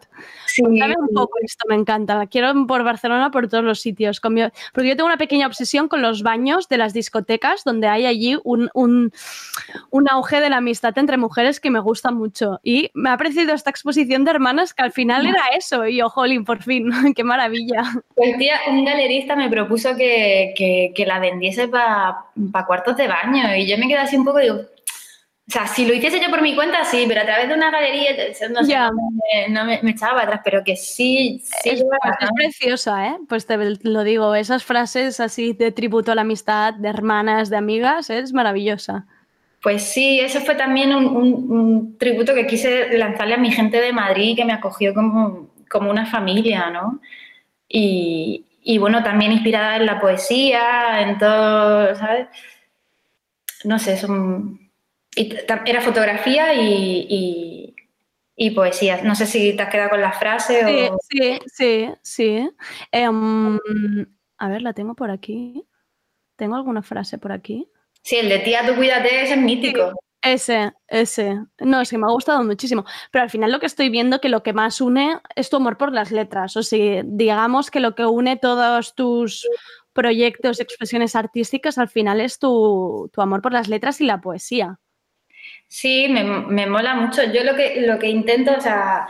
Sí. 0.47 0.63
Cuéntame 0.63 0.97
un 0.99 1.15
poco 1.15 1.39
esto, 1.45 1.65
me 1.69 1.77
encanta. 1.77 2.17
La 2.17 2.27
quiero 2.27 2.67
por 2.67 2.83
Barcelona, 2.83 3.31
por 3.31 3.49
todos 3.49 3.63
los 3.63 3.81
sitios. 3.81 4.21
porque 4.21 4.89
yo 4.89 4.97
tengo 4.97 5.07
una 5.07 5.17
pequeña 5.17 5.47
obsesión 5.47 5.87
con 5.87 6.03
los 6.03 6.25
baños 6.25 6.69
de 6.69 6.77
las 6.77 6.93
discotecas, 6.93 7.63
donde 7.63 7.87
hay 7.87 8.07
allí 8.07 8.37
un, 8.43 8.69
un, 8.75 9.13
un 9.91 10.11
auge 10.11 10.41
de 10.41 10.51
la 10.51 10.57
amistad 10.57 10.99
entre 10.99 11.19
mujeres 11.19 11.61
que 11.61 11.71
me 11.71 11.79
gusta 11.79 12.11
mucho. 12.11 12.59
Y 12.65 12.91
me 12.95 13.11
ha 13.11 13.17
parecido 13.17 13.55
esta 13.55 13.71
exposición 13.71 14.25
de 14.25 14.33
Hermanas 14.33 14.75
que 14.75 14.83
al 14.83 14.91
final 14.91 15.25
era 15.25 15.43
eso. 15.57 15.87
Y 15.87 15.99
yo, 15.99 16.09
jolín, 16.09 16.45
por 16.45 16.65
fin, 16.65 16.91
qué 17.15 17.23
maravilla. 17.23 17.85
Pues 18.17 18.37
tía, 18.39 18.59
un 18.69 18.85
me 19.37 19.51
propuso 19.51 19.97
que, 19.97 20.93
la 21.07 21.19
vendiese 21.19 21.69
para 21.69 22.27
cuartos 22.67 22.97
de 22.97 23.09
baño 23.09 23.55
y 23.57 23.67
yo 23.67 23.79
me 23.79 23.89
quedé 23.89 23.99
así 23.99 24.17
un 24.17 24.25
poco, 24.25 24.39
digo, 24.39 24.61
o 25.47 25.53
sea, 25.53 25.67
si 25.67 25.85
lo 25.85 25.93
hiciese 25.93 26.21
yo 26.21 26.31
por 26.31 26.41
mi 26.41 26.55
cuenta, 26.55 26.85
sí, 26.85 27.05
pero 27.07 27.21
a 27.21 27.25
través 27.25 27.49
de 27.49 27.55
una 27.55 27.71
galería, 27.71 28.13
no 28.51 28.65
sé, 28.65 28.75
no, 29.51 29.65
me, 29.67 29.91
echaba 29.91 30.23
atrás, 30.23 30.41
pero 30.43 30.65
que 30.65 30.75
sí, 30.75 31.43
sí 31.45 31.69
es, 31.69 31.85
pues 31.85 32.31
preciosa, 32.35 33.09
¿eh? 33.09 33.17
Pues 33.29 33.45
te 33.47 33.59
lo 33.83 34.05
digo, 34.05 34.35
esas 34.35 34.65
frases 34.65 35.21
así 35.21 35.53
de 35.53 35.71
tributo 35.71 36.13
a 36.13 36.15
la 36.15 36.23
amistad, 36.23 36.73
de 36.73 36.89
hermanas, 36.89 37.51
de 37.51 37.59
amigas, 37.59 38.09
es 38.09 38.33
maravillosa. 38.33 39.07
Pues 39.63 39.83
sí, 39.83 40.19
eso 40.19 40.41
fue 40.41 40.55
también 40.55 40.95
un, 40.95 41.99
tributo 41.99 42.35
que 42.35 42.47
quise 42.47 42.97
lanzarle 42.97 43.35
a 43.35 43.39
mi 43.39 43.51
gente 43.51 43.83
de 43.83 43.93
Madrid, 43.93 44.37
que 44.37 44.47
me 44.47 44.55
acogió 44.55 44.95
como, 44.95 45.51
como 45.71 45.91
una 45.91 46.07
familia, 46.07 46.71
¿no? 46.71 47.01
Y, 47.69 48.47
y 48.67 48.79
bueno, 48.79 49.03
también 49.03 49.31
inspirada 49.31 49.77
en 49.77 49.85
la 49.85 50.01
poesía, 50.01 51.03
en 51.03 51.19
todo, 51.19 51.95
¿sabes? 51.95 52.29
No 53.63 53.79
sé, 53.79 53.99
son... 53.99 54.71
era 55.15 55.83
fotografía 55.83 56.55
y, 56.55 57.75
poesía. 58.55 59.03
No 59.03 59.15
sé 59.15 59.27
si 59.27 59.55
te 59.55 59.63
has 59.63 59.71
quedado 59.71 59.91
con 59.91 60.01
la 60.01 60.13
frase 60.13 60.65
sí, 60.65 60.89
o... 60.91 60.99
Sí, 61.11 61.39
sí, 61.47 61.89
sí. 62.03 62.51
Em, 62.91 63.59
a 64.39 64.49
ver, 64.49 64.63
la 64.63 64.73
tengo 64.73 64.95
por 64.95 65.11
aquí. 65.11 65.67
¿Tengo 66.37 66.57
alguna 66.57 66.83
frase 66.83 67.19
por 67.19 67.33
aquí? 67.33 67.69
Sí, 68.01 68.17
el 68.17 68.31
de 68.31 68.39
tía, 68.39 68.67
tú 68.67 68.75
cuídate, 68.77 69.23
ese 69.23 69.35
es 69.35 69.41
mítico. 69.41 69.93
Ese, 70.25 70.73
ese. 70.89 71.39
No, 71.59 71.83
es 71.83 71.91
que 71.91 71.99
me 71.99 72.07
ha 72.07 72.11
gustado 72.11 72.43
muchísimo. 72.43 72.87
Pero 73.11 73.25
al 73.25 73.31
final 73.31 73.53
lo 73.53 73.61
que 73.61 73.67
estoy 73.67 73.91
viendo 73.91 74.23
que 74.23 74.31
lo 74.31 74.43
que 74.43 74.55
más 74.55 74.81
une 74.81 75.21
es 75.37 75.51
tu 75.51 75.57
amor 75.57 75.77
por 75.77 75.93
las 75.93 76.11
letras. 76.11 76.57
O 76.57 76.63
sea, 76.63 77.03
digamos 77.05 77.71
que 77.71 77.79
lo 77.79 77.95
que 77.95 78.07
une 78.07 78.39
todos 78.39 78.95
tus 78.95 79.47
proyectos, 79.93 80.61
expresiones 80.61 81.15
artísticas, 81.15 81.77
al 81.77 81.89
final 81.89 82.23
es 82.23 82.39
tu, 82.39 83.11
amor 83.19 83.43
por 83.43 83.53
las 83.53 83.69
letras 83.69 84.01
y 84.01 84.07
la 84.07 84.23
poesía. 84.23 84.79
Sí, 85.69 86.09
me, 86.09 86.67
mola 86.67 86.95
mucho. 86.95 87.23
Yo 87.25 87.45
lo 87.45 87.55
que, 87.55 87.83
lo 87.83 87.99
que 87.99 88.09
intento, 88.09 88.55
o 88.57 88.61
sea, 88.63 89.07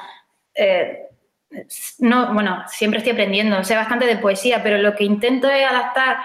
eh, 0.53 1.07
no, 2.01 2.35
bueno, 2.35 2.65
siempre 2.67 2.99
estoy 2.99 3.12
aprendiendo, 3.12 3.62
sé 3.62 3.77
bastante 3.77 4.07
de 4.07 4.17
poesía, 4.17 4.65
pero 4.65 4.79
lo 4.79 4.97
que 4.97 5.05
intento 5.05 5.49
es 5.49 5.65
adaptar 5.65 6.19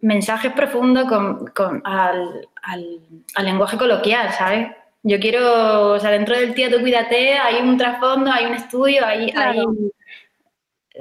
mensajes 0.00 0.52
profundos 0.52 1.06
con, 1.54 1.82
al, 1.84 2.48
lenguaje 3.40 3.76
coloquial, 3.76 4.32
¿sabes? 4.32 4.68
Yo 5.02 5.18
quiero, 5.20 5.92
o 5.92 6.00
sea, 6.00 6.10
dentro 6.10 6.36
del 6.36 6.54
tío 6.54 6.70
tú 6.70 6.80
cuídate, 6.80 7.34
hay 7.34 7.62
un 7.62 7.76
trasfondo, 7.76 8.30
hay 8.30 8.46
un 8.46 8.54
estudio, 8.54 9.06
hay, 9.06 9.32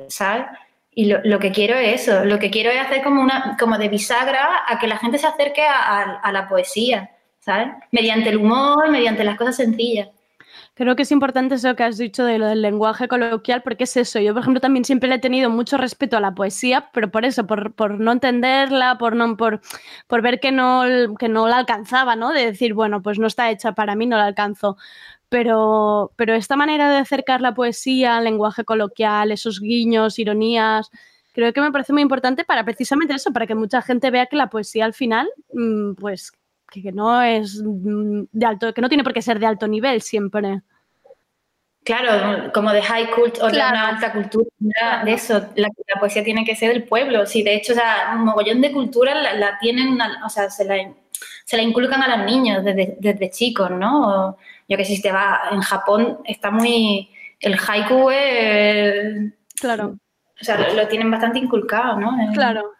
¿sabes? 0.07 0.45
Y 0.91 1.05
lo, 1.05 1.39
que 1.39 1.51
quiero 1.51 1.75
es 1.75 2.01
eso, 2.01 2.25
lo 2.25 2.39
que 2.39 2.49
quiero 2.49 2.71
es 2.71 2.79
hacer 2.79 3.03
como 3.03 3.21
una, 3.21 3.55
como 3.59 3.77
de 3.77 3.87
bisagra 3.87 4.63
a 4.67 4.79
que 4.79 4.87
la 4.87 4.97
gente 4.97 5.19
se 5.19 5.27
acerque 5.27 5.61
a 5.63 6.31
la 6.31 6.47
poesía, 6.47 7.11
¿sabes? 7.39 7.67
Mediante 7.91 8.29
el 8.29 8.37
humor, 8.37 8.89
mediante 8.89 9.23
las 9.23 9.37
cosas 9.37 9.57
sencillas. 9.57 10.09
Creo 10.77 10.95
que 10.95 11.01
es 11.01 11.11
importante 11.11 11.55
eso 11.55 11.75
que 11.75 11.83
has 11.83 11.97
dicho 11.97 12.23
de 12.23 12.37
lo 12.37 12.45
del 12.45 12.61
lenguaje 12.61 13.07
coloquial, 13.07 13.63
porque 13.63 13.85
es 13.85 13.97
eso. 13.97 14.19
Yo, 14.19 14.33
por 14.33 14.43
ejemplo, 14.43 14.61
también 14.61 14.85
siempre 14.85 15.09
le 15.09 15.15
he 15.15 15.19
tenido 15.19 15.49
mucho 15.49 15.75
respeto 15.75 16.17
a 16.17 16.19
la 16.21 16.35
poesía, 16.35 16.91
pero 16.93 17.09
por 17.09 17.25
eso, 17.25 17.47
por, 17.47 17.99
no 17.99 18.11
entenderla, 18.11 18.99
por 18.99 19.15
no, 19.15 19.35
por, 19.37 19.59
por 20.05 20.21
ver 20.21 20.39
que 20.39 20.51
no, 20.51 20.83
que 21.17 21.29
no 21.29 21.47
la 21.47 21.57
alcanzaba, 21.57 22.15
¿no? 22.15 22.31
De 22.31 22.45
decir, 22.45 22.75
bueno, 22.75 23.01
pues 23.01 23.17
no 23.17 23.25
está 23.25 23.49
hecha 23.49 23.71
para 23.71 23.95
mí, 23.95 24.05
no 24.05 24.17
la 24.17 24.25
alcanzo. 24.25 24.77
Pero, 25.29 26.11
pero 26.15 26.35
esta 26.35 26.55
manera 26.55 26.91
de 26.91 26.97
acercar 26.99 27.41
la 27.41 27.55
poesía 27.55 28.17
al 28.17 28.25
lenguaje 28.25 28.63
coloquial, 28.63 29.31
esos 29.31 29.59
guiños, 29.59 30.19
ironías, 30.19 30.91
creo 31.33 31.53
que 31.53 31.61
me 31.61 31.71
parece 31.71 31.91
muy 31.91 32.03
importante 32.03 32.43
para 32.45 32.63
precisamente 32.63 33.15
eso, 33.15 33.33
para 33.33 33.47
que 33.47 33.55
mucha 33.55 33.81
gente 33.81 34.11
vea 34.11 34.27
que 34.27 34.35
la 34.35 34.49
poesía 34.51 34.85
al 34.85 34.93
final, 34.93 35.27
mm, 35.53 35.95
pues 35.95 36.33
que 36.71 36.91
no 36.91 37.21
es 37.21 37.61
mm, 37.63 38.23
de 38.31 38.45
alto, 38.45 38.73
que 38.73 38.81
no 38.81 38.89
tiene 38.89 39.03
por 39.03 39.13
qué 39.13 39.21
ser 39.21 39.39
de 39.39 39.45
alto 39.45 39.67
nivel 39.67 40.01
siempre. 40.01 40.61
Claro, 41.83 42.51
como 42.53 42.73
de 42.73 42.81
high 42.81 43.11
cult 43.11 43.37
o 43.41 43.47
de 43.47 43.55
una 43.55 43.87
alta 43.87 44.11
cultura, 44.11 44.49
de 45.05 45.13
eso, 45.13 45.47
la, 45.55 45.69
poesía 45.99 46.21
tiene 46.21 46.43
que 46.43 46.55
ser 46.55 46.73
del 46.73 46.83
pueblo. 46.83 47.25
Sí, 47.25 47.43
de 47.43 47.55
hecho, 47.55 47.71
o 47.71 47.75
sea, 47.75 48.11
un 48.13 48.25
mogollón 48.25 48.59
de 48.59 48.73
cultura 48.73 49.33
la, 49.33 49.57
tienen, 49.59 49.97
o 50.25 50.29
sea, 50.29 50.49
se 50.49 50.65
la, 50.65 50.75
se 51.45 51.55
la, 51.55 51.63
inculcan 51.63 52.03
a 52.03 52.17
los 52.17 52.25
niños 52.25 52.65
desde, 52.65 52.97
desde 52.99 53.29
chicos, 53.29 53.71
¿no? 53.71 54.37
yo 54.67 54.77
que 54.77 54.83
sé, 54.83 54.95
si 54.95 55.01
te 55.01 55.11
va 55.11 55.43
en 55.51 55.61
Japón, 55.61 56.19
está 56.25 56.51
muy. 56.51 57.09
El 57.39 57.55
haiku 57.57 58.09
es. 58.11 59.33
Claro. 59.59 59.97
O 60.39 60.43
sea, 60.43 60.73
lo, 60.73 60.87
tienen 60.87 61.09
bastante 61.09 61.39
inculcado, 61.39 61.99
¿no? 61.99 62.17
Claro. 62.33 62.73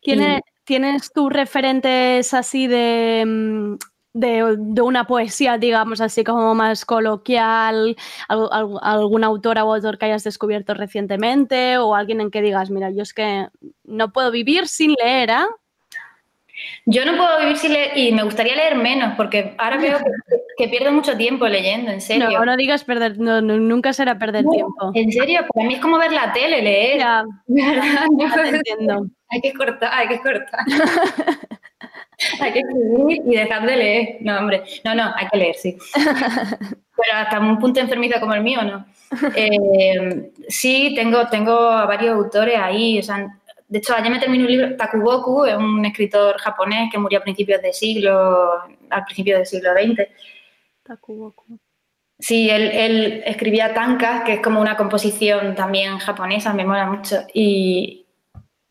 Tiene, 0.00 0.40
¿Tienes 0.68 1.10
tus 1.14 1.32
referentes 1.32 2.34
así 2.34 2.68
mm, 2.68 3.78
de, 4.12 4.56
de, 4.58 4.82
una 4.82 5.06
poesía, 5.06 5.56
digamos, 5.56 6.02
así 6.02 6.24
como 6.24 6.54
más 6.54 6.84
coloquial? 6.84 7.96
¿Algún 8.28 9.24
autor 9.24 9.56
o 9.60 9.74
autor 9.74 9.96
que 9.96 10.04
hayas 10.04 10.24
descubierto 10.24 10.74
recientemente? 10.74 11.78
¿O 11.78 11.94
alguien 11.94 12.20
en 12.20 12.30
que 12.30 12.42
digas, 12.42 12.68
mira, 12.68 12.90
yo 12.90 13.02
es 13.02 13.14
que 13.14 13.48
no 13.84 14.12
puedo 14.12 14.30
vivir 14.30 14.68
sin 14.68 14.92
leer, 15.02 15.30
¿ah? 15.30 15.48
Yo 16.86 17.04
no 17.04 17.16
puedo 17.16 17.40
vivir 17.40 17.56
sin 17.56 17.72
leer 17.72 17.96
y 17.96 18.12
me 18.12 18.22
gustaría 18.22 18.56
leer 18.56 18.76
menos 18.76 19.14
porque 19.16 19.54
ahora 19.58 19.76
veo 19.76 19.98
que, 20.56 20.68
pierdo 20.68 20.90
mucho 20.90 21.16
tiempo 21.16 21.46
leyendo, 21.46 21.90
en 21.90 22.00
serio. 22.00 22.30
No, 22.30 22.44
no 22.44 22.56
digas 22.56 22.84
perder, 22.84 23.18
no, 23.18 23.40
nunca 23.40 23.92
será 23.92 24.18
perder 24.18 24.44
tiempo. 24.46 24.90
En 24.94 25.12
serio, 25.12 25.46
para 25.54 25.66
mí 25.66 25.74
es 25.74 25.80
como 25.80 25.98
ver 25.98 26.12
la 26.12 26.32
tele, 26.32 26.62
leer. 26.62 26.98
Ya, 26.98 27.24
no, 27.46 28.44
entiendo. 28.44 29.06
Hay 29.28 29.40
que 29.40 29.52
cortar, 29.52 29.90
hay 29.92 30.08
que 30.08 30.20
cortar. 30.20 30.60
hay 32.40 32.52
que 32.52 32.60
escribir 32.60 33.22
y 33.26 33.36
dejar 33.36 33.66
de 33.66 33.76
leer. 33.76 34.16
No, 34.20 34.38
hombre, 34.38 34.62
no, 34.84 34.94
no, 34.94 35.12
hay 35.14 35.26
que 35.28 35.38
leer, 35.38 35.54
sí. 35.54 35.76
Pero 35.94 37.16
hasta 37.16 37.38
un 37.38 37.58
punto 37.58 37.78
enfermizo 37.78 38.18
como 38.18 38.34
el 38.34 38.42
mío, 38.42 38.62
¿no? 38.62 38.84
Eh, 39.36 40.32
sí, 40.48 40.94
tengo, 40.96 41.28
tengo 41.28 41.52
a 41.52 41.86
varios 41.86 42.14
autores 42.14 42.58
ahí, 42.58 42.98
o 42.98 43.02
sea, 43.02 43.37
de 43.68 43.78
hecho, 43.78 43.94
ayer 43.94 44.10
me 44.10 44.18
terminé 44.18 44.44
un 44.44 44.50
libro, 44.50 44.76
Takuboku, 44.76 45.44
es 45.44 45.54
un 45.54 45.84
escritor 45.84 46.38
japonés 46.38 46.90
que 46.90 46.98
murió 46.98 47.18
a 47.18 47.22
principios 47.22 47.60
de 47.60 47.74
siglo, 47.74 48.62
al 48.88 49.04
principio 49.04 49.36
del 49.36 49.46
siglo 49.46 49.72
XX. 49.72 50.08
Takuboku. 50.82 51.58
Sí, 52.18 52.48
él, 52.50 53.22
escribía 53.26 53.74
tankas, 53.74 54.24
que 54.24 54.34
es 54.34 54.40
como 54.40 54.60
una 54.60 54.76
composición 54.76 55.54
también 55.54 55.98
japonesa, 55.98 56.54
me 56.54 56.64
mola 56.64 56.86
mucho. 56.86 57.26
Y, 57.34 58.06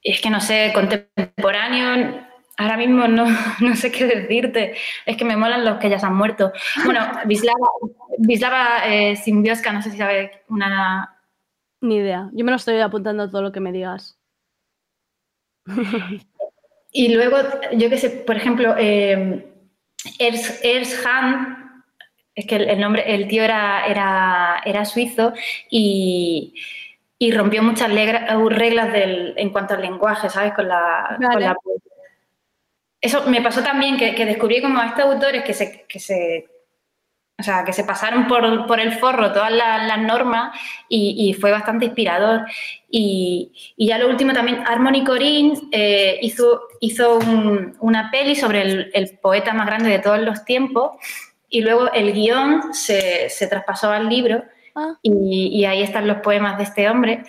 es 0.02 0.20
que 0.20 0.32
no 0.32 0.42
sé, 0.42 0.72
contemporáneo, 0.74 2.26
ahora 2.58 2.76
mismo 2.76 3.08
no, 3.08 3.26
no, 3.62 3.76
sé 3.76 3.92
qué 3.92 4.06
decirte. 4.08 4.76
Es 5.06 5.16
que 5.16 5.26
me 5.26 5.38
molan 5.38 5.64
los 5.64 5.78
que 5.78 5.92
ya 5.92 6.00
se 6.00 6.08
han 6.08 6.16
muerto. 6.16 6.52
Bueno, 6.86 7.02
Vislava, 7.26 7.68
Vislava 8.18 8.88
eh, 8.88 9.16
Simbioska, 9.16 9.72
no 9.72 9.84
sé 9.84 9.92
si 9.92 9.98
sabes, 9.98 10.32
una 10.50 11.18
Ni 11.82 11.98
idea. 11.98 12.30
Yo 12.34 12.44
me 12.44 12.52
lo 12.52 12.58
estoy 12.58 12.80
apuntando 12.80 13.30
todo 13.30 13.44
lo 13.44 13.52
que 13.52 13.60
me 13.60 13.72
digas. 13.72 14.17
Y 16.92 17.10
luego, 17.10 17.38
yo 17.74 17.90
qué 17.90 17.98
sé, 17.98 18.10
por 18.10 18.36
ejemplo, 18.36 18.76
eh, 18.78 19.46
Ers, 20.20 21.06
Han, 21.06 21.84
es 22.36 22.46
que 22.46 22.56
el, 22.56 22.80
nombre, 22.80 23.04
el 23.14 23.28
tío 23.28 23.44
era, 23.44 23.86
era, 23.88 24.62
era 24.66 24.86
suizo 24.86 25.34
y, 25.70 26.54
rompió 27.34 27.64
muchas 27.64 27.92
reglas 27.92 28.94
del, 28.94 29.34
en 29.38 29.50
cuanto 29.50 29.74
al 29.74 29.82
lenguaje, 29.82 30.30
¿sabes? 30.30 30.54
Con 30.54 30.68
la, 30.68 31.18
Eso 33.02 33.24
me 33.28 33.42
pasó 33.42 33.64
también, 33.64 33.98
que, 33.98 34.26
descubrí 34.26 34.62
como 34.62 34.80
a 34.80 34.88
estos 34.88 35.06
autores 35.06 35.44
que 35.44 35.54
se, 35.54 35.86
que 35.88 36.00
se 36.00 36.57
o 37.40 37.44
sea, 37.44 37.64
que 37.64 37.74
se 37.74 37.84
pasaron 37.84 38.28
por, 38.28 38.80
el 38.80 38.94
forro 38.94 39.32
todas 39.32 39.52
las, 39.52 40.00
normas 40.00 40.58
y, 40.90 41.36
fue 41.40 41.52
bastante 41.52 41.86
inspirador. 41.86 42.46
Y, 42.90 43.54
ya 43.78 44.00
lo 44.00 44.10
último 44.10 44.34
también, 44.34 44.64
Harmony 44.66 45.04
Corinne 45.04 45.56
eh, 45.72 46.18
hizo, 46.22 46.62
hizo 46.80 47.20
una 47.80 48.10
peli 48.10 48.36
sobre 48.36 48.90
el, 48.92 49.20
poeta 49.22 49.54
más 49.54 49.68
grande 49.68 49.90
de 49.90 50.00
todos 50.00 50.20
los 50.20 50.46
tiempos 50.46 50.94
y 51.48 51.62
luego 51.62 51.92
el 51.94 52.12
guion 52.14 52.74
se, 52.74 53.30
traspasó 53.48 53.92
al 53.92 54.10
libro 54.10 54.44
ah. 54.76 54.98
y, 55.04 55.64
ahí 55.66 55.84
están 55.84 56.08
los 56.08 56.18
poemas 56.18 56.58
de 56.58 56.64
este 56.64 56.90
hombre 56.90 57.24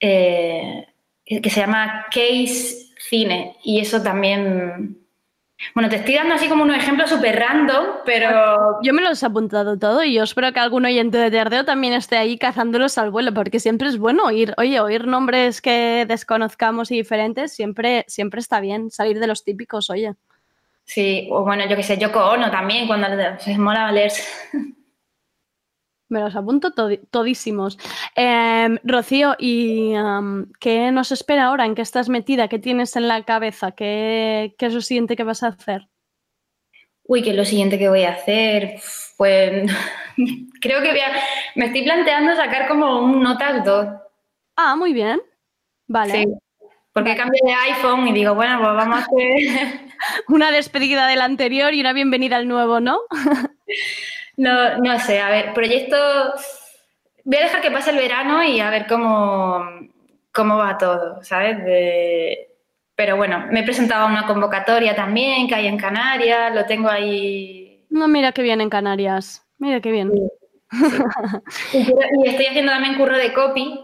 eh, 0.00 0.86
que 1.26 1.50
se 1.50 1.60
llama 1.60 2.06
Case 2.10 2.94
Cine 2.98 3.56
y 3.62 3.80
eso 3.80 4.02
también 4.02 4.97
bueno, 5.74 5.88
te 5.88 5.96
estoy 5.96 6.14
dando 6.14 6.34
así 6.34 6.48
como 6.48 6.62
unos 6.62 6.76
ejemplos 6.76 7.10
súper 7.10 7.38
random, 7.38 7.86
pero... 8.04 8.78
Yo 8.82 8.92
me 8.92 9.02
los 9.02 9.22
he 9.22 9.26
apuntado 9.26 9.78
todo 9.78 10.04
y 10.04 10.14
yo 10.14 10.22
espero 10.22 10.52
que 10.52 10.60
algún 10.60 10.84
oyente 10.84 11.18
de 11.18 11.30
Tardeo 11.30 11.64
también 11.64 11.94
esté 11.94 12.16
ahí 12.16 12.38
cazándolos 12.38 12.96
al 12.98 13.10
vuelo, 13.10 13.34
porque 13.34 13.60
siempre 13.60 13.88
es 13.88 13.98
bueno 13.98 14.24
oír, 14.24 14.54
oye, 14.56 14.80
oír 14.80 15.06
nombres 15.06 15.60
que 15.60 16.04
desconozcamos 16.06 16.90
y 16.90 16.96
diferentes, 16.96 17.52
siempre, 17.52 18.04
siempre 18.08 18.40
está 18.40 18.60
bien 18.60 18.90
salir 18.90 19.18
de 19.18 19.26
los 19.26 19.44
típicos, 19.44 19.90
oye. 19.90 20.14
Sí, 20.84 21.28
o 21.30 21.42
bueno, 21.42 21.68
yo 21.68 21.76
qué 21.76 21.82
sé, 21.82 21.98
Yoko 21.98 22.24
Ono 22.30 22.50
también, 22.50 22.86
cuando 22.86 23.08
se 23.38 23.58
mola 23.58 23.92
leer. 23.92 24.12
Me 26.08 26.20
los 26.20 26.34
apunto 26.36 26.72
todísimos. 27.10 27.78
Em, 28.14 28.78
Rocío, 28.82 29.36
¿y 29.38 29.92
qué 30.58 30.90
nos 30.90 31.12
espera 31.12 31.46
ahora? 31.46 31.66
¿En 31.66 31.74
qué 31.74 31.82
estás 31.82 32.08
metida? 32.08 32.48
¿Qué 32.48 32.58
tienes 32.58 32.96
en 32.96 33.08
la 33.08 33.22
cabeza? 33.24 33.72
¿Qué, 33.72 34.54
es 34.58 34.74
lo 34.74 34.80
siguiente 34.80 35.16
que 35.16 35.24
vas 35.24 35.42
a 35.42 35.48
hacer? 35.48 35.88
Uy, 37.04 37.22
¿qué 37.22 37.30
es 37.30 37.36
lo 37.36 37.44
siguiente 37.44 37.78
que 37.78 37.88
voy 37.88 38.04
a 38.04 38.12
hacer? 38.12 38.80
Pues 39.16 39.70
creo 40.60 40.82
que 40.82 40.90
voy 40.90 41.00
a... 41.00 41.12
me 41.56 41.66
estoy 41.66 41.82
planteando 41.82 42.34
sacar 42.36 42.68
como 42.68 43.02
un 43.02 43.22
Notas 43.22 43.64
2. 43.64 43.86
Ah, 44.56 44.76
muy 44.76 44.92
bien. 44.94 45.20
Vale. 45.86 46.12
Sí, 46.12 46.26
porque 46.92 47.16
cambié 47.16 47.40
de 47.44 47.54
iPhone 47.54 48.08
y 48.08 48.12
digo, 48.12 48.34
bueno, 48.34 48.58
pues 48.58 48.74
vamos 48.74 48.96
a 48.96 49.02
hacer... 49.02 49.88
una 50.28 50.50
despedida 50.50 51.06
del 51.06 51.20
anterior 51.20 51.74
y 51.74 51.80
una 51.80 51.92
bienvenida 51.92 52.36
al 52.36 52.48
nuevo, 52.48 52.80
¿no? 52.80 53.00
No, 54.38 54.78
no 54.78 54.98
sé, 55.00 55.18
a 55.20 55.30
ver, 55.30 55.52
proyecto. 55.52 55.96
Voy 57.24 57.38
a 57.38 57.42
dejar 57.42 57.60
que 57.60 57.72
pase 57.72 57.90
el 57.90 57.96
verano 57.96 58.42
y 58.44 58.60
a 58.60 58.70
ver 58.70 58.86
cómo, 58.86 59.64
cómo 60.32 60.56
va 60.56 60.78
todo, 60.78 61.22
¿sabes? 61.24 61.58
Pero 62.94 63.16
bueno, 63.16 63.46
me 63.50 63.60
he 63.60 63.64
presentado 63.64 64.06
a 64.06 64.10
una 64.10 64.26
convocatoria 64.26 64.94
también 64.94 65.48
que 65.48 65.56
hay 65.56 65.66
en 65.66 65.76
Canarias, 65.76 66.54
lo 66.54 66.64
tengo 66.66 66.88
ahí. 66.88 67.84
No, 67.90 68.06
mira 68.06 68.30
qué 68.30 68.42
bien 68.42 68.60
en 68.60 68.70
Canarias, 68.70 69.44
mira 69.58 69.80
qué 69.80 69.90
bien. 69.90 70.12
y 71.72 72.28
estoy 72.28 72.46
haciendo 72.46 72.70
también 72.70 72.96
curro 72.96 73.16
de 73.16 73.32
copy, 73.32 73.80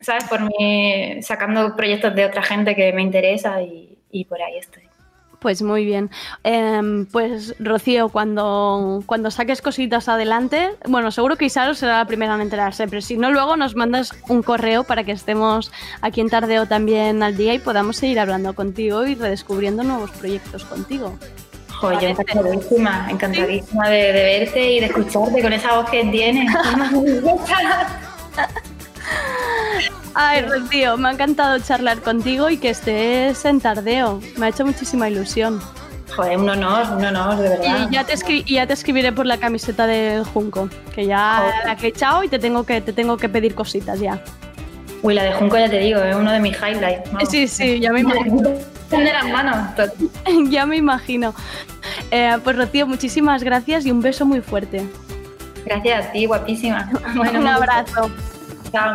¿sabes? 0.00 0.24
Por 0.24 0.40
mí, 0.40 1.20
sacando 1.20 1.76
proyectos 1.76 2.14
de 2.14 2.24
otra 2.24 2.42
gente 2.42 2.74
que 2.74 2.94
me 2.94 3.02
interesa 3.02 3.60
y 3.60 4.24
por 4.26 4.40
ahí 4.40 4.56
estoy. 4.56 4.91
Pues 5.42 5.60
muy 5.60 5.84
bien. 5.84 6.08
Em, 6.44 7.04
pues 7.06 7.56
Rocío, 7.58 8.10
cuando, 8.10 9.02
cuando 9.06 9.32
saques 9.32 9.60
cositas 9.60 10.08
adelante, 10.08 10.70
bueno, 10.86 11.10
seguro 11.10 11.36
que 11.36 11.46
Isaro 11.46 11.74
será 11.74 11.98
la 11.98 12.06
primera 12.06 12.36
en 12.36 12.42
enterarse, 12.42 12.86
pero 12.86 13.02
si 13.02 13.16
no, 13.16 13.32
luego 13.32 13.56
nos 13.56 13.74
mandas 13.74 14.14
un 14.28 14.44
correo 14.44 14.84
para 14.84 15.02
que 15.02 15.10
estemos 15.10 15.72
aquí 16.00 16.20
en 16.20 16.30
Tardeo 16.30 16.66
también 16.66 17.24
al 17.24 17.36
día 17.36 17.54
y 17.54 17.58
podamos 17.58 17.96
seguir 17.96 18.20
hablando 18.20 18.54
contigo 18.54 19.04
y 19.04 19.16
redescubriendo 19.16 19.82
nuevos 19.82 20.12
proyectos 20.12 20.64
contigo. 20.64 21.18
Joder, 21.70 22.10
encantadísima, 22.10 23.08
encantadísima 23.10 23.88
de, 23.88 24.12
de, 24.12 24.12
verte 24.12 24.72
y 24.74 24.80
de 24.80 24.86
escucharte 24.86 25.42
con 25.42 25.52
esa 25.52 25.74
voz 25.74 25.90
que 25.90 26.04
tienes. 26.04 26.54
Ay, 30.14 30.42
Rocío, 30.42 30.96
me 30.96 31.08
ha 31.08 31.12
encantado 31.12 31.58
charlar 31.58 32.00
contigo 32.02 32.50
y 32.50 32.58
que 32.58 32.70
estés 32.70 33.44
en 33.44 33.60
tardeo. 33.60 34.20
Me 34.36 34.46
ha 34.46 34.48
hecho 34.50 34.66
muchísima 34.66 35.08
ilusión. 35.08 35.60
Joder, 36.14 36.36
un 36.36 36.48
honor, 36.50 36.86
un 36.96 37.04
honor, 37.04 37.36
de 37.36 37.48
verdad. 37.48 37.88
Y 37.88 37.94
ya 37.94 38.04
te, 38.04 38.44
ya 38.44 38.66
te 38.66 38.74
escribiré 38.74 39.12
por 39.12 39.24
la 39.24 39.38
camiseta 39.38 39.86
de 39.86 40.22
Junco, 40.32 40.68
que 40.94 41.06
ya 41.06 41.62
la 41.64 41.72
he 41.72 41.86
echado 41.86 42.22
y 42.22 42.28
te 42.28 42.38
tengo 42.38 42.64
que, 42.64 42.82
te 42.82 42.92
tengo 42.92 43.16
que 43.16 43.28
pedir 43.30 43.54
cositas 43.54 43.98
ya. 43.98 44.22
Uy, 45.02 45.14
la 45.14 45.24
de 45.24 45.32
Junco 45.32 45.56
ya 45.56 45.70
te 45.70 45.78
digo, 45.78 46.00
es 46.00 46.14
uno 46.14 46.30
de 46.30 46.40
mis 46.40 46.56
highlights. 46.56 47.10
Sí, 47.30 47.48
sí, 47.48 47.80
ya 47.80 47.92
me 47.92 48.00
imagino. 48.00 48.50
de 48.90 49.12
las 49.12 49.28
manos. 49.28 49.56
ya 50.50 50.66
me 50.66 50.76
imagino. 50.76 51.34
Eh, 52.10 52.36
pues 52.44 52.56
Rocío, 52.56 52.86
muchísimas 52.86 53.42
gracias 53.42 53.86
y 53.86 53.90
un 53.90 54.02
beso 54.02 54.26
muy 54.26 54.42
fuerte. 54.42 54.86
Gracias 55.64 56.06
a 56.06 56.12
ti, 56.12 56.26
guapísima. 56.26 56.90
un 57.14 57.46
abrazo. 57.46 58.10
Chao. 58.70 58.94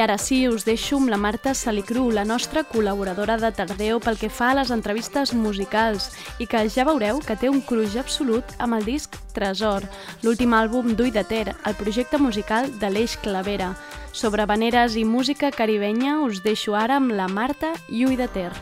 Chao. 0.00 0.16
sí, 0.16 0.48
us 0.48 0.64
deixo 0.64 0.96
amb 0.96 1.10
la 1.10 1.18
Marta 1.18 1.52
Salicru, 1.52 2.10
la 2.10 2.24
nostra 2.24 2.62
col·laboradora 2.64 3.34
de 3.36 3.50
Tardeo 3.52 3.98
pel 4.00 4.16
que 4.16 4.30
fa 4.32 4.48
a 4.50 4.54
les 4.56 4.70
entrevistes 4.72 5.34
musicals 5.36 6.06
i 6.40 6.46
que 6.48 6.62
ja 6.72 6.86
veureu 6.88 7.20
que 7.20 7.36
té 7.36 7.50
un 7.52 7.60
cruix 7.60 7.98
absolut 8.00 8.54
amb 8.56 8.78
el 8.78 8.86
disc 8.88 9.18
Tresor, 9.36 9.84
l'últim 10.22 10.56
àlbum 10.56 10.94
d'Ui 10.96 11.12
de 11.12 11.20
Ter, 11.28 11.52
el 11.52 11.76
projecte 11.76 12.16
musical 12.16 12.72
de 12.80 12.88
l'Eix 12.88 13.18
Clavera. 13.20 13.74
Sobre 14.12 14.48
veneres 14.48 14.96
i 14.96 15.04
música 15.04 15.52
caribenya 15.52 16.16
us 16.24 16.40
deixo 16.40 16.74
ara 16.74 16.96
amb 16.96 17.12
la 17.12 17.28
Marta 17.28 17.74
i 17.90 18.06
Ui 18.08 18.16
de 18.16 18.28
Ter. 18.28 18.52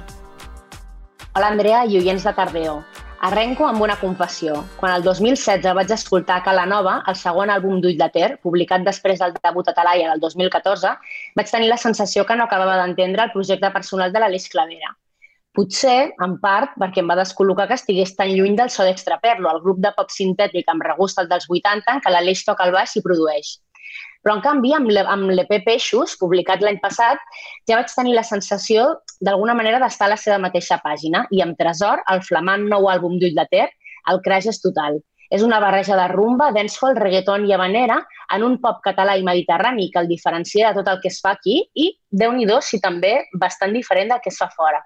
Hola 1.36 1.54
Andrea 1.54 1.84
i 1.86 2.02
oients 2.02 2.26
de 2.26 2.34
Tardeo. 2.34 2.80
Arrenco 3.20 3.66
amb 3.66 3.82
una 3.82 3.96
confessió. 3.98 4.60
Quan 4.78 4.92
el 4.94 5.02
2016 5.02 5.74
vaig 5.74 5.90
escoltar 5.90 6.36
Cala 6.44 6.66
Nova, 6.70 7.00
el 7.10 7.16
segon 7.18 7.50
àlbum 7.50 7.80
d'Ull 7.82 7.96
de 7.98 8.06
Ter, 8.14 8.28
publicat 8.46 8.84
després 8.86 9.18
del 9.18 9.34
debut 9.34 9.66
a 9.66 9.74
Talaia 9.74 10.12
del 10.12 10.22
2014, 10.22 10.92
vaig 11.40 11.50
tenir 11.50 11.72
la 11.72 11.80
sensació 11.82 12.22
que 12.28 12.36
no 12.38 12.46
acabava 12.46 12.76
d'entendre 12.78 13.26
el 13.26 13.32
projecte 13.34 13.72
personal 13.74 14.14
de 14.14 14.22
l'Aleix 14.22 14.46
Clavera. 14.52 14.94
Potser, 15.58 16.12
en 16.22 16.36
part, 16.38 16.76
perquè 16.78 17.02
em 17.02 17.10
va 17.10 17.18
descol·locar 17.18 17.66
que 17.66 17.80
estigués 17.80 18.14
tan 18.14 18.30
lluny 18.30 18.54
del 18.60 18.70
so 18.70 18.86
d'Extraperlo, 18.86 19.50
el 19.50 19.64
grup 19.66 19.82
de 19.82 19.90
pop 19.96 20.14
sintètic 20.14 20.70
amb 20.70 20.86
regust 20.86 21.18
dels 21.18 21.50
80 21.50 21.96
en 21.96 22.04
què 22.04 22.14
l'Aleix 22.14 22.44
toca 22.46 22.68
el 22.68 22.76
baix 22.76 22.94
i 22.94 23.02
produeix. 23.02 23.56
Però, 24.24 24.34
en 24.36 24.42
canvi, 24.44 24.72
amb 24.74 25.30
l'EP 25.30 25.52
Peixos, 25.66 26.16
publicat 26.20 26.64
l'any 26.64 26.80
passat, 26.82 27.20
ja 27.70 27.78
vaig 27.78 27.92
tenir 27.94 28.16
la 28.16 28.26
sensació, 28.26 28.88
d'alguna 29.24 29.54
manera, 29.58 29.78
d'estar 29.82 30.08
a 30.08 30.14
la 30.14 30.20
seva 30.20 30.40
mateixa 30.42 30.80
pàgina. 30.84 31.26
I 31.30 31.44
amb 31.44 31.58
Tresor, 31.58 32.02
el 32.12 32.24
flamant 32.26 32.66
nou 32.70 32.90
àlbum 32.90 33.18
d'Ull 33.20 33.38
de 33.38 33.46
Ter, 33.52 33.68
el 34.10 34.20
crash 34.24 34.50
és 34.50 34.60
total. 34.64 34.98
És 35.30 35.42
una 35.44 35.58
barreja 35.60 35.96
de 35.96 36.06
rumba, 36.08 36.48
dancehall, 36.56 36.96
reggaeton 36.96 37.44
i 37.44 37.52
habanera 37.52 37.98
en 38.34 38.44
un 38.46 38.56
pop 38.62 38.78
català 38.84 39.16
i 39.18 39.24
mediterrani 39.26 39.90
que 39.92 40.00
el 40.00 40.08
diferencia 40.08 40.70
de 40.70 40.80
tot 40.80 40.88
el 40.94 41.02
que 41.02 41.10
es 41.12 41.18
fa 41.20 41.34
aquí 41.36 41.58
i, 41.74 41.90
déu 42.08 42.32
nhi 42.32 42.46
si 42.64 42.80
també 42.80 43.12
bastant 43.34 43.74
diferent 43.76 44.08
del 44.08 44.22
que 44.24 44.32
es 44.32 44.38
fa 44.40 44.48
fora. 44.48 44.80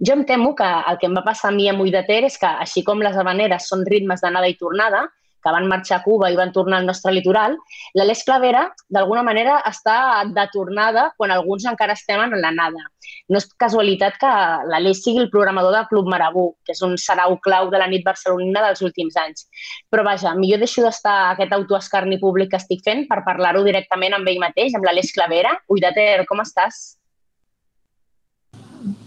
Jo 0.00 0.14
em 0.14 0.24
temo 0.24 0.54
que 0.54 0.64
el 0.64 0.98
que 0.98 1.06
em 1.06 1.14
va 1.14 1.24
passar 1.24 1.50
a 1.50 1.52
mi 1.52 1.68
a 1.68 1.74
Mull 1.76 1.92
de 1.92 2.02
Ter 2.08 2.24
és 2.24 2.38
que, 2.38 2.46
així 2.46 2.82
com 2.82 3.02
les 3.02 3.16
habaneres 3.16 3.68
són 3.68 3.84
ritmes 3.84 4.20
d'anada 4.24 4.48
i 4.48 4.56
tornada, 4.56 5.04
que 5.44 5.52
van 5.52 5.68
marxar 5.68 5.98
a 6.00 6.02
Cuba 6.04 6.30
i 6.32 6.38
van 6.38 6.52
tornar 6.52 6.80
al 6.80 6.88
nostre 6.88 7.12
litoral, 7.12 7.58
la 7.94 8.06
Les 8.08 8.24
Clavera, 8.24 8.64
d'alguna 8.88 9.22
manera, 9.26 9.58
està 9.68 10.24
de 10.24 10.46
tornada 10.52 11.10
quan 11.18 11.34
alguns 11.34 11.66
encara 11.68 11.96
estem 11.98 12.22
en 12.24 12.38
l'anada. 12.40 12.80
No 13.28 13.40
és 13.40 13.46
casualitat 13.60 14.16
que 14.20 14.32
la 14.70 14.80
Les 14.80 15.02
sigui 15.04 15.20
el 15.20 15.30
programador 15.32 15.76
del 15.76 15.88
Club 15.90 16.08
Marabú, 16.08 16.46
que 16.64 16.72
és 16.72 16.82
un 16.86 16.96
sarau 17.00 17.36
clau 17.44 17.68
de 17.72 17.80
la 17.80 17.88
nit 17.92 18.04
barcelonina 18.06 18.64
dels 18.64 18.80
últims 18.84 19.16
anys. 19.20 19.46
Però 19.92 20.04
vaja, 20.06 20.32
millor 20.38 20.62
deixo 20.64 20.84
d'estar 20.84 21.16
aquest 21.34 21.52
autoescarni 21.52 22.18
públic 22.22 22.54
que 22.54 22.60
estic 22.62 22.84
fent 22.86 23.04
per 23.10 23.22
parlar-ho 23.28 23.64
directament 23.66 24.16
amb 24.16 24.28
ell 24.32 24.40
mateix, 24.40 24.72
amb 24.74 24.88
la 24.88 24.96
Les 24.96 25.12
Clavera. 25.12 25.58
Uidater, 25.68 26.24
com 26.30 26.40
estàs? 26.40 26.96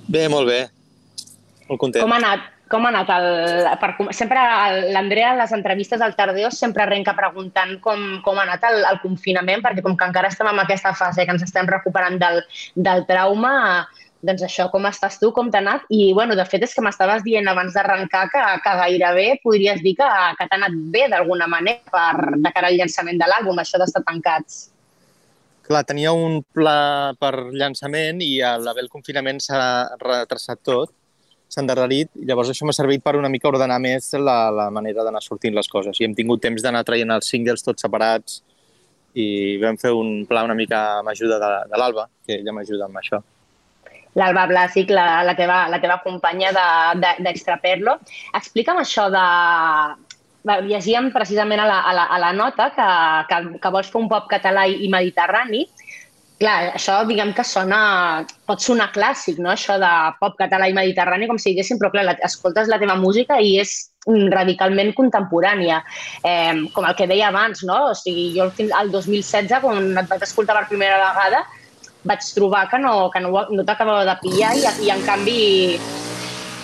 Bé, 0.07 0.27
molt 0.31 0.47
bé. 0.47 0.61
Molt 1.67 1.81
content. 1.81 2.05
Com 2.05 2.13
ha 2.13 2.21
anat? 2.21 2.53
Com 2.69 2.85
ha 2.85 2.91
anat? 2.91 3.11
El, 3.11 3.67
per, 3.81 3.91
sempre 4.15 4.41
l'Andrea 4.93 5.33
a 5.33 5.37
les 5.41 5.53
entrevistes 5.55 6.01
al 6.03 6.15
Tardeo 6.17 6.51
sempre 6.51 6.83
arrenca 6.83 7.15
preguntant 7.17 7.77
com, 7.83 8.03
com 8.25 8.39
ha 8.39 8.47
anat 8.47 8.67
el, 8.69 8.81
el 8.89 8.99
confinament, 9.03 9.63
perquè 9.65 9.83
com 9.85 9.95
que 9.97 10.09
encara 10.09 10.31
estem 10.31 10.49
en 10.51 10.63
aquesta 10.63 10.93
fase 10.97 11.25
que 11.25 11.35
ens 11.35 11.45
estem 11.47 11.69
recuperant 11.69 12.19
del, 12.21 12.43
del 12.75 13.05
trauma, 13.09 13.87
doncs 14.27 14.43
això, 14.47 14.67
com 14.73 14.87
estàs 14.89 15.19
tu, 15.21 15.31
com 15.35 15.51
t'ha 15.53 15.61
anat? 15.63 15.85
I, 15.93 16.11
bueno, 16.17 16.35
de 16.35 16.45
fet, 16.49 16.65
és 16.65 16.73
que 16.75 16.83
m'estaves 16.83 17.23
dient 17.25 17.47
abans 17.47 17.75
d'arrencar 17.75 18.25
que, 18.33 18.45
que 18.63 18.77
gairebé 18.81 19.27
podries 19.43 19.83
dir 19.83 19.95
que, 19.99 20.07
que 20.39 20.47
t'ha 20.47 20.59
anat 20.59 20.75
bé 20.93 21.05
d'alguna 21.13 21.47
manera 21.51 21.83
per, 21.93 22.33
de 22.35 22.55
cara 22.55 22.71
al 22.71 22.79
llançament 22.79 23.21
de 23.21 23.29
l'àlbum, 23.29 23.61
això 23.61 23.79
d'estar 23.79 24.03
tancats. 24.07 24.67
Clar, 25.67 25.83
tenia 25.83 26.13
un 26.15 26.39
pla 26.55 27.13
per 27.19 27.33
llançament 27.51 28.21
i 28.23 28.37
a 28.39 28.55
l'haver 28.61 28.85
el 28.85 28.91
confinament 28.91 29.41
s'ha 29.43 29.61
retrasat 29.99 30.63
tot 30.63 30.96
s'ha 31.57 31.65
endarrerit, 31.65 32.11
llavors 32.29 32.51
això 32.53 32.67
m'ha 32.67 32.75
servit 32.75 33.03
per 33.03 33.15
una 33.17 33.31
mica 33.33 33.49
ordenar 33.49 33.79
més 33.81 34.11
la, 34.13 34.49
la 34.53 34.69
manera 34.69 35.03
d'anar 35.03 35.23
sortint 35.25 35.55
les 35.55 35.67
coses. 35.67 35.97
I 35.97 36.05
hem 36.05 36.13
tingut 36.15 36.43
temps 36.43 36.61
d'anar 36.61 36.85
traient 36.85 37.09
els 37.11 37.29
singles 37.33 37.65
tots 37.65 37.81
separats 37.81 38.43
i 39.17 39.57
vam 39.61 39.79
fer 39.81 39.91
un 39.97 40.27
pla 40.29 40.45
una 40.45 40.55
mica 40.57 40.99
amb 40.99 41.09
ajuda 41.09 41.39
de, 41.41 41.49
de 41.71 41.81
l'Alba, 41.81 42.05
que 42.25 42.37
ella 42.37 42.53
m'ajuda 42.53 42.85
amb 42.85 43.01
això. 43.01 43.21
L'Alba 44.17 44.47
Blàsic, 44.49 44.91
la, 44.93 45.23
la, 45.25 45.33
teva, 45.37 45.63
la 45.69 45.79
teva 45.81 45.99
companya 46.03 46.53
d'Extraperlo. 46.53 47.97
De, 47.97 48.05
de, 48.05 48.37
Explica'm 48.41 48.81
això 48.81 49.09
de... 49.13 49.25
Llegíem 50.63 51.09
precisament 51.11 51.59
a 51.59 51.65
la, 51.67 51.77
a 51.83 51.91
la, 51.91 52.03
a 52.13 52.17
la 52.23 52.29
nota 52.31 52.69
que, 52.71 52.85
que, 53.27 53.39
que 53.59 53.71
vols 53.73 53.89
fer 53.91 53.99
un 53.99 54.07
pop 54.07 54.29
català 54.31 54.63
i 54.69 54.87
mediterrani, 54.87 55.65
Clar, 56.37 56.73
això 56.77 56.99
diguem 57.09 57.31
que 57.33 57.41
sona, 57.41 57.77
pot 58.45 58.61
sonar 58.61 58.91
clàssic, 58.93 59.39
no? 59.41 59.49
això 59.55 59.79
de 59.81 59.91
pop 60.19 60.35
català 60.37 60.67
i 60.69 60.75
mediterrani, 60.77 61.25
com 61.25 61.39
si 61.41 61.49
diguéssim, 61.49 61.79
però 61.81 61.89
clar, 61.95 62.03
la, 62.05 62.13
escoltes 62.27 62.69
la 62.69 62.77
teva 62.77 62.93
música 62.99 63.39
i 63.41 63.55
és 63.57 63.71
radicalment 64.29 64.91
contemporània. 64.93 65.79
Eh, 66.21 66.67
com 66.75 66.85
el 66.85 66.93
que 66.99 67.07
deia 67.09 67.31
abans, 67.31 67.63
no? 67.65 67.79
O 67.89 67.95
sigui, 67.97 68.29
jo 68.35 68.45
el 68.51 68.91
2016, 68.93 69.63
quan 69.63 69.89
et 69.97 70.11
vaig 70.11 70.27
escoltar 70.27 70.59
per 70.59 70.67
primera 70.69 70.99
vegada, 71.01 71.41
vaig 72.07 72.27
trobar 72.35 72.67
que 72.69 72.79
no, 72.83 72.93
que 73.09 73.23
no, 73.23 73.31
no 73.49 73.65
t'acabava 73.65 74.05
de 74.05 74.15
pillar 74.21 74.53
i, 74.59 74.67
i, 74.85 74.91
en 74.93 75.01
canvi, 75.07 75.41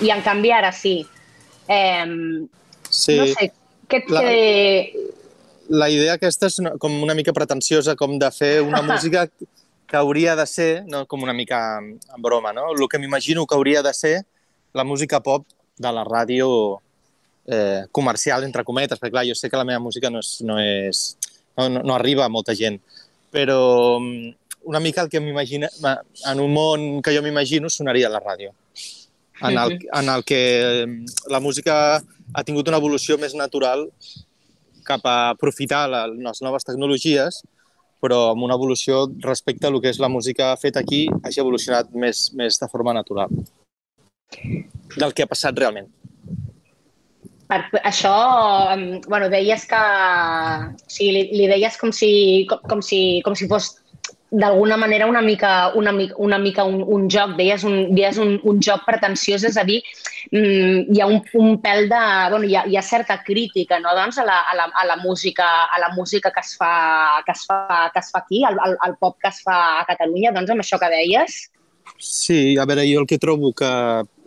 i 0.06 0.14
en 0.14 0.22
canvi 0.22 0.54
ara 0.54 0.70
sí. 0.72 1.00
Eh, 1.66 2.06
sí. 2.90 3.18
No 3.18 3.28
sé, 3.34 3.50
què, 3.90 4.04
la, 4.14 4.22
què... 4.22 5.10
la 5.82 5.90
idea 5.90 6.16
aquesta 6.20 6.48
és 6.52 6.62
una, 6.62 6.76
com 6.78 6.96
una 7.02 7.18
mica 7.18 7.34
pretensiosa, 7.34 7.98
com 8.00 8.20
de 8.22 8.30
fer 8.38 8.54
una 8.62 8.84
música 8.92 9.26
que 9.94 9.98
hauria 9.98 10.36
de 10.36 10.48
ser, 10.48 10.86
no, 10.89 11.06
com 11.06 11.22
una 11.22 11.36
mica 11.38 11.78
en 11.78 12.22
broma, 12.22 12.52
no? 12.52 12.72
el 12.74 12.88
que 12.89 12.98
m'imagino 12.98 13.46
que 13.46 13.54
hauria 13.54 13.84
de 13.84 13.94
ser 13.94 14.26
la 14.74 14.84
música 14.84 15.20
pop 15.22 15.46
de 15.78 15.91
la 15.94 16.02
ràdio 16.04 16.48
eh, 17.46 17.86
comercial, 17.91 18.41
entre 18.41 18.64
cometes, 18.66 18.98
perquè 18.98 19.14
clar, 19.14 19.24
jo 19.30 19.36
sé 19.38 19.52
que 19.52 19.60
la 19.62 19.68
meva 19.70 19.84
música 19.86 20.10
no, 20.10 20.18
és, 20.18 20.32
no, 20.41 20.58
és, 20.58 21.04
no, 21.60 21.70
no, 21.70 21.84
no 21.86 21.94
arriba 21.94 22.26
a 22.26 22.34
molta 22.34 22.58
gent, 22.58 22.80
però 23.30 24.00
mm, 24.00 24.34
una 24.74 24.82
mica 24.82 25.06
el 25.06 25.14
que 25.14 25.22
m'imagina, 25.22 25.70
en 26.32 26.41
un 26.41 26.58
món 26.58 26.89
que 27.06 27.14
jo 27.14 27.22
m'imagino, 27.22 27.70
sonaria 27.70 28.10
la 28.10 28.24
ràdio. 28.24 28.50
En 29.46 29.62
el, 29.62 29.78
en 29.78 30.10
el 30.10 30.26
que 30.26 30.44
mm, 30.88 31.30
la 31.30 31.38
música 31.38 31.76
ha 32.02 32.48
tingut 32.50 32.66
una 32.66 32.82
evolució 32.82 33.22
més 33.22 33.38
natural 33.38 33.91
cap 34.89 35.06
a 35.06 35.20
aprofitar 35.38 35.86
la, 35.86 36.08
les 36.10 36.41
noves 36.41 36.66
tecnologies 36.66 37.44
però 38.04 38.20
amb 38.34 38.43
una 38.43 38.58
evolució 38.60 39.06
respecte 39.24 39.68
a 39.68 39.72
el 39.72 39.80
que 39.82 39.93
és 39.93 40.01
la 40.04 40.12
música 40.12 40.51
feta 40.60 40.84
aquí 40.84 41.06
hagi 41.24 41.43
evolucionat 41.43 41.93
més, 41.95 42.30
més 42.36 42.60
de 42.60 42.68
forma 42.72 42.95
natural 42.95 43.32
del 44.97 45.14
que 45.14 45.24
ha 45.24 45.30
passat 45.30 45.58
realment. 45.58 45.88
Per 47.47 47.82
això, 47.86 48.14
bueno, 49.08 49.28
deies 49.30 49.66
que... 49.70 49.80
O 49.80 50.89
sigui, 50.89 51.12
li, 51.14 51.24
li 51.38 51.47
deies 51.51 51.78
com 51.78 51.91
si, 51.93 52.12
com, 52.49 52.62
com, 52.70 52.82
si, 52.82 52.99
com 53.26 53.36
si 53.38 53.47
fos 53.51 53.70
d'alguna 54.34 54.78
manera 54.78 55.06
una 55.06 55.22
mica, 55.22 55.72
una, 55.76 55.94
una 56.18 56.38
mica 56.40 56.64
un, 56.64 56.82
un 56.82 57.06
joc, 57.08 57.36
deies, 57.38 57.64
un, 57.64 57.94
deies 57.94 58.18
un, 58.18 58.40
un 58.50 58.60
joc 58.66 58.82
pretensiós, 58.88 59.46
és 59.46 59.60
a 59.62 59.64
dir, 59.68 59.78
mm, 60.32 60.90
hi 60.90 61.04
ha 61.04 61.08
un, 61.08 61.22
un 61.38 61.60
pèl 61.62 61.86
de... 61.92 62.02
Bueno, 62.34 62.50
hi 62.50 62.58
ha, 62.58 62.64
hi 62.66 62.80
ha 62.80 62.82
certa 62.82 63.20
crítica 63.24 63.78
no? 63.84 63.94
doncs, 63.94 64.18
a, 64.18 64.26
la, 64.26 64.40
a, 64.50 64.58
la, 64.58 64.68
a, 64.74 64.88
la 64.90 64.98
música, 65.04 65.48
a 65.70 65.80
la 65.80 65.92
música 65.94 66.34
que 66.34 66.42
es 66.42 66.56
fa, 66.58 67.22
que 67.28 67.38
es 67.38 67.46
fa, 67.46 67.92
que 67.94 68.02
es 68.02 68.10
fa 68.10 68.24
aquí, 68.26 68.42
al, 68.50 68.58
al, 68.66 68.78
al 68.82 68.98
pop 68.98 69.20
que 69.22 69.30
es 69.30 69.44
fa 69.46 69.60
a 69.80 69.88
Catalunya, 69.94 70.34
doncs 70.34 70.50
amb 70.50 70.66
això 70.66 70.82
que 70.82 70.90
deies. 70.90 71.38
Sí, 72.02 72.58
a 72.58 72.66
veure, 72.66 72.88
jo 72.90 73.04
el 73.04 73.10
que 73.10 73.22
trobo 73.22 73.54
que 73.54 73.72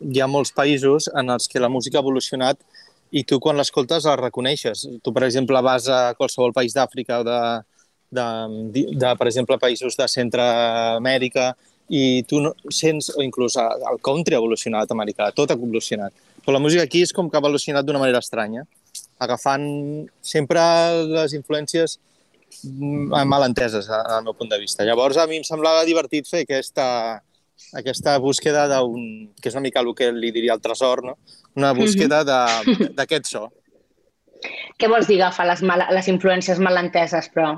hi 0.07 0.23
ha 0.23 0.31
molts 0.31 0.55
països 0.55 1.11
en 1.19 1.35
els 1.35 1.51
que 1.51 1.63
la 1.63 1.73
música 1.73 1.99
ha 1.99 2.07
evolucionat 2.07 2.63
i 3.11 3.25
tu 3.27 3.41
quan 3.43 3.59
l'escoltes 3.59 4.07
la 4.07 4.15
reconeixes. 4.21 4.87
Tu, 5.03 5.13
per 5.15 5.27
exemple, 5.27 5.59
vas 5.67 5.91
a 5.91 6.13
qualsevol 6.15 6.55
país 6.55 6.77
d'Àfrica 6.77 7.25
o 7.25 7.27
de, 7.27 7.41
de, 8.11 8.27
de, 8.73 9.15
per 9.19 9.27
exemple, 9.27 9.59
països 9.63 9.97
de 9.99 10.09
Centroamèrica, 10.11 11.53
i 11.89 12.25
tu 12.27 12.41
no, 12.43 12.53
sents, 12.73 13.13
o 13.15 13.23
inclús 13.23 13.55
el 13.61 14.01
country 14.03 14.35
ha 14.35 14.43
evolucionat 14.43 14.91
a 14.91 14.97
Amèrica, 14.97 15.31
tot 15.35 15.53
ha 15.53 15.59
evolucionat. 15.59 16.15
Però 16.43 16.57
la 16.57 16.63
música 16.63 16.83
aquí 16.87 17.03
és 17.07 17.13
com 17.15 17.31
que 17.31 17.39
ha 17.39 17.43
evolucionat 17.43 17.87
d'una 17.87 18.03
manera 18.03 18.23
estranya, 18.23 18.65
agafant 19.23 19.67
sempre 20.23 20.61
les 21.13 21.35
influències 21.39 21.99
mal 22.65 23.45
enteses, 23.47 23.89
al 23.91 24.25
meu 24.25 24.35
punt 24.35 24.51
de 24.51 24.59
vista. 24.59 24.85
Llavors, 24.87 25.19
a 25.19 25.27
mi 25.27 25.41
em 25.41 25.47
semblava 25.47 25.85
divertit 25.87 26.29
fer 26.29 26.45
aquesta, 26.45 26.87
aquesta 27.75 28.17
búsqueda 28.23 28.67
d'un... 28.71 29.29
que 29.41 29.51
és 29.51 29.57
una 29.59 29.65
mica 29.67 29.83
el 29.83 29.93
que 29.99 30.11
li 30.15 30.33
diria 30.35 30.55
el 30.55 30.63
tresor, 30.63 31.05
no? 31.05 31.17
Una 31.57 31.73
búsqueda 31.77 32.23
d'aquest 32.27 33.31
so. 33.31 33.47
Què 34.77 34.89
vols 34.93 35.09
dir 35.09 35.21
agafar 35.21 35.47
les, 35.49 35.63
mal, 35.67 35.87
les 35.97 36.09
influències 36.13 36.61
malenteses, 36.63 37.31
però? 37.35 37.57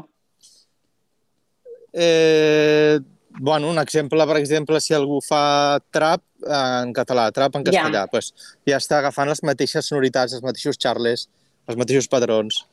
Eh, 1.93 2.99
bueno, 3.41 3.71
un 3.71 3.79
exemple, 3.79 4.27
per 4.27 4.37
exemple, 4.37 4.81
si 4.81 4.95
algú 4.95 5.21
fa 5.25 5.79
trap 5.95 6.23
en 6.45 6.93
català, 6.97 7.29
trap 7.35 7.57
en 7.59 7.67
castellà, 7.67 8.05
yeah. 8.05 8.11
pues, 8.11 8.33
ja 8.67 8.79
està 8.79 8.99
agafant 8.99 9.31
les 9.31 9.43
mateixes 9.47 9.87
sonoritats, 9.87 10.35
els 10.37 10.45
mateixos 10.45 10.79
charles, 10.79 11.29
els 11.69 11.79
mateixos 11.79 12.11
padrons. 12.11 12.65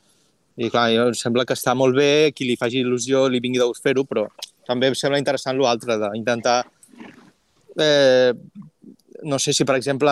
I 0.56 0.70
clar, 0.72 0.88
jo, 0.94 1.10
em 1.12 1.18
sembla 1.20 1.46
que 1.46 1.56
està 1.58 1.76
molt 1.76 1.98
bé, 1.98 2.32
qui 2.36 2.48
li 2.48 2.56
faci 2.60 2.82
il·lusió 2.84 3.26
li 3.28 3.42
vingui 3.44 3.60
de 3.60 3.68
fer-ho, 3.82 4.06
però 4.08 4.26
també 4.68 4.90
em 4.90 4.98
sembla 4.98 5.22
interessant 5.22 5.60
l'altre, 5.60 6.00
d'intentar... 6.02 6.64
Eh, 7.76 8.32
no 9.26 9.40
sé 9.42 9.52
si, 9.54 9.66
per 9.68 9.76
exemple, 9.76 10.12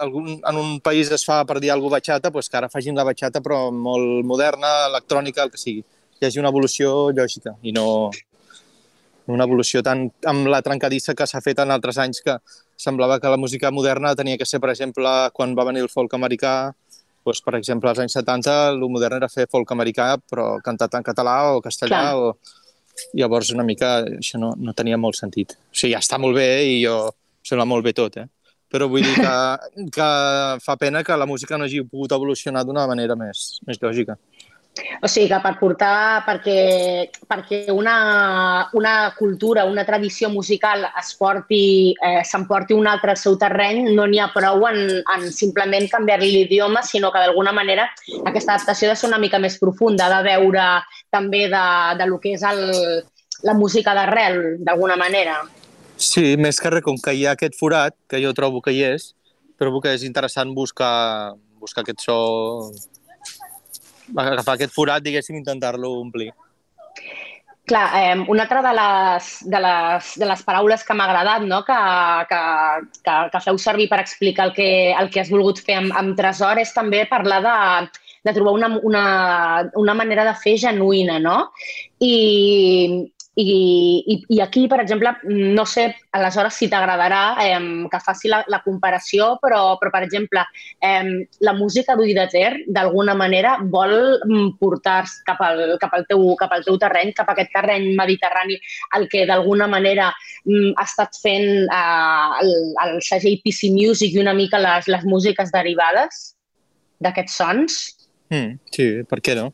algun, 0.00 0.40
en 0.48 0.56
un 0.56 0.80
país 0.80 1.10
es 1.12 1.24
fa 1.26 1.42
per 1.48 1.58
dir 1.60 1.72
alguna 1.72 1.96
bachata, 1.96 2.30
pues 2.30 2.48
que 2.48 2.56
ara 2.56 2.70
facin 2.72 2.96
la 2.96 3.04
bachata 3.04 3.40
però 3.42 3.70
molt 3.72 4.24
moderna, 4.26 4.70
electrònica, 4.88 5.44
el 5.44 5.52
que 5.52 5.60
sigui 5.60 5.84
hi 6.22 6.28
hagi 6.28 6.40
una 6.42 6.52
evolució 6.52 7.10
lògica 7.10 7.56
i 7.62 7.72
no 7.74 7.86
una 9.32 9.46
evolució 9.46 9.82
tan 9.86 10.08
amb 10.26 10.48
la 10.50 10.62
trencadissa 10.62 11.14
que 11.18 11.26
s'ha 11.26 11.40
fet 11.42 11.60
en 11.62 11.70
altres 11.70 11.98
anys 11.98 12.22
que 12.26 12.36
semblava 12.76 13.18
que 13.20 13.30
la 13.30 13.38
música 13.38 13.70
moderna 13.70 14.14
tenia 14.18 14.38
que 14.38 14.46
ser, 14.46 14.60
per 14.60 14.70
exemple, 14.70 15.10
quan 15.32 15.54
va 15.58 15.66
venir 15.68 15.84
el 15.84 15.90
folk 15.90 16.14
americà, 16.14 16.72
doncs, 17.24 17.40
per 17.46 17.54
exemple, 17.58 17.90
als 17.90 18.02
anys 18.02 18.16
70 18.18 18.56
el 18.72 18.82
modern 18.90 19.20
era 19.20 19.30
fer 19.30 19.46
folk 19.50 19.70
americà 19.74 20.16
però 20.30 20.56
cantat 20.64 20.98
en 20.98 21.06
català 21.06 21.36
o 21.52 21.62
castellà 21.64 22.02
Clar. 22.10 22.18
o... 22.18 22.58
Llavors, 23.16 23.48
una 23.54 23.64
mica, 23.64 24.02
això 24.18 24.36
no, 24.36 24.50
no 24.60 24.74
tenia 24.76 24.98
molt 25.00 25.16
sentit. 25.16 25.54
O 25.56 25.72
sigui, 25.72 25.94
ja 25.94 26.00
està 26.02 26.18
molt 26.20 26.36
bé 26.36 26.44
i 26.68 26.74
jo 26.82 26.96
sembla 27.40 27.64
molt 27.64 27.86
bé 27.86 27.94
tot, 27.96 28.18
eh? 28.20 28.26
Però 28.68 28.84
vull 28.92 29.06
dir 29.06 29.14
que, 29.16 29.32
que 29.96 30.08
fa 30.60 30.76
pena 30.76 31.00
que 31.02 31.16
la 31.16 31.24
música 31.26 31.56
no 31.56 31.64
hagi 31.64 31.80
pogut 31.88 32.12
evolucionar 32.12 32.66
d'una 32.68 32.84
manera 32.90 33.16
més, 33.16 33.62
més 33.64 33.80
lògica. 33.80 34.18
O 35.02 35.08
sigui 35.10 35.28
que 35.28 35.38
per 35.44 35.52
portar, 35.60 36.22
perquè, 36.24 37.10
perquè 37.28 37.58
una, 37.74 38.68
una 38.72 39.12
cultura, 39.18 39.66
una 39.68 39.84
tradició 39.84 40.30
musical 40.32 40.86
es 40.86 41.10
porti, 41.18 41.92
eh, 41.92 42.22
s'emporti 42.24 42.72
un 42.72 42.88
altre 42.88 43.12
al 43.12 43.20
seu 43.20 43.36
terreny, 43.36 43.82
no 43.92 44.06
n'hi 44.08 44.22
ha 44.22 44.30
prou 44.32 44.64
en, 44.70 44.80
en 45.02 45.26
simplement 45.34 45.84
canviar-li 45.92 46.30
l'idioma, 46.32 46.80
sinó 46.88 47.12
que 47.12 47.20
d'alguna 47.20 47.52
manera 47.52 47.84
aquesta 48.24 48.54
adaptació 48.54 48.88
ha 48.88 48.94
de 48.94 49.00
ser 49.02 49.10
una 49.10 49.20
mica 49.20 49.42
més 49.42 49.58
profunda, 49.60 50.08
de 50.08 50.22
veure 50.30 50.64
també 51.12 51.44
de, 51.52 51.66
de 52.00 52.08
lo 52.08 52.20
que 52.22 52.32
és 52.38 52.46
el, 52.48 52.62
la 53.44 53.56
música 53.58 53.92
d'arrel, 53.98 54.62
d'alguna 54.64 54.96
manera. 54.96 55.42
Sí, 56.00 56.38
més 56.40 56.62
que 56.62 56.72
res, 56.72 56.86
com 56.86 56.96
que 56.96 57.12
hi 57.12 57.26
ha 57.26 57.36
aquest 57.36 57.60
forat, 57.60 57.98
que 58.08 58.22
jo 58.24 58.32
trobo 58.38 58.64
que 58.64 58.72
hi 58.72 58.86
és, 58.88 59.12
trobo 59.60 59.84
que 59.84 59.92
és 59.92 60.06
interessant 60.08 60.56
buscar, 60.56 61.36
buscar 61.60 61.84
aquest 61.84 62.08
so 62.08 62.16
agafar 64.16 64.56
aquest 64.56 64.74
forat, 64.74 65.04
diguéssim, 65.04 65.36
intentar-lo 65.38 65.92
omplir. 66.00 66.30
Clar, 67.64 67.84
eh, 67.94 68.24
una 68.28 68.42
altra 68.42 68.60
de 68.60 68.72
les, 68.74 69.26
de 69.46 69.58
les, 69.62 70.12
de 70.18 70.26
les 70.26 70.40
paraules 70.42 70.82
que 70.82 70.94
m'ha 70.98 71.04
agradat, 71.06 71.44
no? 71.46 71.60
que, 71.64 71.78
que, 72.28 72.40
que, 73.06 73.14
que 73.32 73.42
feu 73.44 73.58
servir 73.62 73.86
per 73.88 74.00
explicar 74.02 74.48
el 74.48 74.54
que, 74.56 74.70
el 74.98 75.10
que 75.14 75.22
has 75.22 75.30
volgut 75.30 75.62
fer 75.62 75.78
amb, 75.78 75.94
amb 75.96 76.16
Tresor, 76.18 76.58
és 76.58 76.74
també 76.74 77.04
parlar 77.06 77.38
de, 77.46 77.54
de 78.26 78.34
trobar 78.34 78.56
una, 78.58 78.72
una, 78.82 79.04
una 79.78 79.94
manera 79.94 80.26
de 80.26 80.34
fer 80.42 80.56
genuïna, 80.64 81.20
no? 81.22 81.36
I, 82.02 82.12
i, 83.34 84.04
i, 84.12 84.14
I 84.36 84.40
aquí, 84.44 84.66
per 84.68 84.82
exemple, 84.82 85.14
no 85.24 85.64
sé 85.64 85.86
aleshores 86.12 86.52
si 86.58 86.66
t'agradarà 86.68 87.20
eh, 87.40 87.60
que 87.88 88.00
faci 88.04 88.28
la, 88.28 88.42
la 88.52 88.60
comparació, 88.60 89.38
però, 89.40 89.78
però 89.80 89.92
per 89.94 90.02
exemple, 90.04 90.42
eh, 90.84 91.24
la 91.40 91.54
música 91.56 91.96
d'Ull 91.96 92.12
de 92.12 92.26
Ter, 92.28 92.50
d'alguna 92.68 93.14
manera, 93.16 93.54
vol 93.62 93.94
mm, 94.26 94.52
portar 94.60 95.06
cap 95.24 95.40
al, 95.48 95.78
cap, 95.80 95.96
al 95.96 96.04
teu, 96.10 96.26
cap 96.36 96.52
al 96.52 96.66
teu 96.68 96.76
terreny, 96.82 97.14
cap 97.16 97.32
a 97.32 97.36
aquest 97.36 97.54
terreny 97.56 97.88
mediterrani, 97.96 98.60
el 99.00 99.08
que 99.08 99.24
d'alguna 99.24 99.70
manera 99.70 100.10
mm, 100.44 100.76
ha 100.76 100.84
estat 100.84 101.16
fent 101.24 101.48
eh, 101.64 102.28
el, 102.44 102.54
el 102.84 103.00
segell 103.00 103.40
PC 103.40 103.72
Music 103.72 104.12
i 104.12 104.20
una 104.20 104.36
mica 104.36 104.60
les, 104.60 104.92
les 104.92 105.08
músiques 105.08 105.56
derivades 105.56 106.34
d'aquests 107.00 107.40
sons. 107.40 107.82
Mm, 108.28 108.58
sí, 108.76 108.92
per 109.08 109.24
què 109.24 109.40
no? 109.40 109.48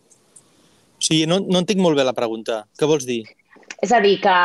O 0.98 1.04
sigui, 1.04 1.28
no, 1.30 1.38
no 1.46 1.62
entenc 1.62 1.78
molt 1.78 1.94
bé 1.94 2.02
la 2.02 2.16
pregunta. 2.16 2.64
Què 2.74 2.90
vols 2.90 3.06
dir? 3.06 3.22
És 3.78 3.92
a 3.94 4.00
dir, 4.02 4.16
que, 4.18 4.36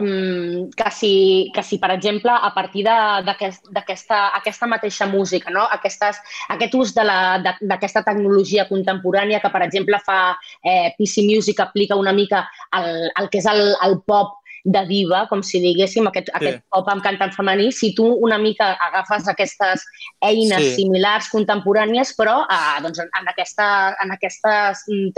mm, 0.00 0.70
que, 0.72 0.90
si, 0.90 1.50
que 1.52 1.62
si, 1.62 1.76
per 1.78 1.90
exemple, 1.92 2.32
a 2.32 2.48
partir 2.54 2.84
d'aquesta 2.86 3.80
aquest, 3.82 4.12
aquesta 4.38 4.66
mateixa 4.66 5.06
música, 5.06 5.52
no? 5.52 5.66
Aquestes, 5.76 6.16
aquest 6.54 6.74
ús 6.74 6.94
d'aquesta 6.96 8.02
tecnologia 8.06 8.64
contemporània 8.70 9.40
que, 9.42 9.50
per 9.52 9.62
exemple, 9.66 10.00
fa 10.06 10.38
eh, 10.64 10.94
PC 10.96 11.26
Music, 11.28 11.60
aplica 11.60 12.00
una 12.00 12.16
mica 12.16 12.46
el, 12.72 13.10
el 13.20 13.28
que 13.28 13.42
és 13.44 13.50
el, 13.52 13.76
el 13.84 14.00
pop 14.08 14.38
de 14.64 14.84
diva, 14.86 15.26
com 15.28 15.42
si 15.44 15.60
diguéssim, 15.60 16.08
aquest, 16.08 16.30
sí. 16.30 16.36
aquest 16.38 16.64
pop 16.72 16.88
amb 16.88 17.04
cantant 17.04 17.36
femení, 17.36 17.68
si 17.74 17.92
tu 17.98 18.06
una 18.24 18.38
mica 18.38 18.72
agafes 18.88 19.28
aquestes 19.28 19.84
eines 20.24 20.62
sí. 20.62 20.74
similars, 20.80 21.28
contemporànies, 21.34 22.16
però 22.16 22.46
eh, 22.46 22.80
doncs 22.80 23.04
en, 23.04 23.32
aquesta, 23.36 23.66
en 24.00 24.16
aquesta 24.16 24.58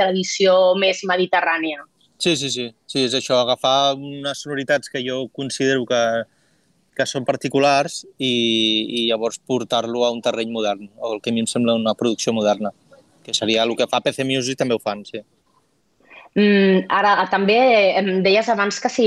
tradició 0.00 0.74
més 0.80 1.06
mediterrània. 1.06 1.84
Sí, 2.24 2.38
sí, 2.40 2.48
sí. 2.48 2.70
Sí, 2.88 3.02
és 3.04 3.12
això, 3.18 3.36
agafar 3.42 3.98
unes 3.98 4.38
sonoritats 4.40 4.88
que 4.88 5.02
jo 5.04 5.26
considero 5.36 5.84
que, 5.84 6.00
que 6.96 7.04
són 7.10 7.26
particulars 7.28 7.98
i, 8.16 8.30
i 8.30 9.02
llavors 9.10 9.36
portar-lo 9.44 10.06
a 10.06 10.12
un 10.14 10.22
terreny 10.24 10.54
modern, 10.54 10.88
o 10.96 11.12
el 11.12 11.20
que 11.20 11.28
a 11.28 11.36
mi 11.36 11.44
em 11.44 11.50
sembla 11.50 11.76
una 11.76 11.92
producció 12.00 12.32
moderna, 12.32 12.72
que 13.26 13.36
seria 13.36 13.68
el 13.68 13.76
que 13.76 13.90
fa 13.92 14.00
PC 14.00 14.24
Music, 14.24 14.56
també 14.56 14.72
ho 14.72 14.80
fan, 14.80 15.04
sí. 15.04 15.20
Mm, 16.34 16.88
ara, 16.90 17.12
també 17.30 17.60
em 18.00 18.08
deies 18.24 18.48
abans 18.48 18.80
que 18.80 18.88
si... 18.90 19.06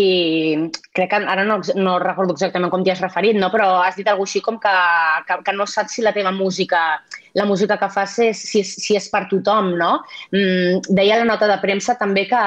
Crec 0.95 1.09
que 1.11 1.25
ara 1.33 1.43
no, 1.43 1.57
no 1.75 1.97
recordo 1.99 2.37
exactament 2.37 2.69
com 2.71 2.85
t'hi 2.85 2.93
has 2.93 3.01
referit, 3.01 3.35
no? 3.41 3.49
però 3.51 3.81
has 3.81 3.97
dit 3.97 4.07
alguna 4.07 4.29
així 4.29 4.45
com 4.45 4.61
que, 4.61 4.79
que, 5.25 5.41
que 5.41 5.57
no 5.57 5.65
saps 5.65 5.97
si 5.97 6.05
la 6.05 6.13
teva 6.13 6.31
música, 6.31 7.01
la 7.33 7.49
música 7.49 7.81
que 7.81 7.89
fas, 7.89 8.19
és, 8.29 8.45
si, 8.53 8.61
si 8.61 8.95
és 8.95 9.09
per 9.09 9.25
tothom, 9.33 9.73
no? 9.81 10.03
Mm, 10.29 10.93
deia 10.93 11.17
la 11.17 11.27
nota 11.33 11.49
de 11.49 11.57
premsa 11.65 11.97
també 11.99 12.29
que, 12.29 12.43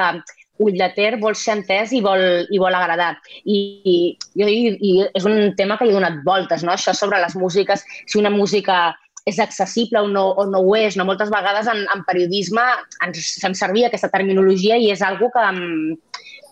ull 0.61 0.77
de 0.79 0.89
ter 0.97 1.15
vol 1.21 1.37
ser 1.39 1.57
entès 1.59 1.95
i 1.97 2.03
vol, 2.05 2.23
i 2.53 2.61
vol 2.61 2.77
agradar. 2.77 3.15
I, 3.45 3.59
i, 3.85 3.97
i, 4.37 4.49
i 4.77 4.97
és 5.09 5.29
un 5.29 5.55
tema 5.59 5.79
que 5.79 5.89
hi 5.89 5.95
he 5.95 5.97
donat 5.97 6.21
voltes, 6.27 6.65
no? 6.67 6.75
això 6.75 6.95
sobre 6.97 7.21
les 7.23 7.37
músiques, 7.39 7.85
si 8.07 8.21
una 8.21 8.33
música 8.35 8.91
és 9.29 9.39
accessible 9.43 10.01
o 10.01 10.09
no, 10.09 10.25
o 10.41 10.47
no 10.49 10.63
ho 10.65 10.77
és. 10.77 10.97
No? 10.97 11.07
Moltes 11.09 11.33
vegades 11.33 11.69
en, 11.71 11.83
en 11.95 12.05
periodisme 12.09 12.65
ens 13.07 13.35
fem 13.43 13.57
servir 13.57 13.87
aquesta 13.87 14.11
terminologia 14.13 14.79
i 14.81 14.91
és 14.95 15.03
algo 15.07 15.31
que, 15.35 15.45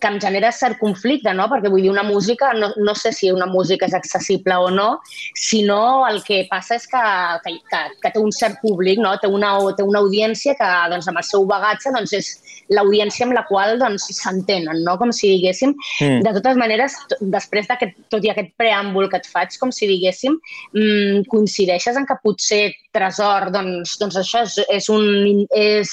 que 0.01 0.11
em 0.11 0.19
genera 0.21 0.51
cert 0.53 0.79
conflicte, 0.81 1.33
no? 1.35 1.49
perquè 1.51 1.71
vull 1.71 1.83
dir, 1.85 1.93
una 1.93 2.05
música, 2.07 2.53
no, 2.57 2.71
no 2.77 2.95
sé 2.99 3.13
si 3.15 3.31
una 3.35 3.47
música 3.51 3.89
és 3.89 3.97
accessible 3.97 4.57
o 4.57 4.71
no, 4.75 4.89
sinó 5.37 6.07
el 6.09 6.23
que 6.27 6.45
passa 6.51 6.79
és 6.79 6.87
que, 6.91 7.03
que, 7.45 7.55
que, 7.71 7.83
que 8.03 8.13
té 8.15 8.23
un 8.23 8.33
cert 8.35 8.61
públic, 8.63 9.01
no? 9.03 9.15
té, 9.23 9.31
una, 9.31 9.55
té 9.77 9.87
una 9.87 10.03
audiència 10.05 10.57
que 10.59 10.71
doncs, 10.93 11.09
amb 11.11 11.23
el 11.23 11.29
seu 11.29 11.47
bagatge 11.49 11.93
doncs, 11.95 12.15
és 12.19 12.33
l'audiència 12.75 13.27
amb 13.27 13.37
la 13.37 13.45
qual 13.49 13.79
doncs, 13.81 14.09
s'entenen, 14.19 14.71
doncs, 14.73 14.85
no? 14.87 14.97
com 15.01 15.15
si 15.15 15.33
diguéssim. 15.35 15.75
Mm. 16.03 16.23
De 16.27 16.35
totes 16.39 16.61
maneres, 16.61 16.99
després 17.21 17.71
d'aquest, 17.71 17.97
tot 18.13 18.25
i 18.25 18.33
aquest 18.33 18.55
preàmbul 18.61 19.11
que 19.11 19.21
et 19.23 19.29
faig, 19.29 19.57
com 19.61 19.73
si 19.75 19.89
diguéssim, 19.91 20.39
mmm, 20.77 21.25
coincideixes 21.33 21.99
en 21.99 22.07
que 22.09 22.19
potser 22.23 22.69
Tresor, 22.95 23.51
doncs, 23.55 23.97
doncs 24.01 24.17
això 24.21 24.45
és, 24.47 24.59
és 24.73 24.89
un... 24.93 25.45
És, 25.55 25.93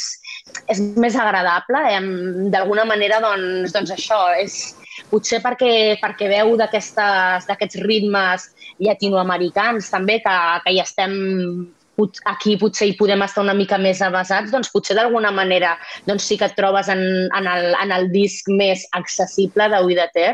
és 0.72 0.82
més 0.98 1.16
agradable, 1.20 1.82
eh? 1.92 2.02
d'alguna 2.54 2.86
manera, 2.88 3.22
doncs, 3.24 3.74
doncs 3.76 3.94
això, 3.96 4.20
és 4.42 4.76
potser 5.12 5.42
perquè, 5.44 5.98
perquè 6.02 6.30
veu 6.32 6.56
d'aquests 6.60 7.80
ritmes 7.84 8.50
llatinoamericans 8.80 9.90
també, 9.92 10.20
que, 10.24 10.38
que 10.64 10.76
hi 10.76 10.82
estem 10.84 11.18
aquí 12.28 12.58
potser 12.60 12.90
hi 12.90 12.96
podem 13.00 13.24
estar 13.24 13.44
una 13.44 13.56
mica 13.56 13.78
més 13.80 14.02
avasats, 14.04 14.52
doncs 14.52 14.72
potser 14.74 14.98
d'alguna 14.98 15.32
manera 15.32 15.78
doncs 16.08 16.28
sí 16.28 16.38
que 16.38 16.50
et 16.50 16.58
trobes 16.58 16.90
en, 16.92 17.04
en, 17.30 17.48
el, 17.48 17.72
en 17.80 17.96
el 17.96 18.10
disc 18.12 18.52
més 18.52 18.84
accessible 18.92 19.70
de 19.72 19.84
de 19.96 20.10
Ter. 20.14 20.34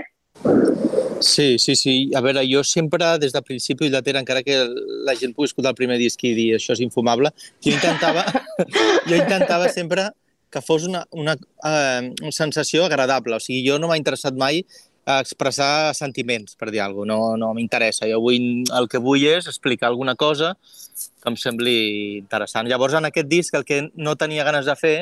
Sí, 1.22 1.60
sí, 1.60 1.76
sí. 1.76 2.12
A 2.18 2.22
veure, 2.22 2.42
jo 2.50 2.64
sempre, 2.66 3.06
des 3.22 3.34
del 3.34 3.44
principi 3.46 3.90
de 3.94 4.02
Ter, 4.02 4.16
encara 4.18 4.42
que 4.44 4.58
la 5.06 5.14
gent 5.16 5.36
pugui 5.38 5.52
escoltar 5.52 5.76
el 5.76 5.78
primer 5.78 6.00
disc 6.02 6.24
i 6.26 6.34
dir 6.38 6.48
això 6.58 6.74
és 6.74 6.82
infumable, 6.82 7.30
jo 7.62 7.74
intentava, 7.76 8.26
jo 9.10 9.16
intentava 9.20 9.70
sempre 9.70 10.10
que 10.52 10.62
fos 10.66 10.88
una, 10.90 11.06
una, 11.12 11.38
uh, 11.38 12.10
una 12.10 12.34
sensació 12.36 12.86
agradable. 12.86 13.38
O 13.38 13.44
sigui, 13.44 13.62
jo 13.70 13.78
no 13.80 13.92
m'ha 13.92 14.00
interessat 14.02 14.36
mai 14.38 14.64
a 15.06 15.20
expressar 15.22 15.94
sentiments, 15.98 16.58
per 16.58 16.70
dir 16.74 16.82
alguna 16.82 17.16
cosa. 17.16 17.38
No, 17.38 17.38
no 17.46 17.54
m'interessa. 17.58 18.10
Jo 18.10 18.20
vull, 18.22 18.66
el 18.66 18.90
que 18.90 19.02
vull 19.02 19.24
és 19.30 19.48
explicar 19.50 19.90
alguna 19.90 20.18
cosa 20.18 20.56
que 20.58 21.30
em 21.30 21.38
sembli 21.38 21.78
interessant. 22.18 22.70
Llavors, 22.70 22.98
en 22.98 23.10
aquest 23.10 23.30
disc, 23.30 23.56
el 23.58 23.66
que 23.66 23.84
no 23.96 24.18
tenia 24.18 24.46
ganes 24.48 24.66
de 24.66 24.76
fer 24.78 24.98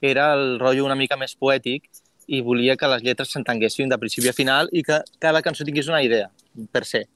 era 0.00 0.32
el 0.34 0.58
rotllo 0.60 0.86
una 0.86 0.98
mica 0.98 1.18
més 1.18 1.34
poètic 1.34 1.90
i 2.26 2.42
volia 2.42 2.76
que 2.76 2.90
les 2.90 3.04
lletres 3.04 3.32
s'entenguessin 3.32 3.90
de 3.90 3.98
principi 3.98 4.30
a 4.30 4.36
final 4.36 4.70
i 4.72 4.82
que 4.86 5.00
cada 5.22 5.42
cançó 5.42 5.64
tingués 5.64 5.88
una 5.88 6.02
idea, 6.02 6.30
per 6.72 6.84
ser. 6.84 7.06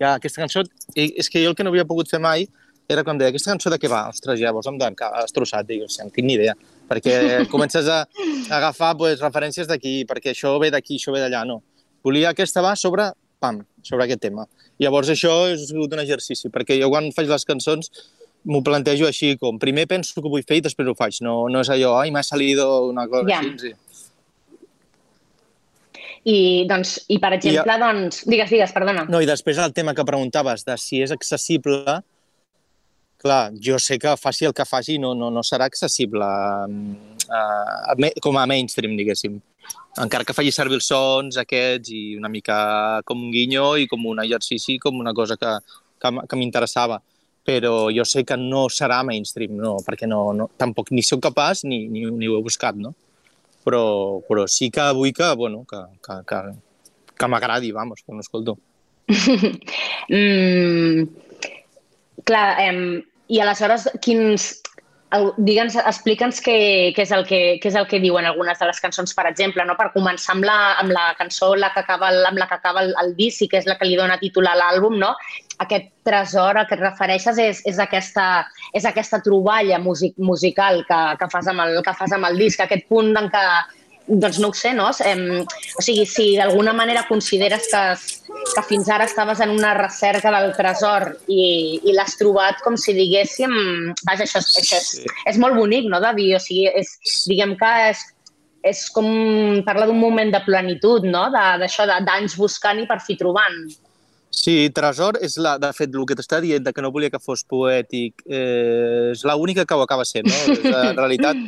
Ja, 0.00 0.14
aquesta 0.14 0.42
cançó, 0.42 0.64
és 0.94 1.30
que 1.30 1.42
jo 1.42 1.52
el 1.52 1.56
que 1.56 1.64
no 1.64 1.72
havia 1.72 1.86
pogut 1.88 2.10
fer 2.10 2.20
mai 2.20 2.48
era 2.88 3.02
quan 3.02 3.18
deia, 3.18 3.32
aquesta 3.32 3.50
cançó 3.50 3.70
de 3.72 3.78
què 3.82 3.88
va? 3.90 4.04
Ostres, 4.12 4.38
llavors 4.38 4.68
em 4.70 4.76
has 4.78 5.24
destrossat, 5.26 5.66
dic, 5.66 5.86
o 5.86 5.88
sigui, 5.88 6.06
no 6.06 6.14
tinc 6.14 6.26
ni 6.26 6.36
idea, 6.36 6.54
perquè 6.90 7.16
comences 7.54 7.88
a, 7.88 8.02
a 8.04 8.58
agafar 8.58 8.92
pues, 8.98 9.18
referències 9.22 9.66
d'aquí, 9.66 10.04
perquè 10.06 10.34
això 10.34 10.58
ve 10.62 10.70
d'aquí, 10.70 11.00
això 11.00 11.14
ve 11.14 11.24
d'allà, 11.24 11.46
no 11.48 11.62
volia 12.06 12.30
aquesta 12.30 12.62
va 12.62 12.76
sobre, 12.78 13.08
pam, 13.42 13.64
sobre 13.82 14.06
aquest 14.06 14.22
tema. 14.28 14.46
Llavors 14.82 15.10
això 15.10 15.32
és 15.50 15.66
sigut 15.70 15.96
un 15.96 16.04
exercici, 16.04 16.52
perquè 16.54 16.78
jo 16.78 16.90
quan 16.92 17.10
faig 17.16 17.30
les 17.32 17.46
cançons 17.48 17.90
m'ho 18.46 18.60
plantejo 18.62 19.08
així, 19.08 19.32
com 19.40 19.58
primer 19.58 19.88
penso 19.90 20.22
que 20.22 20.30
vull 20.30 20.44
fer 20.46 20.60
i 20.60 20.66
després 20.68 20.86
ho 20.86 20.94
faig. 20.98 21.18
No, 21.26 21.38
no 21.50 21.64
és 21.64 21.72
allò, 21.74 21.96
ai, 21.98 22.12
m'ha 22.14 22.22
salido 22.22 22.68
una 22.86 23.08
cosa 23.10 23.32
ja. 23.32 23.40
així. 23.42 23.72
Sí. 23.72 23.72
I, 26.26 26.38
doncs, 26.66 26.96
i 27.14 27.20
per 27.22 27.32
exemple, 27.36 27.76
I, 27.76 27.82
doncs... 27.82 28.24
Digues, 28.26 28.50
digues, 28.50 28.74
perdona. 28.74 29.06
No, 29.10 29.22
i 29.22 29.28
després 29.28 29.60
el 29.62 29.74
tema 29.76 29.94
que 29.94 30.06
preguntaves 30.06 30.66
de 30.66 30.74
si 30.80 31.00
és 31.04 31.14
accessible, 31.14 32.00
clar, 33.22 33.42
jo 33.62 33.78
sé 33.82 34.00
que 34.02 34.16
faci 34.18 34.48
el 34.48 34.54
que 34.56 34.66
faci 34.66 34.98
no, 35.02 35.14
no, 35.14 35.30
no 35.30 35.44
serà 35.46 35.68
accessible 35.70 36.26
a, 36.26 37.94
com 38.22 38.40
a 38.40 38.48
mainstream, 38.50 38.98
diguéssim 38.98 39.38
encara 40.02 40.26
que 40.28 40.34
faci 40.36 40.52
servir 40.52 40.76
els 40.78 40.88
sons 40.90 41.38
aquests 41.40 41.92
i 41.94 42.02
una 42.18 42.28
mica 42.32 42.56
com 43.08 43.22
un 43.26 43.32
guinyo 43.32 43.76
i 43.80 43.86
com 43.88 44.04
un 44.10 44.20
exercici, 44.24 44.78
com 44.82 44.98
una 45.00 45.14
cosa 45.16 45.38
que, 45.40 45.52
que, 46.02 46.12
que 46.28 46.38
m'interessava. 46.38 47.00
Però 47.46 47.86
jo 47.94 48.04
sé 48.04 48.24
que 48.26 48.36
no 48.36 48.64
serà 48.72 49.02
mainstream, 49.06 49.54
no, 49.62 49.76
perquè 49.86 50.08
no, 50.10 50.20
no, 50.34 50.48
tampoc 50.58 50.90
ni 50.90 51.04
sóc 51.06 51.22
capaç 51.28 51.62
ni, 51.64 51.84
ni, 51.88 52.02
ni 52.10 52.28
ho 52.28 52.40
he 52.40 52.42
buscat, 52.42 52.74
no? 52.74 52.92
Però, 53.66 53.82
però 54.28 54.46
sí 54.46 54.70
que 54.70 54.84
vull 54.94 55.12
que, 55.14 55.32
bueno, 55.34 55.64
que, 55.66 55.82
que, 56.06 56.20
que, 56.28 56.38
que 57.18 57.28
m'agradi, 57.28 57.72
vamos, 57.74 58.04
quan 58.06 58.20
ho 58.20 58.24
escolto. 58.24 58.56
mm, 60.14 61.02
clar, 62.26 62.46
eh, 62.62 63.02
i 63.26 63.42
aleshores 63.42 63.88
quins, 64.02 64.52
digue'ns, 65.14 65.76
explica'ns 65.78 66.40
què, 66.42 66.56
què, 66.96 67.04
és 67.06 67.12
el 67.14 67.22
que, 67.28 67.38
què 67.62 67.70
és 67.70 67.76
el 67.78 67.86
que 67.86 68.00
diuen 68.02 68.26
algunes 68.26 68.58
de 68.58 68.66
les 68.66 68.80
cançons, 68.82 69.14
per 69.14 69.26
exemple, 69.28 69.64
no? 69.64 69.76
per 69.78 69.92
començar 69.94 70.34
amb 70.34 70.44
la, 70.48 70.56
amb 70.80 70.90
la 70.90 71.14
cançó 71.18 71.54
la 71.54 71.70
que 71.74 71.84
acaba, 71.84 72.10
amb 72.26 72.38
la 72.38 72.48
que 72.50 72.58
acaba 72.58 72.82
el, 72.82 72.92
el 73.02 73.14
disc 73.14 73.42
i 73.42 73.48
que 73.48 73.60
és 73.62 73.68
la 73.70 73.76
que 73.78 73.86
li 73.86 73.96
dona 73.96 74.18
títol 74.18 74.50
a 74.50 74.56
l'àlbum, 74.58 74.98
no? 74.98 75.14
aquest 75.62 75.88
tresor 76.04 76.58
a 76.58 76.66
què 76.68 76.76
et 76.76 76.82
refereixes 76.82 77.38
és, 77.38 77.62
és, 77.64 77.78
aquesta, 77.80 78.46
és 78.76 78.84
aquesta 78.84 79.22
troballa 79.24 79.78
music, 79.80 80.16
musical 80.18 80.82
que, 80.88 81.00
que, 81.20 81.30
fas 81.32 81.48
amb 81.48 81.64
el, 81.64 81.80
que 81.86 81.94
fas 81.96 82.12
amb 82.12 82.28
el 82.28 82.36
disc, 82.42 82.60
aquest 82.60 82.88
punt 82.90 83.14
en 83.16 83.30
què 83.32 83.44
doncs 84.06 84.38
no 84.38 84.48
ho 84.48 84.54
sé, 84.54 84.72
no? 84.74 84.88
Eh, 85.04 85.42
o 85.78 85.82
sigui, 85.82 86.06
si 86.06 86.36
d'alguna 86.38 86.72
manera 86.72 87.06
consideres 87.08 87.66
que, 87.70 87.82
que 88.54 88.64
fins 88.68 88.88
ara 88.92 89.04
estaves 89.04 89.40
en 89.40 89.50
una 89.50 89.74
recerca 89.74 90.30
del 90.34 90.52
tresor 90.56 91.08
i, 91.26 91.80
i 91.82 91.94
l'has 91.96 92.16
trobat 92.20 92.62
com 92.64 92.78
si 92.78 92.94
diguéssim... 92.96 93.56
Vaja, 94.06 94.26
això, 94.26 94.42
és, 94.42 94.52
això 94.62 94.78
és, 94.78 94.92
sí. 95.00 95.16
és 95.26 95.40
molt 95.42 95.58
bonic, 95.58 95.90
no, 95.90 96.00
de 96.02 96.12
dir? 96.18 96.30
O 96.38 96.42
sigui, 96.42 96.68
és, 96.70 96.94
diguem 97.26 97.56
que 97.58 97.72
és, 97.90 98.04
és 98.66 98.84
com 98.94 99.08
parlar 99.66 99.90
d'un 99.90 99.98
moment 99.98 100.30
de 100.30 100.42
plenitud, 100.46 101.06
no? 101.06 101.26
D'això, 101.34 101.88
d'anys 101.90 102.38
buscant 102.38 102.82
i 102.82 102.86
per 102.86 103.00
fi 103.02 103.18
trobant. 103.18 103.64
Sí, 104.36 104.68
Tresor 104.74 105.16
és, 105.24 105.38
la, 105.40 105.56
de 105.58 105.70
fet, 105.72 105.94
el 105.96 106.04
que 106.06 106.14
t'està 106.18 106.42
dient 106.44 106.66
de 106.66 106.72
que 106.74 106.82
no 106.84 106.92
volia 106.92 107.10
que 107.10 107.22
fos 107.22 107.42
poètic, 107.48 108.20
eh, 108.28 109.14
és 109.14 109.22
l'única 109.24 109.64
que 109.64 109.74
ho 109.74 109.82
acaba 109.82 110.04
sent, 110.04 110.28
no? 110.28 110.58
En 110.90 110.98
realitat, 110.98 111.40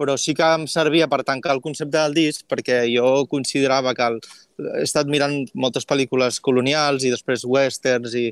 però 0.00 0.16
sí 0.16 0.32
que 0.32 0.46
em 0.56 0.64
servia 0.70 1.10
per 1.12 1.20
tancar 1.28 1.52
el 1.52 1.60
concepte 1.60 1.98
del 1.98 2.14
disc 2.16 2.46
perquè 2.48 2.86
jo 2.88 3.26
considerava 3.28 3.92
que 3.96 4.06
el, 4.08 4.16
he 4.78 4.84
estat 4.86 5.10
mirant 5.12 5.34
moltes 5.52 5.84
pel·lícules 5.88 6.38
colonials 6.40 7.04
i 7.04 7.12
després 7.12 7.44
westerns 7.44 8.14
i, 8.16 8.30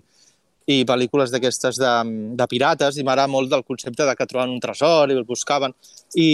i 0.72 0.78
pel·lícules 0.88 1.34
d'aquestes 1.34 1.76
de, 1.80 1.92
de 2.40 2.46
pirates 2.48 2.96
i 2.96 3.04
m'agrada 3.04 3.28
molt 3.28 3.52
del 3.52 3.66
concepte 3.68 4.06
de 4.08 4.14
que 4.16 4.26
troben 4.30 4.54
un 4.54 4.62
tresor 4.64 5.12
i 5.12 5.18
el 5.18 5.26
buscaven 5.28 5.74
i, 6.16 6.30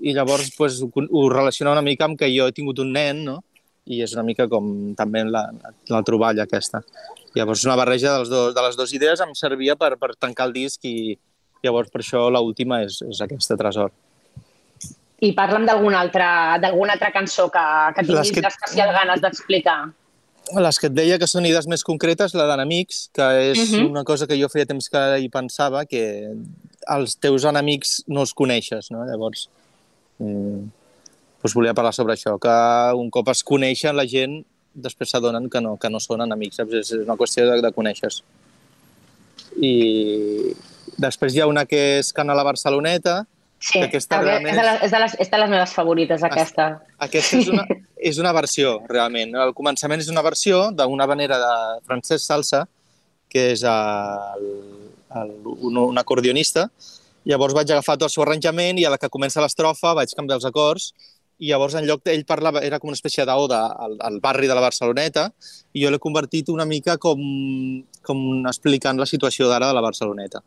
i 0.00 0.14
llavors 0.16 0.48
pues, 0.56 0.78
ho, 0.80 0.88
ho 0.88 1.24
relaciona 1.28 1.74
una 1.76 1.84
mica 1.84 2.08
amb 2.08 2.16
que 2.20 2.30
jo 2.32 2.46
he 2.48 2.54
tingut 2.56 2.80
un 2.80 2.94
nen 2.96 3.20
no? 3.26 3.42
i 3.84 4.00
és 4.00 4.14
una 4.16 4.24
mica 4.24 4.46
com 4.48 4.94
també 4.96 5.24
la, 5.26 5.42
la 5.90 6.00
troballa 6.06 6.46
aquesta. 6.46 6.80
Llavors 7.34 7.64
una 7.66 7.74
barreja 7.76 8.12
de 8.12 8.22
les, 8.22 8.30
dos, 8.30 8.54
de 8.54 8.64
les 8.64 8.78
dues 8.78 8.94
idees 8.94 9.20
em 9.20 9.34
servia 9.36 9.76
per, 9.76 9.96
per 10.00 10.14
tancar 10.14 10.46
el 10.48 10.56
disc 10.56 10.86
i 10.88 11.18
llavors 11.66 11.90
per 11.92 12.00
això 12.00 12.24
l'última 12.30 12.80
és, 12.86 13.00
és 13.04 13.20
aquesta 13.26 13.58
tresor 13.58 13.92
i 15.22 15.30
parla'm 15.38 15.66
d'alguna 15.68 16.00
altra, 16.02 16.28
altra 16.58 17.10
cançó 17.14 17.48
que, 17.50 17.64
que 17.94 18.04
tinguis 18.08 18.32
que... 18.34 18.42
especial 18.48 18.90
ganes 18.94 19.22
d'explicar. 19.22 19.80
Les 20.58 20.78
que 20.82 20.88
et 20.90 20.94
deia 20.94 21.18
que 21.22 21.28
són 21.30 21.46
idees 21.46 21.68
més 21.70 21.84
concretes, 21.86 22.34
la 22.34 22.48
d'enemics, 22.50 23.08
que 23.14 23.26
és 23.52 23.60
uh 23.60 23.78
-huh. 23.78 23.90
una 23.90 24.02
cosa 24.04 24.26
que 24.26 24.36
jo 24.40 24.48
feia 24.48 24.66
temps 24.66 24.88
que 24.90 25.18
hi 25.20 25.28
pensava, 25.28 25.86
que 25.86 26.34
els 26.88 27.16
teus 27.16 27.44
enemics 27.44 28.02
no 28.08 28.20
els 28.20 28.34
coneixes, 28.34 28.90
no? 28.90 29.04
Llavors, 29.06 29.48
mm, 30.18 30.66
doncs 31.42 31.54
volia 31.54 31.74
parlar 31.74 31.94
sobre 31.94 32.14
això, 32.14 32.38
que 32.38 32.96
un 32.96 33.08
cop 33.10 33.28
es 33.28 33.44
coneixen 33.44 33.96
la 33.96 34.06
gent, 34.06 34.44
després 34.74 35.10
s'adonen 35.10 35.48
que 35.48 35.60
no, 35.60 35.76
que 35.76 35.88
no 35.88 36.00
són 36.00 36.20
enemics, 36.20 36.56
saps? 36.56 36.74
És 36.74 36.92
una 36.92 37.16
qüestió 37.16 37.46
de, 37.46 37.60
de 37.62 37.72
conèixer 37.72 38.10
I 39.60 40.54
després 40.96 41.34
hi 41.34 41.40
ha 41.40 41.46
una 41.46 41.66
que 41.66 41.98
és 41.98 42.12
Cana 42.12 42.34
la 42.34 42.42
Barceloneta, 42.42 43.26
Sí, 43.62 43.78
aquesta 43.78 44.18
realment 44.18 44.50
és, 44.50 44.58
de 44.58 44.64
les, 44.66 44.80
és, 44.82 44.90
de 44.90 45.00
les, 45.04 45.12
és 45.22 45.28
de 45.30 45.38
les 45.38 45.50
meves 45.52 45.72
favorites, 45.76 46.22
aquesta. 46.26 46.66
Aquesta 47.06 47.38
és 47.38 47.50
una, 47.52 47.66
és 48.10 48.18
una 48.18 48.32
versió, 48.34 48.74
realment. 48.90 49.36
El 49.44 49.54
començament 49.54 50.02
és 50.02 50.10
una 50.10 50.24
versió 50.26 50.64
d'una 50.74 51.06
manera 51.06 51.38
de 51.38 51.52
Francesc 51.86 52.26
Salsa, 52.26 52.64
que 53.30 53.52
és 53.52 53.62
el, 53.62 54.48
el, 55.22 55.30
un, 55.54 55.78
un 55.86 56.02
acordionista. 56.02 56.66
Llavors 57.30 57.54
vaig 57.54 57.70
agafar 57.70 57.96
tot 58.00 58.08
el 58.08 58.14
seu 58.16 58.24
arranjament 58.24 58.80
i 58.82 58.86
a 58.88 58.90
la 58.90 58.98
que 58.98 59.12
comença 59.12 59.44
l'estrofa 59.44 59.94
vaig 59.94 60.10
canviar 60.18 60.40
els 60.40 60.48
acords 60.48 60.90
i 61.42 61.50
llavors 61.50 61.76
en 61.78 61.86
lloc 61.86 62.02
d'ell 62.06 62.24
parlava, 62.26 62.62
era 62.66 62.78
com 62.82 62.90
una 62.90 62.98
espècie 62.98 63.24
d'oda 63.26 63.60
al, 63.84 63.94
al 64.02 64.18
barri 64.22 64.50
de 64.50 64.56
la 64.58 64.62
Barceloneta 64.62 65.28
i 65.72 65.84
jo 65.84 65.90
l'he 65.90 66.02
convertit 66.02 66.50
una 66.50 66.66
mica 66.66 66.98
com, 67.02 67.22
com 68.02 68.20
explicant 68.50 68.98
la 68.98 69.08
situació 69.10 69.48
d'ara 69.50 69.70
de 69.70 69.78
la 69.78 69.82
Barceloneta. 69.86 70.42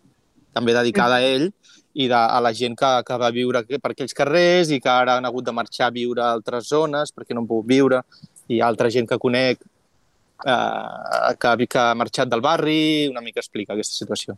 També 0.56 0.76
dedicada 0.76 1.20
a 1.20 1.28
ell 1.36 1.50
i 1.96 2.08
de, 2.12 2.16
a 2.16 2.40
la 2.44 2.52
gent 2.56 2.76
que, 2.80 2.92
que 3.08 3.20
va 3.20 3.32
viure 3.36 3.62
per 3.76 3.92
aquells 3.92 4.16
carrers 4.16 4.72
i 4.72 4.82
que 4.84 4.92
ara 4.92 5.20
han 5.20 5.28
hagut 5.28 5.46
de 5.48 5.54
marxar 5.56 5.90
a 5.90 5.96
viure 5.96 6.24
a 6.24 6.34
altres 6.36 6.72
zones 6.72 7.14
perquè 7.16 7.36
no 7.36 7.44
han 7.44 7.52
pogut 7.52 7.70
viure, 7.72 8.02
i 8.52 8.60
altra 8.62 8.92
gent 8.94 9.08
que 9.10 9.20
conec 9.22 9.62
eh, 10.46 11.32
que, 11.40 11.68
que 11.68 11.80
ha 11.80 11.94
marxat 11.96 12.32
del 12.32 12.44
barri, 12.44 13.08
una 13.12 13.24
mica 13.24 13.42
explica 13.44 13.74
aquesta 13.74 14.04
situació. 14.04 14.38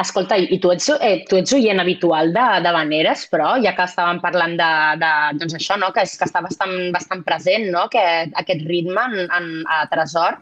Escolta, 0.00 0.38
i 0.40 0.56
tu 0.58 0.70
ets, 0.72 0.88
eh, 1.04 1.24
tu 1.28 1.36
ets 1.36 1.52
oient 1.52 1.80
habitual 1.82 2.32
de, 2.32 2.44
de 2.64 2.70
Vaneres, 2.72 3.26
però 3.30 3.52
ja 3.62 3.74
que 3.76 3.84
estàvem 3.84 4.22
parlant 4.22 4.56
de, 4.56 4.70
de 5.02 5.10
doncs 5.42 5.58
això, 5.58 5.76
no? 5.80 5.92
que, 5.92 6.06
és, 6.06 6.14
que 6.18 6.24
està 6.24 6.40
bastant, 6.44 6.72
bastant 6.94 7.20
present, 7.26 7.68
no? 7.74 7.84
que 7.92 8.02
aquest 8.42 8.64
ritme 8.70 9.04
en, 9.10 9.28
en, 9.28 9.50
a 9.68 9.84
Tresor, 9.92 10.40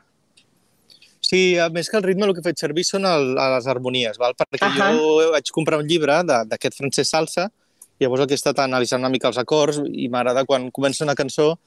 Sí, 1.31 1.57
a 1.63 1.69
més 1.71 1.87
que 1.87 1.95
el 1.99 2.03
ritme 2.03 2.27
el 2.27 2.33
que 2.35 2.43
he 2.43 2.49
fet 2.49 2.59
servir 2.59 2.83
són 2.87 3.05
el, 3.07 3.33
les 3.39 3.67
harmonies, 3.71 4.17
val? 4.19 4.35
perquè 4.35 4.67
uh 4.67 4.73
-huh. 4.75 4.95
jo 4.99 5.31
vaig 5.31 5.51
comprar 5.55 5.79
un 5.79 5.87
llibre 5.87 6.23
d'aquest 6.27 6.75
Francesc 6.79 7.11
Salsa 7.11 7.51
i 7.99 8.05
llavors 8.05 8.23
el 8.23 8.27
que 8.27 8.35
he 8.35 8.41
estat 8.41 8.59
analitzant 8.59 9.01
una 9.01 9.13
mica 9.13 9.29
els 9.29 9.39
acords 9.39 9.79
i 9.93 10.09
m'agrada 10.09 10.45
quan 10.45 10.71
comença 10.71 11.05
una 11.05 11.15
cançó 11.15 11.59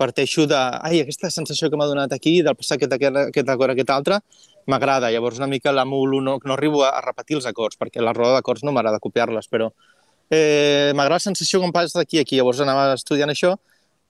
parteixo 0.00 0.46
de, 0.46 0.56
ai, 0.56 1.00
aquesta 1.02 1.30
sensació 1.30 1.68
que 1.68 1.76
m'ha 1.76 1.86
donat 1.86 2.12
aquí, 2.16 2.40
del 2.42 2.56
passar 2.56 2.78
aquest, 2.78 2.92
aquest, 2.96 3.16
aquest 3.16 3.48
acord, 3.48 3.74
aquest 3.74 3.90
altre, 3.90 4.20
m'agrada. 4.66 5.10
Llavors 5.12 5.36
una 5.36 5.46
mica 5.46 5.72
l'amulo, 5.72 6.20
no, 6.20 6.38
no 6.44 6.54
arribo 6.54 6.84
a, 6.84 6.94
a 6.96 7.02
repetir 7.04 7.36
els 7.36 7.48
acords, 7.50 7.76
perquè 7.76 8.00
la 8.00 8.14
roda 8.16 8.38
d'acords 8.38 8.64
no 8.64 8.72
m'agrada 8.72 9.02
copiar-les, 9.02 9.50
però 9.52 9.68
eh, 10.30 10.92
m'agrada 10.94 11.18
la 11.18 11.26
sensació 11.26 11.60
quan 11.60 11.74
passa 11.76 12.00
d'aquí 12.00 12.18
a 12.18 12.22
aquí. 12.22 12.38
Llavors 12.40 12.62
anava 12.64 12.94
estudiant 12.94 13.34
això 13.34 13.58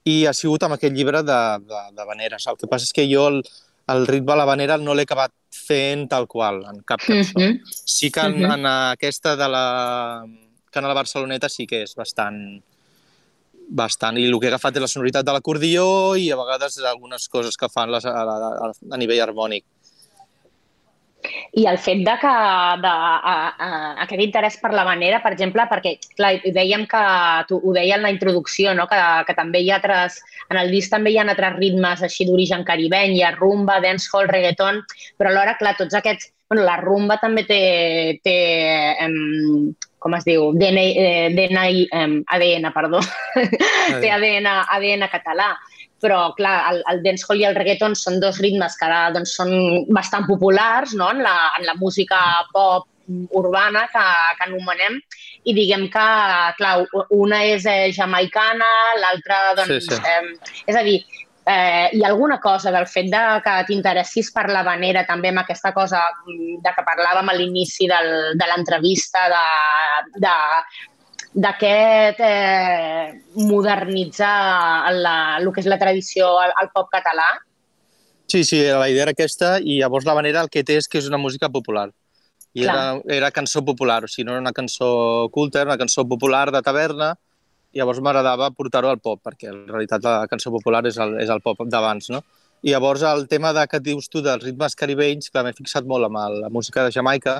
i 0.05 0.25
ha 0.25 0.33
sigut 0.33 0.63
amb 0.63 0.77
aquest 0.77 0.95
llibre 0.95 1.23
de, 1.27 1.41
de, 1.67 1.81
de 1.97 2.07
Vaneres. 2.07 2.47
El 2.47 2.61
que 2.61 2.71
passa 2.71 2.87
és 2.87 2.95
que 2.95 3.09
jo 3.11 3.27
el, 3.27 3.43
el 3.91 4.07
ritme 4.07 4.33
a 4.33 4.41
la 4.41 4.45
vanera 4.45 4.77
no 4.77 4.95
l'he 4.95 5.05
acabat 5.07 5.33
fent 5.51 6.07
tal 6.09 6.27
qual, 6.27 6.63
en 6.71 6.81
cap 6.83 6.99
cançó. 6.99 7.39
Mm 7.39 7.43
-hmm. 7.43 7.61
Sí 7.85 8.11
que 8.11 8.19
en, 8.19 8.37
mm 8.37 8.43
-hmm. 8.43 8.53
en 8.53 8.65
aquesta 8.65 9.35
de 9.35 9.47
la 9.47 10.25
Canal 10.71 10.93
Barceloneta 10.95 11.49
sí 11.49 11.67
que 11.67 11.83
és 11.83 11.95
bastant 11.95 12.61
bastant, 13.71 14.17
i 14.17 14.25
el 14.27 14.37
que 14.39 14.47
he 14.47 14.51
agafat 14.51 14.75
és 14.75 14.81
la 14.81 14.87
sonoritat 14.87 15.25
de 15.25 15.31
l'acordió 15.31 16.15
i 16.19 16.29
a 16.31 16.35
vegades 16.35 16.77
algunes 16.79 17.27
coses 17.29 17.55
que 17.57 17.69
fan 17.69 17.91
les, 17.91 18.05
a, 18.05 18.11
a, 18.11 18.71
a 18.91 18.97
nivell 18.97 19.21
harmònic. 19.21 19.63
I 21.53 21.65
el 21.69 21.77
fet 21.77 22.01
de 22.05 22.13
que 22.21 22.31
de, 22.83 22.91
a, 22.91 23.35
a, 23.51 23.69
aquest 24.05 24.23
interès 24.23 24.57
per 24.61 24.71
la 24.73 24.85
manera, 24.87 25.21
per 25.23 25.33
exemple, 25.35 25.65
perquè 25.69 25.95
clar, 26.17 26.33
dèiem 26.55 26.87
que 26.89 27.03
tu 27.49 27.59
ho 27.59 27.73
deia 27.75 27.97
en 27.99 28.05
la 28.07 28.11
introducció, 28.13 28.73
no? 28.77 28.87
que, 28.89 28.99
que 29.27 29.37
també 29.37 29.61
hi 29.61 29.71
ha 29.71 29.79
altres, 29.79 30.21
en 30.49 30.59
el 30.61 30.71
disc 30.73 30.91
també 30.93 31.13
hi 31.13 31.19
ha 31.19 31.27
altres 31.27 31.57
ritmes 31.59 32.03
així 32.07 32.27
d'origen 32.29 32.65
caribeny, 32.67 33.15
hi 33.17 33.25
ha 33.27 33.35
rumba, 33.35 33.79
dancehall, 33.83 34.29
reggaeton, 34.31 34.81
però 35.17 35.33
alhora, 35.33 35.57
clar, 35.61 35.77
tots 35.79 35.97
aquests... 35.99 36.33
Bueno, 36.51 36.65
la 36.67 36.75
rumba 36.81 37.15
també 37.15 37.45
té, 37.47 37.59
té 38.27 38.33
um, 39.05 39.69
com 40.03 40.17
es 40.17 40.25
diu, 40.27 40.49
DNA, 40.57 40.81
eh, 40.99 41.29
DNA 41.37 41.61
um, 41.95 42.17
ADN, 42.35 42.67
perdó, 42.75 42.99
té 44.01 44.09
ADN, 44.11 44.49
ADN 44.75 45.07
català 45.13 45.53
però 46.01 46.21
clar, 46.37 46.55
el, 46.71 46.81
el 46.91 47.01
dancehall 47.05 47.43
i 47.43 47.47
el 47.49 47.57
reggaeton 47.57 47.95
són 47.97 48.19
dos 48.23 48.41
ritmes 48.41 48.77
que 48.77 48.87
ara 48.87 49.01
doncs, 49.15 49.35
són 49.37 49.51
bastant 49.93 50.27
populars 50.29 50.95
no? 50.97 51.11
en, 51.13 51.21
la, 51.25 51.35
en 51.59 51.67
la 51.69 51.77
música 51.79 52.19
pop 52.53 52.87
urbana 53.37 53.87
que, 53.91 54.03
que 54.37 54.47
anomenem 54.47 54.99
i 55.49 55.55
diguem 55.57 55.87
que, 55.91 56.05
clar, 56.59 56.75
una 57.17 57.41
és 57.49 57.65
eh, 57.67 57.89
jamaicana, 57.95 58.69
l'altra, 59.01 59.41
doncs, 59.57 59.89
sí, 59.89 59.97
sí. 59.97 59.99
Eh, 59.99 60.61
és 60.69 60.77
a 60.77 60.83
dir, 60.85 60.99
eh, 61.49 61.89
hi 61.93 62.03
ha 62.03 62.11
alguna 62.11 62.39
cosa 62.39 62.71
del 62.71 62.85
fet 62.87 63.09
de 63.11 63.23
que 63.43 63.55
t'interessis 63.67 64.31
per 64.35 64.47
la 64.51 64.63
vanera, 64.67 65.03
també 65.09 65.31
amb 65.31 65.43
aquesta 65.43 65.73
cosa 65.73 66.03
de 66.27 66.75
que 66.75 66.87
parlàvem 66.87 67.33
a 67.33 67.37
l'inici 67.37 67.89
de 67.89 68.47
l'entrevista, 68.53 69.27
de, 69.33 69.43
de 70.27 70.35
d'aquest 71.33 72.19
eh, 72.19 73.21
modernitzar 73.47 74.91
la, 74.97 75.15
el 75.39 75.47
que 75.53 75.63
és 75.63 75.69
la 75.71 75.79
tradició 75.79 76.33
al, 76.41 76.51
al 76.59 76.69
pop 76.73 76.91
català? 76.91 77.27
Sí, 78.31 78.43
sí, 78.47 78.61
la 78.63 78.89
idea 78.89 79.07
era 79.07 79.15
aquesta 79.15 79.57
i 79.59 79.79
llavors 79.79 80.05
la 80.07 80.15
manera 80.15 80.43
el 80.43 80.51
que 80.51 80.63
té 80.67 80.77
és 80.79 80.87
que 80.87 80.99
és 80.99 81.07
una 81.07 81.19
música 81.19 81.49
popular. 81.51 81.89
I 82.53 82.65
era, 82.67 82.99
era 83.07 83.31
cançó 83.31 83.63
popular, 83.63 84.03
o 84.03 84.09
sigui, 84.11 84.25
no 84.27 84.33
era 84.35 84.43
una 84.43 84.51
cançó 84.51 85.29
culta, 85.31 85.61
era 85.61 85.71
una 85.71 85.79
cançó 85.79 86.03
popular 86.07 86.49
de 86.51 86.61
taverna, 86.63 87.13
i 87.71 87.79
llavors 87.79 88.01
m'agradava 88.03 88.51
portar-ho 88.51 88.91
al 88.91 88.99
pop, 88.99 89.21
perquè 89.23 89.47
en 89.51 89.63
realitat 89.69 90.03
la 90.03 90.27
cançó 90.31 90.51
popular 90.51 90.83
és 90.89 90.99
el, 90.99 91.15
és 91.23 91.31
el 91.31 91.39
pop 91.43 91.63
d'abans, 91.63 92.09
no? 92.11 92.19
I 92.61 92.75
llavors 92.75 93.01
el 93.07 93.25
tema 93.31 93.53
de 93.55 93.63
que 93.71 93.79
dius 93.79 94.09
tu 94.11 94.21
dels 94.21 94.43
ritmes 94.43 94.75
caribenys, 94.75 95.31
que 95.31 95.43
m'he 95.43 95.55
fixat 95.57 95.87
molt 95.87 96.09
amb 96.09 96.19
la 96.43 96.51
música 96.53 96.83
de 96.85 96.91
Jamaica, 96.93 97.39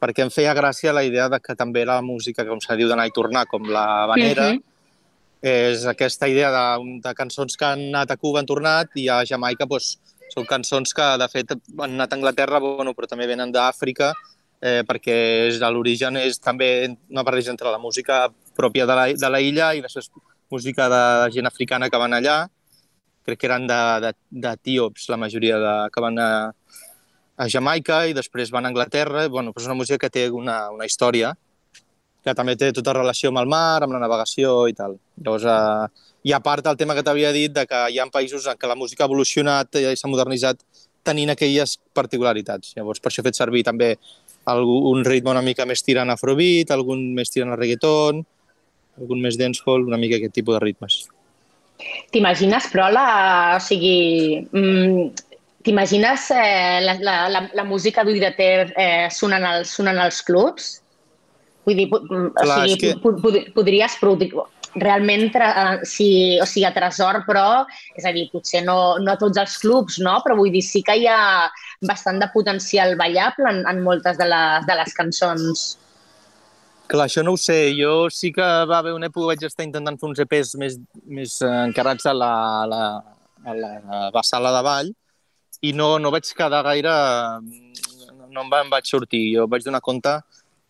perquè 0.00 0.24
em 0.24 0.32
feia 0.32 0.54
gràcia 0.56 0.94
la 0.96 1.04
idea 1.04 1.28
de 1.28 1.38
que 1.44 1.54
també 1.54 1.84
la 1.84 2.00
música, 2.02 2.46
com 2.48 2.60
s'ha 2.60 2.76
diu 2.76 2.88
d'anar 2.88 3.06
i 3.10 3.14
tornar, 3.14 3.46
com 3.46 3.68
la 3.68 4.06
vanera, 4.08 4.50
uh 4.50 4.56
-huh. 4.56 4.62
és 5.42 5.84
aquesta 5.86 6.28
idea 6.28 6.50
de, 6.50 7.00
de 7.04 7.14
cançons 7.14 7.56
que 7.56 7.64
han 7.64 7.80
anat 7.94 8.10
a 8.10 8.16
Cuba, 8.16 8.40
han 8.40 8.46
tornat, 8.46 8.88
i 8.94 9.08
a 9.08 9.24
Jamaica 9.24 9.66
doncs, 9.66 9.98
són 10.34 10.46
cançons 10.46 10.94
que, 10.94 11.06
de 11.18 11.28
fet, 11.28 11.52
han 11.52 11.94
anat 11.94 12.12
a 12.12 12.16
Anglaterra, 12.16 12.58
bueno, 12.58 12.94
però 12.94 13.06
també 13.06 13.26
venen 13.26 13.52
d'Àfrica, 13.52 14.12
eh, 14.60 14.82
perquè 14.86 15.16
és, 15.48 15.60
l'origen 15.60 16.16
és 16.16 16.38
també 16.38 16.96
una 17.08 17.22
barreja 17.22 17.50
entre 17.50 17.70
la 17.70 17.78
música 17.78 18.28
pròpia 18.56 18.86
de 18.86 18.94
la, 18.94 19.06
de 19.12 19.30
la 19.30 19.40
illa 19.40 19.74
i 19.74 19.80
després 19.80 20.10
música 20.50 20.88
de 20.88 21.30
gent 21.32 21.46
africana 21.46 21.88
que 21.88 21.98
van 21.98 22.12
allà. 22.12 22.48
Crec 23.24 23.40
que 23.40 23.46
eren 23.46 23.66
d'etíops, 23.66 25.08
la 25.12 25.18
majoria 25.20 25.58
de, 25.60 25.74
que 25.92 26.00
van 26.00 26.18
a, 26.18 26.30
a 27.40 27.46
Jamaica 27.48 28.02
i 28.10 28.16
després 28.16 28.52
van 28.52 28.66
a 28.66 28.72
Anglaterra. 28.72 29.26
Bueno, 29.32 29.54
és 29.56 29.68
una 29.68 29.78
música 29.78 29.98
que 29.98 30.12
té 30.12 30.28
una, 30.30 30.66
una 30.74 30.88
història 30.88 31.32
que 32.20 32.34
també 32.36 32.52
té 32.60 32.68
tota 32.76 32.92
relació 32.92 33.30
amb 33.30 33.40
el 33.40 33.48
mar, 33.48 33.80
amb 33.80 33.94
la 33.96 34.02
navegació 34.02 34.66
i 34.68 34.74
tal. 34.76 34.98
Llavors, 35.24 35.46
eh, 35.48 36.08
i 36.28 36.34
a 36.36 36.40
part 36.44 36.66
el 36.68 36.76
tema 36.76 36.94
que 36.96 37.04
t'havia 37.06 37.32
dit 37.32 37.52
de 37.56 37.64
que 37.68 37.78
hi 37.88 37.98
ha 37.98 38.08
països 38.12 38.44
en 38.50 38.58
què 38.60 38.68
la 38.68 38.76
música 38.76 39.06
ha 39.06 39.08
evolucionat 39.08 39.80
i 39.80 39.94
s'ha 39.96 40.10
modernitzat 40.10 40.60
tenint 41.06 41.32
aquelles 41.32 41.78
particularitats. 41.96 42.74
Llavors, 42.76 43.00
per 43.00 43.08
això 43.08 43.22
he 43.22 43.28
fet 43.30 43.40
servir 43.40 43.64
també 43.64 43.94
algun 44.50 45.00
ritme 45.06 45.32
una 45.32 45.44
mica 45.44 45.64
més 45.64 45.80
tirant 45.86 46.12
afrobeat, 46.12 46.74
algun 46.76 47.06
més 47.16 47.32
tirant 47.32 47.54
a 47.54 47.56
reggaeton, 47.56 48.20
algun 49.00 49.24
més 49.24 49.40
dancehall, 49.40 49.88
una 49.88 50.00
mica 50.00 50.20
aquest 50.20 50.36
tipus 50.36 50.58
de 50.58 50.62
ritmes. 50.66 51.00
T'imagines, 52.12 52.68
però, 52.68 52.90
la, 52.92 53.08
o 53.56 53.60
sigui, 53.64 54.44
mm, 54.52 55.29
t'imagines 55.62 56.30
eh, 56.30 56.80
la, 56.84 56.94
la, 57.00 57.16
la, 57.28 57.42
la 57.52 57.64
música 57.64 58.04
d'Ull 58.04 58.20
de 58.20 58.30
Ter 58.36 58.72
eh, 58.76 59.08
sonant, 59.12 59.44
als, 59.44 59.74
sonant 59.76 60.00
als 60.00 60.22
clubs? 60.24 60.78
Vull 61.68 61.76
dir, 61.76 61.90
mm, 61.90 62.30
o 62.32 62.46
Clar, 62.46 62.62
sigui, 62.64 62.78
que... 62.80 62.94
pod 63.02 63.20
podries 63.54 63.98
realment, 64.80 65.34
eh, 65.34 65.84
si, 65.84 66.38
o 66.40 66.46
sigui, 66.46 66.64
a 66.64 66.72
Tresor, 66.72 67.24
però, 67.26 67.66
és 67.98 68.06
a 68.06 68.14
dir, 68.14 68.28
potser 68.32 68.64
no, 68.64 68.98
no 69.02 69.12
a 69.12 69.18
tots 69.20 69.38
els 69.42 69.58
clubs, 69.58 69.98
no? 70.00 70.20
però 70.24 70.38
vull 70.38 70.52
dir, 70.54 70.62
sí 70.64 70.82
que 70.86 70.96
hi 70.96 71.06
ha 71.10 71.50
bastant 71.86 72.20
de 72.22 72.30
potencial 72.32 72.96
ballable 72.96 73.50
en, 73.50 73.64
en 73.68 73.84
moltes 73.84 74.18
de 74.18 74.28
les, 74.30 74.66
de 74.66 74.78
les 74.80 74.96
cançons. 74.96 75.66
Clar, 76.90 77.06
això 77.06 77.22
no 77.22 77.36
ho 77.36 77.38
sé. 77.38 77.70
Jo 77.78 78.08
sí 78.10 78.32
que 78.34 78.42
va 78.42 78.80
haver 78.80 78.96
una 78.96 79.06
època 79.10 79.28
que 79.28 79.34
vaig 79.34 79.44
estar 79.46 79.66
intentant 79.66 79.98
fer 80.00 80.08
uns 80.08 80.22
EPs 80.24 80.56
més, 80.58 80.80
més 81.06 81.36
encarats 81.46 82.08
a 82.10 82.14
la, 82.16 82.32
a 82.62 82.64
la, 82.66 82.80
a 83.46 83.54
la, 83.54 83.70
a 83.78 84.00
la 84.16 84.24
sala 84.26 84.50
de 84.56 84.64
ball 84.66 84.90
i 85.62 85.72
no, 85.76 85.98
no 85.98 86.12
vaig 86.14 86.28
quedar 86.36 86.62
gaire... 86.66 86.94
No 88.30 88.44
em, 88.44 88.50
va, 88.50 88.60
em 88.62 88.70
vaig 88.70 88.86
sortir. 88.86 89.24
Jo 89.34 89.48
vaig 89.50 89.64
donar 89.66 89.82
compte 89.82 90.12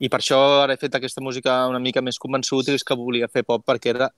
i 0.00 0.08
per 0.08 0.22
això 0.22 0.38
ara 0.62 0.72
he 0.72 0.80
fet 0.80 0.94
aquesta 0.96 1.20
música 1.20 1.58
una 1.68 1.80
mica 1.82 2.00
més 2.00 2.18
convençut 2.18 2.68
i 2.68 2.76
és 2.78 2.84
que 2.86 2.96
volia 2.96 3.28
fer 3.28 3.42
pop 3.44 3.66
perquè 3.68 3.92
era 3.92 4.08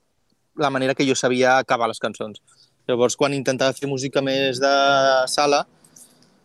la 0.63 0.71
manera 0.71 0.95
que 0.95 1.07
jo 1.09 1.17
sabia 1.19 1.57
acabar 1.59 1.89
les 1.91 1.99
cançons. 1.99 2.39
Llavors, 2.87 3.17
quan 3.19 3.35
intentava 3.35 3.75
fer 3.75 3.89
música 3.91 4.23
més 4.23 4.61
de 4.63 4.73
sala, 5.31 5.65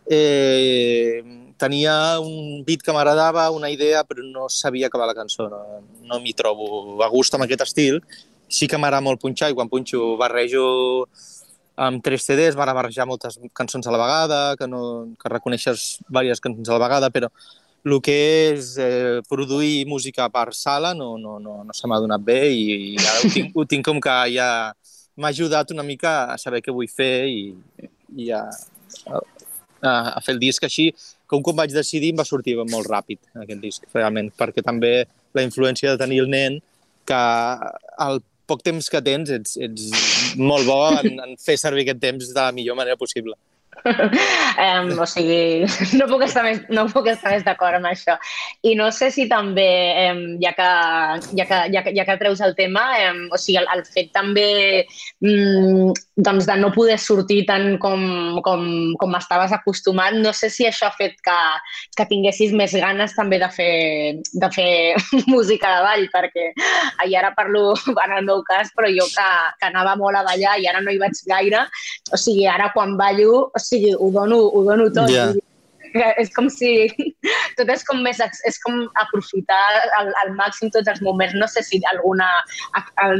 eh, 0.09 1.21
tenia 1.57 1.93
un 2.23 2.63
beat 2.65 2.85
que 2.85 2.93
m'agradava, 2.95 3.49
una 3.51 3.69
idea, 3.69 4.03
però 4.07 4.25
no 4.25 4.47
sabia 4.49 4.87
acabar 4.87 5.09
la 5.09 5.17
cançó. 5.17 5.49
No, 5.51 5.61
no 6.07 6.19
m'hi 6.23 6.33
trobo 6.37 7.01
a 7.03 7.09
gust 7.13 7.35
amb 7.35 7.45
aquest 7.45 7.65
estil. 7.67 8.01
Sí 8.47 8.69
que 8.69 8.79
m'agrada 8.79 9.03
molt 9.03 9.21
punxar 9.21 9.51
i 9.51 9.57
quan 9.57 9.69
punxo 9.69 10.15
barrejo 10.17 10.65
amb 11.77 12.01
tres 12.03 12.25
CDs, 12.25 12.57
m'agrada 12.57 12.79
barrejar 12.81 13.05
moltes 13.05 13.37
cançons 13.55 13.85
a 13.87 13.93
la 13.93 14.01
vegada, 14.01 14.41
que, 14.57 14.67
no, 14.67 14.81
que 15.21 15.31
reconeixes 15.31 15.99
diverses 16.09 16.41
cançons 16.41 16.69
a 16.69 16.77
la 16.77 16.83
vegada, 16.83 17.11
però 17.13 17.29
el 17.87 17.99
que 18.03 18.15
és 18.57 18.73
eh, 18.81 19.21
produir 19.29 19.85
música 19.87 20.25
per 20.33 20.49
sala 20.57 20.93
no, 20.97 21.13
no, 21.21 21.37
no, 21.39 21.61
no 21.63 21.75
se 21.77 21.87
m'ha 21.87 21.99
donat 22.03 22.23
bé 22.25 22.39
i, 22.51 22.63
i 22.91 22.95
ara 22.99 23.21
ho 23.21 23.29
tinc, 23.31 23.53
ho 23.55 23.65
tinc 23.69 23.85
com 23.85 24.01
que 24.03 24.15
ja 24.33 24.49
m'ha 25.15 25.31
ajudat 25.31 25.71
una 25.71 25.85
mica 25.85 26.33
a 26.33 26.37
saber 26.41 26.63
què 26.65 26.73
vull 26.73 26.89
fer 26.89 27.27
i, 27.29 27.53
i 28.17 28.31
a, 28.35 28.41
a, 29.07 29.21
a 30.17 30.19
fer 30.25 30.35
el 30.35 30.41
disc 30.41 30.65
així. 30.67 30.89
Com 31.27 31.43
quan 31.45 31.57
vaig 31.57 31.73
decidir 31.75 32.13
em 32.13 32.19
va 32.19 32.27
sortir 32.27 32.57
molt 32.69 32.89
ràpid 32.89 33.21
aquest 33.43 33.63
disc, 33.63 33.87
realment, 33.93 34.31
perquè 34.35 34.63
també 34.65 35.05
la 35.37 35.45
influència 35.45 35.93
de 35.93 36.01
tenir 36.01 36.21
el 36.23 36.29
nen 36.33 36.59
que 37.07 37.23
al 38.07 38.21
poc 38.47 38.63
temps 38.63 38.87
que 38.89 39.01
tens 39.03 39.31
ets, 39.33 39.57
ets 39.59 39.89
molt 40.35 40.67
bo 40.67 40.79
en, 40.99 41.19
en 41.23 41.35
fer 41.41 41.57
servir 41.59 41.85
aquest 41.85 42.01
temps 42.03 42.33
de 42.33 42.41
la 42.41 42.51
millor 42.55 42.77
manera 42.79 42.99
possible 42.99 43.35
um, 44.65 44.91
o 44.99 45.05
sigui, 45.09 45.65
no 45.99 46.07
puc 46.09 46.25
estar 46.27 46.43
més, 46.45 46.61
no 46.73 46.87
puc 46.91 47.09
estar 47.11 47.33
més 47.33 47.45
d'acord 47.45 47.79
amb 47.79 47.89
això. 47.91 48.17
I 48.67 48.75
no 48.79 48.89
sé 48.95 49.11
si 49.13 49.27
també, 49.29 49.69
um, 50.11 50.23
ja, 50.43 50.53
que, 50.57 50.69
ja, 51.37 51.47
que, 51.49 51.61
ja, 51.73 51.83
que, 51.85 51.93
ja 51.97 52.07
que 52.07 52.17
treus 52.21 52.41
el 52.45 52.55
tema, 52.57 52.85
um, 53.11 53.23
o 53.31 53.41
sigui, 53.41 53.59
el, 53.61 53.69
el 53.75 53.85
fet 53.87 54.11
també 54.15 54.49
um, 55.21 55.93
doncs 56.17 56.47
de 56.49 56.57
no 56.57 56.71
poder 56.73 56.97
sortir 56.97 57.43
tant 57.45 57.75
com, 57.81 58.39
com, 58.45 58.63
com 58.97 59.17
estaves 59.19 59.53
acostumat, 59.53 60.17
no 60.17 60.33
sé 60.33 60.49
si 60.53 60.65
això 60.65 60.89
ha 60.89 60.95
fet 60.97 61.19
que, 61.23 61.37
que 61.97 62.07
tinguessis 62.09 62.55
més 62.57 62.73
ganes 62.73 63.13
també 63.17 63.37
de 63.41 63.49
fer, 63.53 63.73
de 64.33 64.49
fer 64.55 64.71
música 65.33 65.75
de 65.75 65.83
ball, 65.85 66.07
perquè 66.13 66.49
i 67.07 67.15
ara 67.15 67.33
parlo 67.37 67.75
en 68.05 68.17
el 68.17 68.25
meu 68.25 68.41
cas, 68.47 68.71
però 68.75 68.89
jo 68.91 69.05
que, 69.13 69.29
que 69.61 69.69
anava 69.69 69.95
molt 69.99 70.17
a 70.17 70.25
ballar 70.25 70.57
i 70.57 70.67
ara 70.69 70.81
no 70.81 70.93
hi 70.93 71.01
vaig 71.01 71.21
gaire, 71.29 71.67
o 72.11 72.19
sigui, 72.19 72.47
ara 72.49 72.71
quan 72.73 72.97
ballo, 72.97 73.47
o 73.53 73.61
ho 73.75 74.09
dono, 74.11 74.39
ho 74.53 74.63
dono 74.63 74.89
tot. 74.93 75.11
Yeah. 75.11 75.35
És 76.21 76.29
com 76.35 76.49
si 76.51 76.89
tot 77.57 77.69
és 77.73 77.83
com 77.87 78.01
més, 78.05 78.19
és 78.19 78.59
com 78.63 78.83
aprofitar 79.01 79.59
al, 79.99 80.11
al 80.23 80.33
màxim 80.37 80.71
tots 80.73 80.89
els 80.91 81.01
moments. 81.05 81.35
No 81.39 81.47
sé 81.51 81.63
si 81.65 81.79
alguna, 81.93 82.27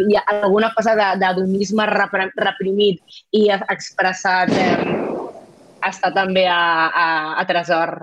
hi 0.10 0.20
ha 0.20 0.26
alguna 0.36 0.72
cosa 0.76 0.96
d'adonisme 1.20 1.88
reprimit 1.90 3.20
i 3.36 3.48
expressat 3.56 4.52
eh, 4.54 4.98
està 5.88 6.12
també 6.14 6.46
a, 6.52 6.62
a, 6.88 7.08
a 7.40 7.46
Tresor. 7.50 8.00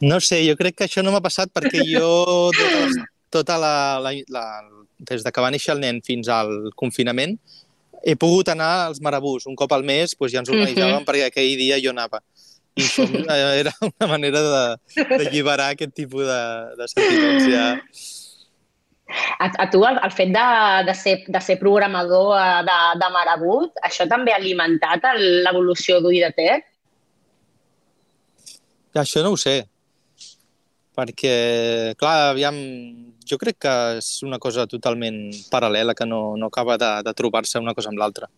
No 0.00 0.20
sé, 0.22 0.44
jo 0.46 0.54
crec 0.58 0.76
que 0.78 0.86
això 0.86 1.02
no 1.02 1.10
m'ha 1.14 1.24
passat 1.24 1.50
perquè 1.54 1.82
jo 1.88 2.10
tota, 2.58 3.06
tota 3.34 3.56
la, 3.58 3.74
la, 4.04 4.14
la, 4.30 4.44
des 5.10 5.24
de 5.24 5.32
que 5.32 5.42
va 5.42 5.50
néixer 5.50 5.74
el 5.74 5.82
nen 5.82 6.02
fins 6.06 6.30
al 6.30 6.70
confinament 6.78 7.38
he 8.04 8.14
pogut 8.16 8.48
anar 8.52 8.88
als 8.88 9.00
marabús 9.00 9.46
un 9.46 9.56
cop 9.56 9.72
al 9.72 9.84
mes, 9.86 10.14
doncs 10.14 10.32
ja 10.32 10.42
ens 10.42 10.50
organitzàvem 10.50 10.92
mm 10.92 11.00
-hmm. 11.00 11.08
perquè 11.08 11.26
aquell 11.26 11.56
dia 11.56 11.80
jo 11.82 11.90
anava. 11.90 12.20
I 12.76 12.82
això 12.82 13.04
era 13.62 13.72
una 13.82 14.06
manera 14.06 14.40
d'alliberar 14.42 15.72
aquest 15.72 15.94
tipus 15.94 16.24
de, 16.26 16.42
de 16.78 16.88
sentiments 16.88 17.44
ja. 17.50 17.66
A, 19.40 19.46
a 19.64 19.70
tu, 19.70 19.82
el, 19.88 19.98
el 20.04 20.12
fet 20.12 20.28
de, 20.34 20.46
de, 20.86 20.94
ser, 20.94 21.24
de 21.26 21.40
ser 21.40 21.58
programador 21.58 22.36
eh, 22.36 22.62
de, 22.68 22.78
de 23.00 23.08
Marabut, 23.14 23.72
això 23.82 24.06
també 24.06 24.34
ha 24.34 24.36
alimentat 24.36 25.06
l'evolució 25.16 26.00
d'Ui 26.04 26.20
de 26.20 26.30
Tec? 26.36 26.66
Això 28.94 29.22
no 29.22 29.32
ho 29.32 29.38
sé. 29.40 29.62
Perquè, 30.98 31.94
clar, 31.96 32.32
aviam, 32.34 32.56
jo 33.30 33.38
crec 33.40 33.58
que 33.64 33.74
és 33.98 34.10
una 34.26 34.38
cosa 34.42 34.66
totalment 34.66 35.18
paral·lela, 35.52 35.94
que 35.94 36.06
no, 36.06 36.36
no 36.36 36.48
acaba 36.52 36.78
de, 36.80 36.90
de 37.06 37.14
trobar-se 37.14 37.60
una 37.62 37.74
cosa 37.74 37.92
amb 37.92 38.00
l'altra. 38.00 38.28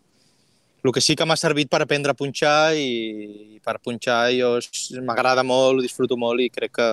El 0.83 0.91
que 0.91 1.01
sí 1.01 1.15
que 1.15 1.25
m'ha 1.29 1.37
servit 1.37 1.69
per 1.69 1.83
aprendre 1.83 2.13
a 2.13 2.17
punxar 2.17 2.73
i, 2.73 3.57
i 3.57 3.59
per 3.61 3.77
punxar 3.85 4.21
jo 4.33 4.55
m'agrada 5.05 5.43
molt, 5.45 5.79
ho 5.79 5.85
disfruto 5.85 6.17
molt 6.17 6.41
i 6.41 6.49
crec 6.49 6.73
que, 6.79 6.87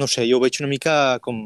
no 0.00 0.08
sé, 0.10 0.26
jo 0.28 0.36
ho 0.36 0.44
veig 0.44 0.60
una 0.60 0.68
mica 0.68 0.96
com, 1.24 1.40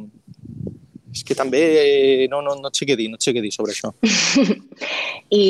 és 1.12 1.24
que 1.24 1.36
també 1.36 2.26
no, 2.30 2.42
no, 2.44 2.54
no 2.60 2.68
et 2.68 2.78
sé 2.78 2.86
què 2.88 2.96
dir, 2.98 3.08
no 3.10 3.16
et 3.18 3.24
sé 3.24 3.32
què 3.32 3.42
dir 3.44 3.52
sobre 3.54 3.72
això. 3.72 3.92
I 5.34 5.46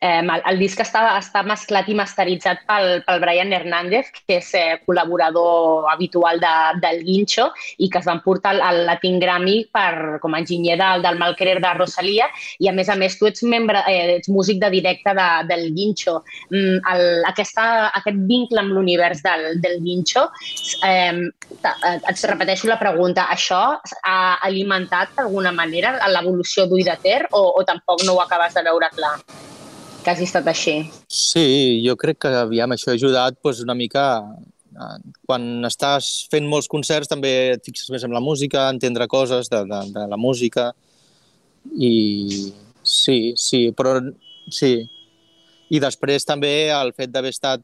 eh, 0.00 0.20
el, 0.20 0.42
el 0.50 0.60
disc 0.62 0.80
està, 0.82 1.02
està 1.18 1.42
mesclat 1.46 1.88
i 1.90 1.96
masteritzat 1.98 2.62
pel, 2.68 3.02
pel 3.06 3.20
Brian 3.22 3.52
Hernández, 3.54 4.10
que 4.26 4.38
és 4.38 4.50
eh, 4.58 4.78
col·laborador 4.86 5.88
habitual 5.92 6.40
de, 6.42 6.54
del 6.82 7.02
Guincho 7.06 7.50
i 7.78 7.90
que 7.90 8.00
es 8.00 8.08
van 8.08 8.22
portar 8.24 8.56
al 8.62 8.84
Latin 8.88 9.18
Grammy 9.22 9.58
per, 9.74 10.20
com 10.22 10.34
a 10.34 10.42
enginyer 10.42 10.78
del, 10.80 11.04
del 11.06 11.18
Malquerer 11.20 11.58
de 11.62 11.74
Rosalia 11.78 12.30
i 12.58 12.70
a 12.70 12.74
més 12.76 12.90
a 12.90 12.98
més 12.98 13.18
tu 13.18 13.28
ets, 13.30 13.44
membre, 13.46 13.82
eh, 13.90 14.16
ets 14.18 14.30
músic 14.32 14.62
de 14.62 14.70
directe 14.72 15.14
de, 15.18 15.28
del 15.50 15.68
Guincho. 15.74 16.20
Mm, 16.50 16.80
el, 16.94 17.04
aquesta, 17.30 17.66
aquest 18.00 18.22
vincle 18.30 18.62
amb 18.62 18.74
l'univers 18.76 19.22
del, 19.26 19.60
del 19.62 19.80
Guincho, 19.84 20.28
eh, 20.86 21.28
et 21.60 22.24
repeteixo 22.30 22.70
la 22.70 22.78
pregunta, 22.80 23.26
això 23.34 23.62
ha, 23.76 24.18
ha 24.38 24.50
alimentat 24.60 25.16
d'alguna 25.16 25.52
manera 25.52 25.96
l'evolució 26.12 26.66
d'Ui 26.68 26.84
de 26.84 26.96
Ter 27.02 27.24
o, 27.32 27.40
o 27.56 27.64
tampoc 27.64 28.04
no 28.04 28.14
ho 28.14 28.22
acabes 28.22 28.54
de 28.54 28.64
veure 28.68 28.90
clar? 28.94 29.16
Que 30.04 30.12
hagi 30.12 30.24
estat 30.24 30.46
així. 30.48 30.78
Sí, 31.08 31.82
jo 31.84 31.96
crec 32.00 32.22
que 32.24 32.32
aviam, 32.44 32.72
això 32.72 32.92
ha 32.92 32.96
ajudat 32.96 33.36
doncs, 33.42 33.64
una 33.64 33.76
mica 33.76 34.04
quan 35.26 35.66
estàs 35.66 36.28
fent 36.30 36.46
molts 36.48 36.68
concerts 36.70 37.10
també 37.10 37.32
et 37.56 37.64
fixes 37.66 37.90
més 37.90 38.04
en 38.06 38.14
la 38.14 38.22
música, 38.22 38.68
entendre 38.70 39.08
coses 39.10 39.50
de, 39.50 39.64
de, 39.68 39.80
de 39.96 40.06
la 40.08 40.16
música 40.16 40.70
i 41.76 42.52
sí, 42.82 43.34
sí, 43.36 43.70
però 43.76 43.98
sí. 44.48 44.78
I 45.70 45.78
després 45.78 46.26
també 46.26 46.70
el 46.74 46.94
fet 46.96 47.12
d'haver 47.12 47.30
estat 47.34 47.62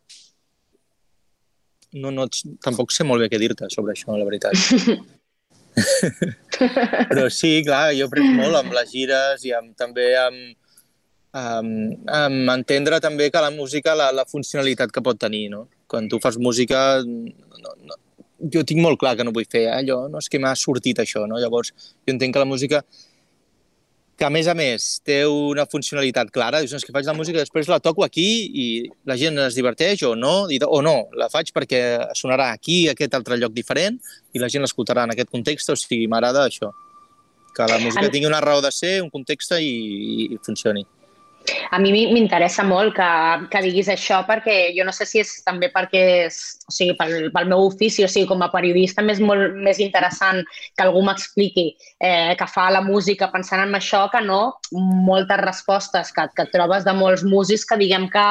no, 1.96 2.10
no, 2.12 2.26
tampoc 2.62 2.92
sé 2.92 3.06
molt 3.08 3.24
bé 3.24 3.30
què 3.32 3.40
dir-te 3.40 3.70
sobre 3.72 3.94
això, 3.94 4.14
la 4.18 4.26
veritat. 4.28 4.52
Però 7.10 7.26
sí, 7.32 7.60
clar, 7.66 7.90
jo 7.98 8.08
he 8.08 8.28
molt 8.36 8.60
amb 8.60 8.74
les 8.76 8.92
gires 8.92 9.44
i 9.46 9.52
amb, 9.56 9.74
també 9.78 10.08
amb, 10.20 10.56
amb, 11.36 12.08
amb 12.20 12.54
entendre 12.56 13.00
també 13.04 13.30
que 13.30 13.42
la 13.44 13.52
música, 13.54 13.94
la, 13.98 14.10
la 14.14 14.26
funcionalitat 14.28 14.94
que 14.94 15.04
pot 15.04 15.20
tenir, 15.20 15.46
no? 15.52 15.66
Quan 15.86 16.08
tu 16.10 16.20
fas 16.22 16.38
música, 16.42 17.02
no, 17.04 17.74
no, 17.86 17.98
jo 18.52 18.62
tinc 18.66 18.82
molt 18.82 19.00
clar 19.00 19.16
que 19.16 19.26
no 19.26 19.34
vull 19.36 19.48
fer 19.50 19.66
allò, 19.72 20.06
no 20.12 20.22
és 20.22 20.30
que 20.32 20.40
m'ha 20.42 20.54
sortit 20.58 21.00
això, 21.02 21.26
no? 21.30 21.40
Llavors, 21.42 21.72
jo 22.04 22.14
entenc 22.14 22.36
que 22.36 22.42
la 22.42 22.48
música 22.48 22.82
que 24.16 24.24
a 24.24 24.30
més 24.32 24.48
a 24.48 24.54
més 24.56 24.86
té 25.04 25.18
una 25.28 25.66
funcionalitat 25.68 26.30
clara, 26.32 26.62
dius, 26.64 26.72
és 26.78 26.84
que 26.86 26.94
faig 26.94 27.04
la 27.04 27.14
música, 27.16 27.42
després 27.42 27.68
la 27.68 27.82
toco 27.84 28.04
aquí 28.06 28.26
i 28.48 28.66
la 29.04 29.16
gent 29.20 29.36
es 29.44 29.58
diverteix 29.58 30.06
o 30.08 30.14
no, 30.16 30.48
i, 30.48 30.56
o 30.64 30.80
no, 30.84 30.96
la 31.20 31.28
faig 31.32 31.52
perquè 31.52 31.82
sonarà 32.16 32.48
aquí, 32.56 32.86
aquest 32.88 33.14
altre 33.18 33.36
lloc 33.36 33.52
diferent, 33.52 34.00
i 34.32 34.40
la 34.40 34.48
gent 34.52 34.64
l'escoltarà 34.64 35.04
en 35.04 35.12
aquest 35.12 35.32
context, 35.32 35.68
o 35.68 35.76
sigui, 35.76 36.08
m'agrada 36.08 36.46
això, 36.48 36.72
que 37.56 37.68
la 37.68 37.78
música 37.82 38.08
tingui 38.12 38.28
una 38.28 38.40
raó 38.40 38.64
de 38.64 38.72
ser, 38.72 38.98
un 39.04 39.12
context 39.12 39.52
i, 39.60 40.32
i 40.32 40.40
funcioni. 40.44 40.86
A 41.70 41.78
mi 41.78 41.92
m'interessa 41.92 42.64
molt 42.66 42.94
que, 42.96 43.08
que 43.52 43.62
diguis 43.64 43.90
això 43.92 44.22
perquè 44.26 44.72
jo 44.76 44.86
no 44.86 44.94
sé 44.94 45.06
si 45.08 45.20
és 45.22 45.32
també 45.46 45.70
perquè 45.74 46.02
és, 46.26 46.38
o 46.66 46.74
sigui, 46.74 46.96
pel, 46.98 47.28
pel 47.34 47.50
meu 47.50 47.66
ofici, 47.68 48.04
o 48.04 48.10
sigui, 48.10 48.26
com 48.30 48.42
a 48.42 48.50
periodista 48.52 49.04
m'és 49.04 49.20
molt 49.22 49.54
més 49.66 49.80
interessant 49.82 50.42
que 50.46 50.86
algú 50.86 51.04
m'expliqui 51.06 51.68
eh, 52.00 52.34
que 52.38 52.48
fa 52.50 52.68
la 52.74 52.82
música 52.84 53.30
pensant 53.32 53.62
en 53.66 53.78
això 53.78 54.06
que 54.12 54.22
no 54.24 54.40
moltes 54.72 55.42
respostes 55.42 56.12
que, 56.16 56.26
que 56.34 56.48
trobes 56.54 56.86
de 56.86 56.96
molts 56.96 57.26
músics 57.26 57.66
que 57.68 57.78
diguem 57.78 58.08
que 58.10 58.26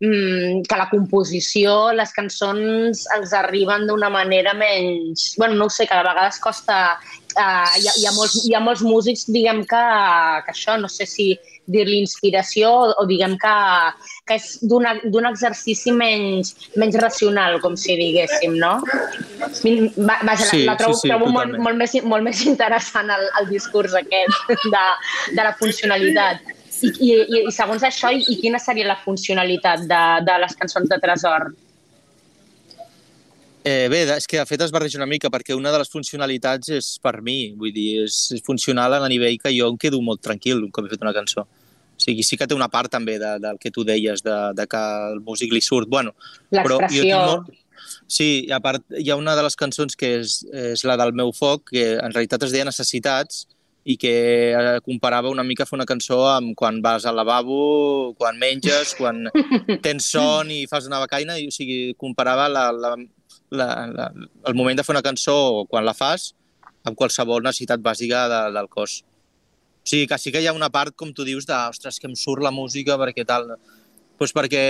mm, 0.00 0.64
que 0.68 0.78
la 0.80 0.88
composició, 0.90 1.92
les 1.92 2.12
cançons 2.16 3.04
els 3.16 3.36
arriben 3.36 3.86
d'una 3.88 4.10
manera 4.10 4.54
menys... 4.54 5.34
bueno, 5.36 5.54
no 5.54 5.66
ho 5.66 5.72
sé, 5.72 5.86
que 5.86 5.94
a 5.94 6.04
vegades 6.06 6.40
costa... 6.40 6.98
Uh, 7.38 7.70
hi, 7.78 7.86
ha, 7.86 7.92
hi, 7.94 8.06
ha 8.08 8.12
molts, 8.16 8.34
hi 8.48 8.54
ha 8.56 8.60
molts 8.64 8.80
músics, 8.82 9.28
diguem 9.30 9.60
que, 9.68 9.82
que 10.42 10.50
això, 10.50 10.74
no 10.80 10.88
sé 10.90 11.06
si 11.06 11.28
dir-li 11.68 12.00
inspiració 12.02 12.70
o, 12.72 12.86
o 13.02 13.04
diguem 13.08 13.36
que, 13.40 13.54
que 14.28 14.38
és 14.38 14.48
d'un 14.64 15.28
exercici 15.28 15.92
menys, 15.94 16.54
menys 16.80 16.98
racional, 17.02 17.58
com 17.64 17.76
si 17.76 17.96
diguéssim, 18.00 18.56
no? 18.58 18.78
Vaja, 19.38 20.48
sí, 20.48 20.64
la, 20.64 20.72
la 20.72 20.78
trobo, 20.80 20.96
sí, 20.96 21.06
sí, 21.06 21.12
trobo 21.12 21.30
molt, 21.34 21.58
molt, 21.60 21.78
més, 21.80 21.94
molt 22.08 22.26
més 22.26 22.42
interessant 22.48 23.12
el, 23.14 23.28
el 23.42 23.50
discurs 23.52 23.96
aquest 24.00 24.52
de, 24.64 24.86
de 25.36 25.44
la 25.44 25.54
funcionalitat. 25.60 26.54
I, 26.78 26.92
i, 27.02 27.14
i 27.48 27.52
segons 27.54 27.82
això, 27.82 28.10
i, 28.14 28.22
i 28.30 28.36
quina 28.38 28.60
seria 28.62 28.86
la 28.86 29.00
funcionalitat 29.02 29.88
de, 29.90 30.02
de 30.26 30.36
les 30.44 30.54
cançons 30.60 30.86
de 30.90 31.00
Tresor? 31.02 31.50
Eh, 33.68 33.88
bé, 33.90 34.04
és 34.14 34.26
que 34.30 34.38
de 34.38 34.46
fet 34.48 34.62
es 34.64 34.70
barreja 34.72 34.96
una 35.00 35.08
mica 35.10 35.28
perquè 35.28 35.56
una 35.56 35.72
de 35.74 35.80
les 35.82 35.90
funcionalitats 35.92 36.70
és 36.72 36.86
per 37.02 37.18
mi, 37.26 37.52
vull 37.58 37.74
dir, 37.74 38.04
és, 38.06 38.14
és 38.38 38.44
funcional 38.46 38.94
a 38.96 39.08
nivell 39.10 39.36
que 39.42 39.52
jo 39.52 39.66
em 39.68 39.76
quedo 39.76 39.98
molt 40.00 40.22
tranquil 40.24 40.62
un 40.62 40.70
cop 40.70 40.86
he 40.86 40.92
fet 40.94 41.02
una 41.04 41.12
cançó. 41.16 41.44
O 41.98 42.02
sigui, 42.02 42.22
sí 42.22 42.38
que 42.38 42.46
té 42.46 42.54
una 42.54 42.70
part 42.70 42.92
també 42.94 43.16
de, 43.18 43.34
del 43.42 43.58
que 43.58 43.72
tu 43.74 43.82
deies, 43.84 44.22
de, 44.22 44.36
de 44.54 44.66
que 44.70 44.82
el 45.12 45.18
músic 45.26 45.52
li 45.52 45.62
surt, 45.64 45.90
bueno, 45.90 46.14
tinc 46.86 47.10
molt... 47.18 47.50
Sí, 48.08 48.48
a 48.52 48.58
part 48.64 48.84
hi 48.96 49.10
ha 49.10 49.16
una 49.20 49.34
de 49.36 49.42
les 49.44 49.56
cançons 49.58 49.96
que 49.98 50.14
és, 50.22 50.40
és 50.54 50.82
la 50.88 50.96
del 51.00 51.12
meu 51.16 51.32
foc, 51.36 51.68
que 51.72 51.90
en 51.98 52.14
realitat 52.14 52.46
es 52.46 52.54
deia 52.54 52.66
Necessitats, 52.68 53.46
i 53.88 53.96
que 53.96 54.12
eh, 54.52 54.80
comparava 54.84 55.30
una 55.32 55.44
mica 55.46 55.64
fer 55.66 55.78
una 55.78 55.86
cançó 55.88 56.18
amb 56.28 56.52
quan 56.58 56.82
vas 56.84 57.06
al 57.08 57.16
lavabo, 57.16 58.12
quan 58.20 58.36
menges, 58.40 58.92
quan 58.98 59.24
tens 59.86 60.10
son 60.12 60.52
i 60.52 60.66
fas 60.68 60.88
una 60.90 61.00
becaina, 61.04 61.38
i, 61.40 61.48
o 61.48 61.54
sigui, 61.54 61.94
comparava 62.00 62.50
la, 62.52 62.66
la, 62.72 62.94
la, 63.50 63.68
la, 63.94 64.10
el 64.50 64.58
moment 64.58 64.76
de 64.76 64.84
fer 64.84 64.92
una 64.96 65.04
cançó 65.06 65.64
quan 65.70 65.88
la 65.88 65.96
fas 65.96 66.34
amb 66.84 66.98
qualsevol 67.00 67.44
necessitat 67.44 67.80
bàsica 67.84 68.26
de, 68.28 68.42
del 68.58 68.68
cos. 68.72 69.00
O 69.88 69.90
sigui, 69.90 70.06
que 70.06 70.18
sí 70.20 70.28
que 70.28 70.42
hi 70.44 70.46
ha 70.46 70.52
una 70.52 70.68
part, 70.68 70.92
com 71.00 71.14
tu 71.16 71.24
dius, 71.24 71.46
de, 71.48 71.56
ostres, 71.72 71.96
que 71.96 72.04
em 72.10 72.12
surt 72.12 72.44
la 72.44 72.52
música 72.52 72.98
perquè 73.00 73.24
tal... 73.24 73.54
Pues 74.20 74.34
perquè 74.36 74.60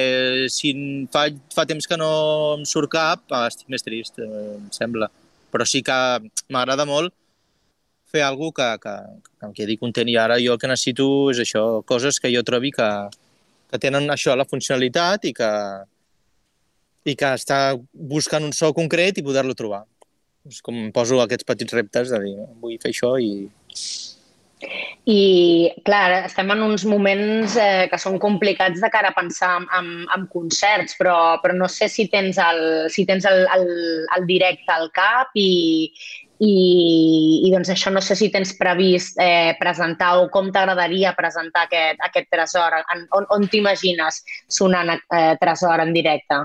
si 0.53 0.71
fa, 1.11 1.25
fa 1.51 1.65
temps 1.67 1.89
que 1.91 1.97
no 1.99 2.11
em 2.59 2.63
surt 2.69 2.93
cap, 2.93 3.25
ah, 3.35 3.49
estic 3.51 3.67
més 3.73 3.83
trist, 3.83 4.21
eh, 4.23 4.29
em 4.55 4.69
sembla. 4.71 5.09
Però 5.51 5.67
sí 5.67 5.81
que 5.83 5.97
m'agrada 6.55 6.85
molt 6.87 7.11
fer 8.13 8.23
alguna 8.23 8.53
que, 8.55 8.69
que, 8.85 8.95
que 9.41 9.49
em 9.49 9.57
quedi 9.57 9.79
content. 9.81 10.13
I 10.13 10.15
ara 10.23 10.37
jo 10.39 10.55
el 10.55 10.61
que 10.63 10.71
necessito 10.71 11.09
és 11.33 11.41
això, 11.43 11.65
coses 11.89 12.21
que 12.23 12.31
jo 12.31 12.45
trobi 12.47 12.71
que, 12.77 12.89
que 13.73 13.83
tenen 13.83 14.07
això, 14.15 14.37
la 14.39 14.47
funcionalitat 14.47 15.27
i 15.33 15.35
que, 15.41 15.51
i 17.11 17.17
que 17.19 17.33
està 17.41 17.59
buscant 18.15 18.47
un 18.47 18.55
so 18.55 18.71
concret 18.77 19.19
i 19.19 19.27
poder-lo 19.27 19.59
trobar. 19.59 19.83
És 20.47 20.63
com 20.63 20.79
em 20.79 20.95
poso 20.95 21.19
aquests 21.25 21.51
petits 21.51 21.75
reptes 21.81 22.15
de 22.15 22.23
dir, 22.29 22.37
vull 22.63 22.79
fer 22.79 22.95
això 22.95 23.17
i... 23.19 23.35
I, 25.09 25.73
clar, 25.87 26.25
estem 26.27 26.51
en 26.53 26.63
uns 26.67 26.85
moments 26.89 27.57
eh, 27.61 27.87
que 27.91 27.99
són 28.01 28.19
complicats 28.23 28.83
de 28.83 28.91
cara 28.93 29.13
a 29.13 29.17
pensar 29.17 29.55
en, 29.61 29.69
en, 29.79 29.91
en 30.17 30.27
concerts, 30.33 30.97
però, 30.99 31.39
però 31.43 31.57
no 31.57 31.69
sé 31.71 31.89
si 31.93 32.09
tens 32.13 32.41
el, 32.43 32.63
si 32.93 33.07
tens 33.09 33.29
el, 33.29 33.45
el, 33.55 33.69
el 34.19 34.27
directe 34.29 34.75
al 34.75 34.91
cap 34.95 35.31
i, 35.39 35.93
i, 36.39 36.53
i 37.47 37.55
doncs 37.55 37.73
això 37.75 37.93
no 37.95 38.03
sé 38.05 38.19
si 38.19 38.31
tens 38.35 38.55
previst 38.59 39.19
eh, 39.23 39.55
presentar 39.61 40.17
o 40.21 40.29
com 40.35 40.53
t'agradaria 40.55 41.15
presentar 41.19 41.67
aquest, 41.67 42.05
aquest 42.11 42.31
tresor, 42.35 42.79
en, 42.83 43.09
on, 43.17 43.27
on 43.35 43.49
t'imagines 43.51 44.23
sonant 44.61 44.95
eh, 44.99 45.35
tresor 45.41 45.87
en 45.87 45.95
directe? 45.97 46.45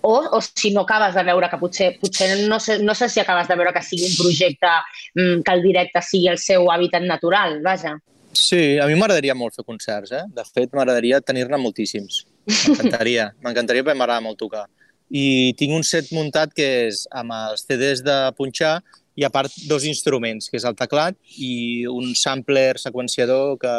O, 0.00 0.14
o 0.36 0.40
si 0.40 0.70
no 0.72 0.82
acabes 0.86 1.14
de 1.14 1.24
veure 1.26 1.48
que 1.50 1.58
potser, 1.60 1.88
potser 2.00 2.30
no, 2.48 2.58
sé, 2.60 2.78
no 2.82 2.94
sé 2.94 3.08
si 3.08 3.20
acabes 3.20 3.48
de 3.48 3.56
veure 3.58 3.72
que 3.74 3.82
sigui 3.84 4.08
un 4.08 4.16
projecte 4.16 4.70
mm, 5.14 5.42
que 5.44 5.54
el 5.56 5.62
directe 5.64 6.02
sigui 6.06 6.30
el 6.32 6.38
seu 6.40 6.70
hàbitat 6.72 7.04
natural, 7.06 7.58
vaja. 7.64 7.96
Sí, 8.32 8.78
a 8.80 8.86
mi 8.88 8.96
m'agradaria 8.96 9.34
molt 9.36 9.58
fer 9.58 9.64
concerts, 9.68 10.14
eh? 10.16 10.22
De 10.32 10.44
fet, 10.48 10.70
m'agradaria 10.72 11.20
tenir-ne 11.20 11.58
moltíssims. 11.60 12.22
M'encantaria, 12.48 13.28
m'encantaria 13.44 13.84
perquè 13.84 13.98
m'agrada 13.98 14.24
molt 14.24 14.40
tocar. 14.40 14.64
I 15.12 15.52
tinc 15.60 15.76
un 15.76 15.84
set 15.84 16.08
muntat 16.16 16.54
que 16.56 16.68
és 16.86 17.04
amb 17.12 17.34
els 17.36 17.66
CDs 17.66 18.00
de 18.06 18.16
punxar 18.38 18.78
i 19.20 19.26
a 19.28 19.30
part 19.30 19.52
dos 19.68 19.84
instruments, 19.84 20.48
que 20.48 20.56
és 20.56 20.64
el 20.64 20.78
teclat 20.78 21.18
i 21.36 21.84
un 21.90 22.14
sampler 22.16 22.78
seqüenciador 22.80 23.58
que, 23.60 23.74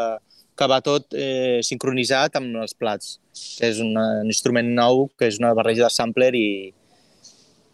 que 0.55 0.67
va 0.69 0.79
tot 0.85 1.15
eh, 1.17 1.59
sincronitzat 1.65 2.37
amb 2.39 2.61
els 2.61 2.75
plats, 2.77 3.17
que 3.57 3.69
és 3.71 3.81
un, 3.81 3.95
un 3.97 4.29
instrument 4.29 4.69
nou, 4.75 5.07
que 5.17 5.29
és 5.31 5.39
una 5.41 5.53
barreja 5.57 5.87
de 5.87 5.93
sampler 5.93 6.31
i, 6.37 6.47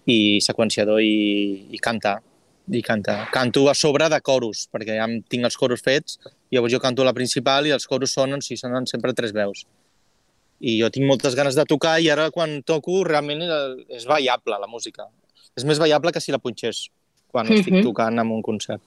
i 0.07 0.19
seqüenciador 0.43 1.03
i, 1.03 1.67
i 1.71 1.81
cantar. 1.83 2.19
I 2.69 2.83
canta. 2.85 3.23
Canto 3.33 3.63
a 3.69 3.73
sobre 3.73 4.05
de 4.13 4.19
coros, 4.21 4.67
perquè 4.69 4.99
ja 4.99 5.07
tinc 5.31 5.47
els 5.47 5.57
coros 5.57 5.81
fets, 5.81 6.19
i 6.51 6.57
llavors 6.57 6.75
jo 6.75 6.79
canto 6.83 7.05
la 7.05 7.15
principal 7.17 7.65
i 7.65 7.73
els 7.73 7.87
coros 7.89 8.13
sonen, 8.13 8.43
si 8.45 8.59
sonen 8.61 8.85
sempre 8.85 9.15
tres 9.17 9.33
veus. 9.33 9.63
I 10.59 10.75
jo 10.77 10.91
tinc 10.93 11.07
moltes 11.09 11.33
ganes 11.39 11.57
de 11.57 11.65
tocar 11.65 11.95
i 12.03 12.11
ara 12.13 12.27
quan 12.35 12.59
toco 12.67 13.01
realment 13.07 13.41
és 13.89 14.05
ballable 14.05 14.59
la 14.61 14.69
música. 14.69 15.07
És 15.57 15.65
més 15.65 15.81
ballable 15.81 16.13
que 16.13 16.21
si 16.21 16.35
la 16.35 16.37
punxés 16.37 16.89
quan 17.29 17.47
uh 17.47 17.51
-huh. 17.51 17.59
estic 17.59 17.83
tocant 17.83 18.19
en 18.19 18.31
un 18.31 18.41
concert. 18.41 18.81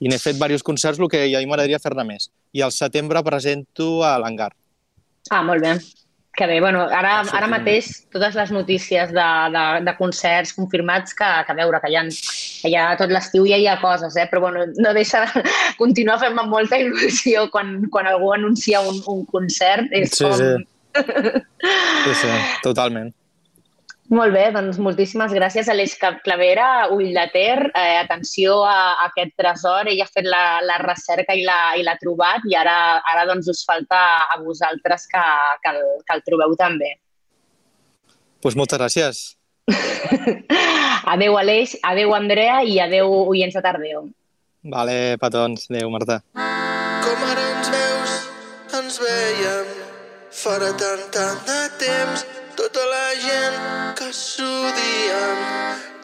I 0.00 0.08
n'he 0.08 0.18
fet 0.18 0.38
diversos 0.38 0.64
concerts, 0.64 1.00
el 1.00 1.10
que 1.12 1.26
ja 1.28 1.40
m'agradaria 1.44 1.80
fer-ne 1.82 2.06
més. 2.08 2.30
I 2.56 2.64
al 2.64 2.72
setembre 2.72 3.22
presento 3.26 4.00
a 4.06 4.16
l'Hangar. 4.20 4.52
Ah, 5.30 5.42
molt 5.44 5.62
bé. 5.62 5.74
Que 6.32 6.46
bé, 6.46 6.60
bueno, 6.62 6.84
ara, 6.94 7.24
ara 7.36 7.48
mateix 7.50 7.88
totes 8.14 8.36
les 8.38 8.52
notícies 8.54 9.10
de, 9.12 9.26
de, 9.52 9.64
de 9.84 9.94
concerts 9.98 10.54
confirmats 10.56 11.12
que, 11.18 11.28
que 11.46 11.56
veure, 11.58 11.80
que 11.82 11.90
hi 11.90 11.98
ha, 11.98 12.04
que 12.06 12.70
hi 12.70 12.76
ha 12.78 12.84
tot 12.96 13.10
l'estiu 13.12 13.48
ja 13.50 13.58
hi 13.58 13.66
ha 13.68 13.80
coses, 13.82 14.14
eh? 14.16 14.28
però 14.30 14.44
bueno, 14.46 14.62
no 14.78 14.94
deixa 14.96 15.24
de 15.26 15.42
continuar 15.82 16.20
fent-me 16.22 16.46
molta 16.48 16.78
il·lusió 16.80 17.48
quan, 17.52 17.80
quan 17.92 18.08
algú 18.08 18.30
anuncia 18.32 18.80
un, 18.80 19.02
un 19.10 19.26
concert. 19.28 19.90
És 19.90 20.14
sí, 20.14 20.24
com... 20.24 20.38
sí. 20.38 20.54
sí, 22.06 22.14
sí, 22.22 22.32
totalment. 22.62 23.10
Molt 24.10 24.34
bé, 24.34 24.48
doncs 24.50 24.80
moltíssimes 24.82 25.30
gràcies 25.30 25.68
a 25.70 25.74
l'Eix 25.76 25.92
Clavera, 26.24 26.88
Ull 26.90 27.12
de 27.14 27.26
Ter. 27.30 27.58
Eh, 27.78 27.98
atenció 28.00 28.56
a, 28.66 28.96
a 28.96 29.04
aquest 29.06 29.36
tresor. 29.38 29.86
Ell 29.86 30.02
ha 30.02 30.08
fet 30.10 30.26
la, 30.26 30.58
la 30.66 30.80
recerca 30.82 31.36
i 31.38 31.44
l'ha 31.46 31.94
trobat 32.00 32.42
i 32.50 32.56
ara, 32.58 32.74
ara 33.06 33.22
doncs 33.28 33.46
us 33.52 33.60
falta 33.68 34.00
a 34.26 34.40
vosaltres 34.42 35.06
que, 35.12 35.22
que, 35.62 35.74
el, 35.76 35.84
que 36.02 36.16
el 36.16 36.24
trobeu 36.26 36.56
també. 36.58 36.96
Doncs 36.96 38.42
pues 38.42 38.58
moltes 38.58 38.82
gràcies. 38.82 39.22
adeu, 41.14 41.38
Aleix, 41.38 41.76
adeu, 41.86 42.16
Andrea, 42.16 42.64
i 42.66 42.80
adeu, 42.82 43.14
oients 43.30 43.54
de 43.54 43.62
Tardeo. 43.62 44.08
Vale, 44.74 44.98
petons. 45.22 45.68
Adeu, 45.70 45.92
Marta. 45.94 46.18
Com 46.34 47.24
ara 47.30 47.46
ens 47.54 47.70
veus, 47.76 48.18
ens 48.82 49.00
veiem, 49.06 49.72
farà 50.42 50.74
tant, 50.82 51.08
tant 51.14 51.42
de 51.46 51.62
temps 51.86 52.39
tota 52.60 52.84
la 52.86 53.08
gent 53.26 53.56
que 53.98 54.08
s'odien. 54.12 55.38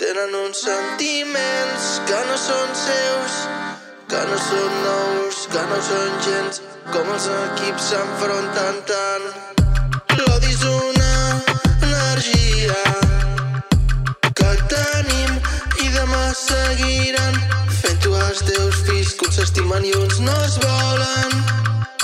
Tenen 0.00 0.32
uns 0.44 0.62
sentiments 0.64 1.84
que 2.08 2.20
no 2.28 2.36
són 2.40 2.70
seus, 2.80 3.34
que 4.08 4.22
no 4.30 4.38
són 4.40 4.78
nous, 4.84 5.40
que 5.52 5.64
no 5.72 5.80
són 5.88 6.14
gens. 6.26 6.62
Com 6.94 7.10
els 7.16 7.26
equips 7.40 7.90
s'enfronten 7.90 8.80
tant. 8.88 9.26
L'odi 10.16 10.54
és 10.54 10.62
una 10.70 11.12
energia 11.90 12.80
que 14.40 14.52
tenim 14.72 15.36
i 15.84 15.92
demà 15.98 16.24
seguiran 16.40 17.36
fent-ho 17.82 18.14
els 18.28 18.40
teus 18.48 18.80
fills 18.88 19.12
que 19.12 19.28
uns 19.28 19.42
s'estimen 19.42 19.84
i 19.90 19.92
uns 20.00 20.24
no 20.24 20.38
es 20.46 20.56
volen. 20.64 21.36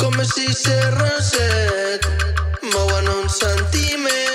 Com 0.02 0.20
si 0.34 0.52
ser 0.52 0.84
reset 0.98 2.10
mouen 2.74 3.08
uns 3.16 3.40
sentiments 3.40 4.31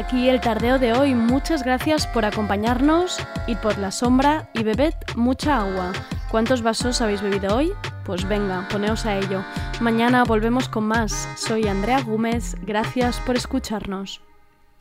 aquí 0.00 0.28
el 0.28 0.40
tardeo 0.40 0.78
de 0.78 0.92
hoy. 0.92 1.14
Muchas 1.14 1.62
gracias 1.62 2.06
por 2.06 2.24
acompañarnos, 2.24 3.18
ir 3.46 3.58
por 3.58 3.78
la 3.78 3.90
sombra 3.90 4.50
y 4.54 4.62
bebed 4.62 4.94
mucha 5.14 5.58
agua. 5.58 5.92
¿Cuántos 6.30 6.62
vasos 6.62 7.00
habéis 7.00 7.22
bebido 7.22 7.54
hoy? 7.54 7.72
Pues 8.04 8.26
venga, 8.26 8.66
poneos 8.68 9.04
a 9.06 9.18
ello. 9.18 9.44
Mañana 9.80 10.24
volvemos 10.24 10.68
con 10.68 10.84
más. 10.84 11.28
Soy 11.36 11.68
Andrea 11.68 12.02
Gómez, 12.02 12.56
gracias 12.62 13.20
por 13.20 13.36
escucharnos. 13.36 14.20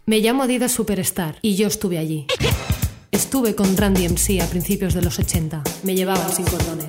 Me 0.06 0.20
llamo 0.20 0.44
Adidas 0.44 0.72
Superstar 0.72 1.36
y 1.42 1.56
yo 1.56 1.68
estuve 1.68 1.98
allí. 1.98 2.26
Estuve 3.12 3.56
con 3.56 3.76
Randy 3.76 4.08
MC 4.08 4.42
a 4.42 4.48
principios 4.48 4.94
de 4.94 5.02
los 5.02 5.20
80. 5.20 5.64
Me 5.84 5.96
llevaban 5.96 6.32
sin 6.32 6.46
cordones. 6.46 6.88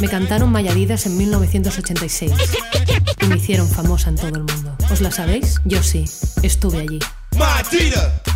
Me 0.00 0.08
cantaron 0.08 0.52
Mayadidas 0.52 1.06
en 1.06 1.16
1986 1.16 2.32
y 3.22 3.26
me 3.26 3.36
hicieron 3.36 3.68
famosa 3.68 4.10
en 4.10 4.16
todo 4.16 4.28
el 4.36 4.44
mundo. 4.44 4.76
¿Os 4.90 5.00
la 5.00 5.10
sabéis? 5.10 5.60
Yo 5.64 5.82
sí. 5.82 6.04
Estuve 6.42 6.80
allí. 6.80 6.98
Adidas. 7.66 8.35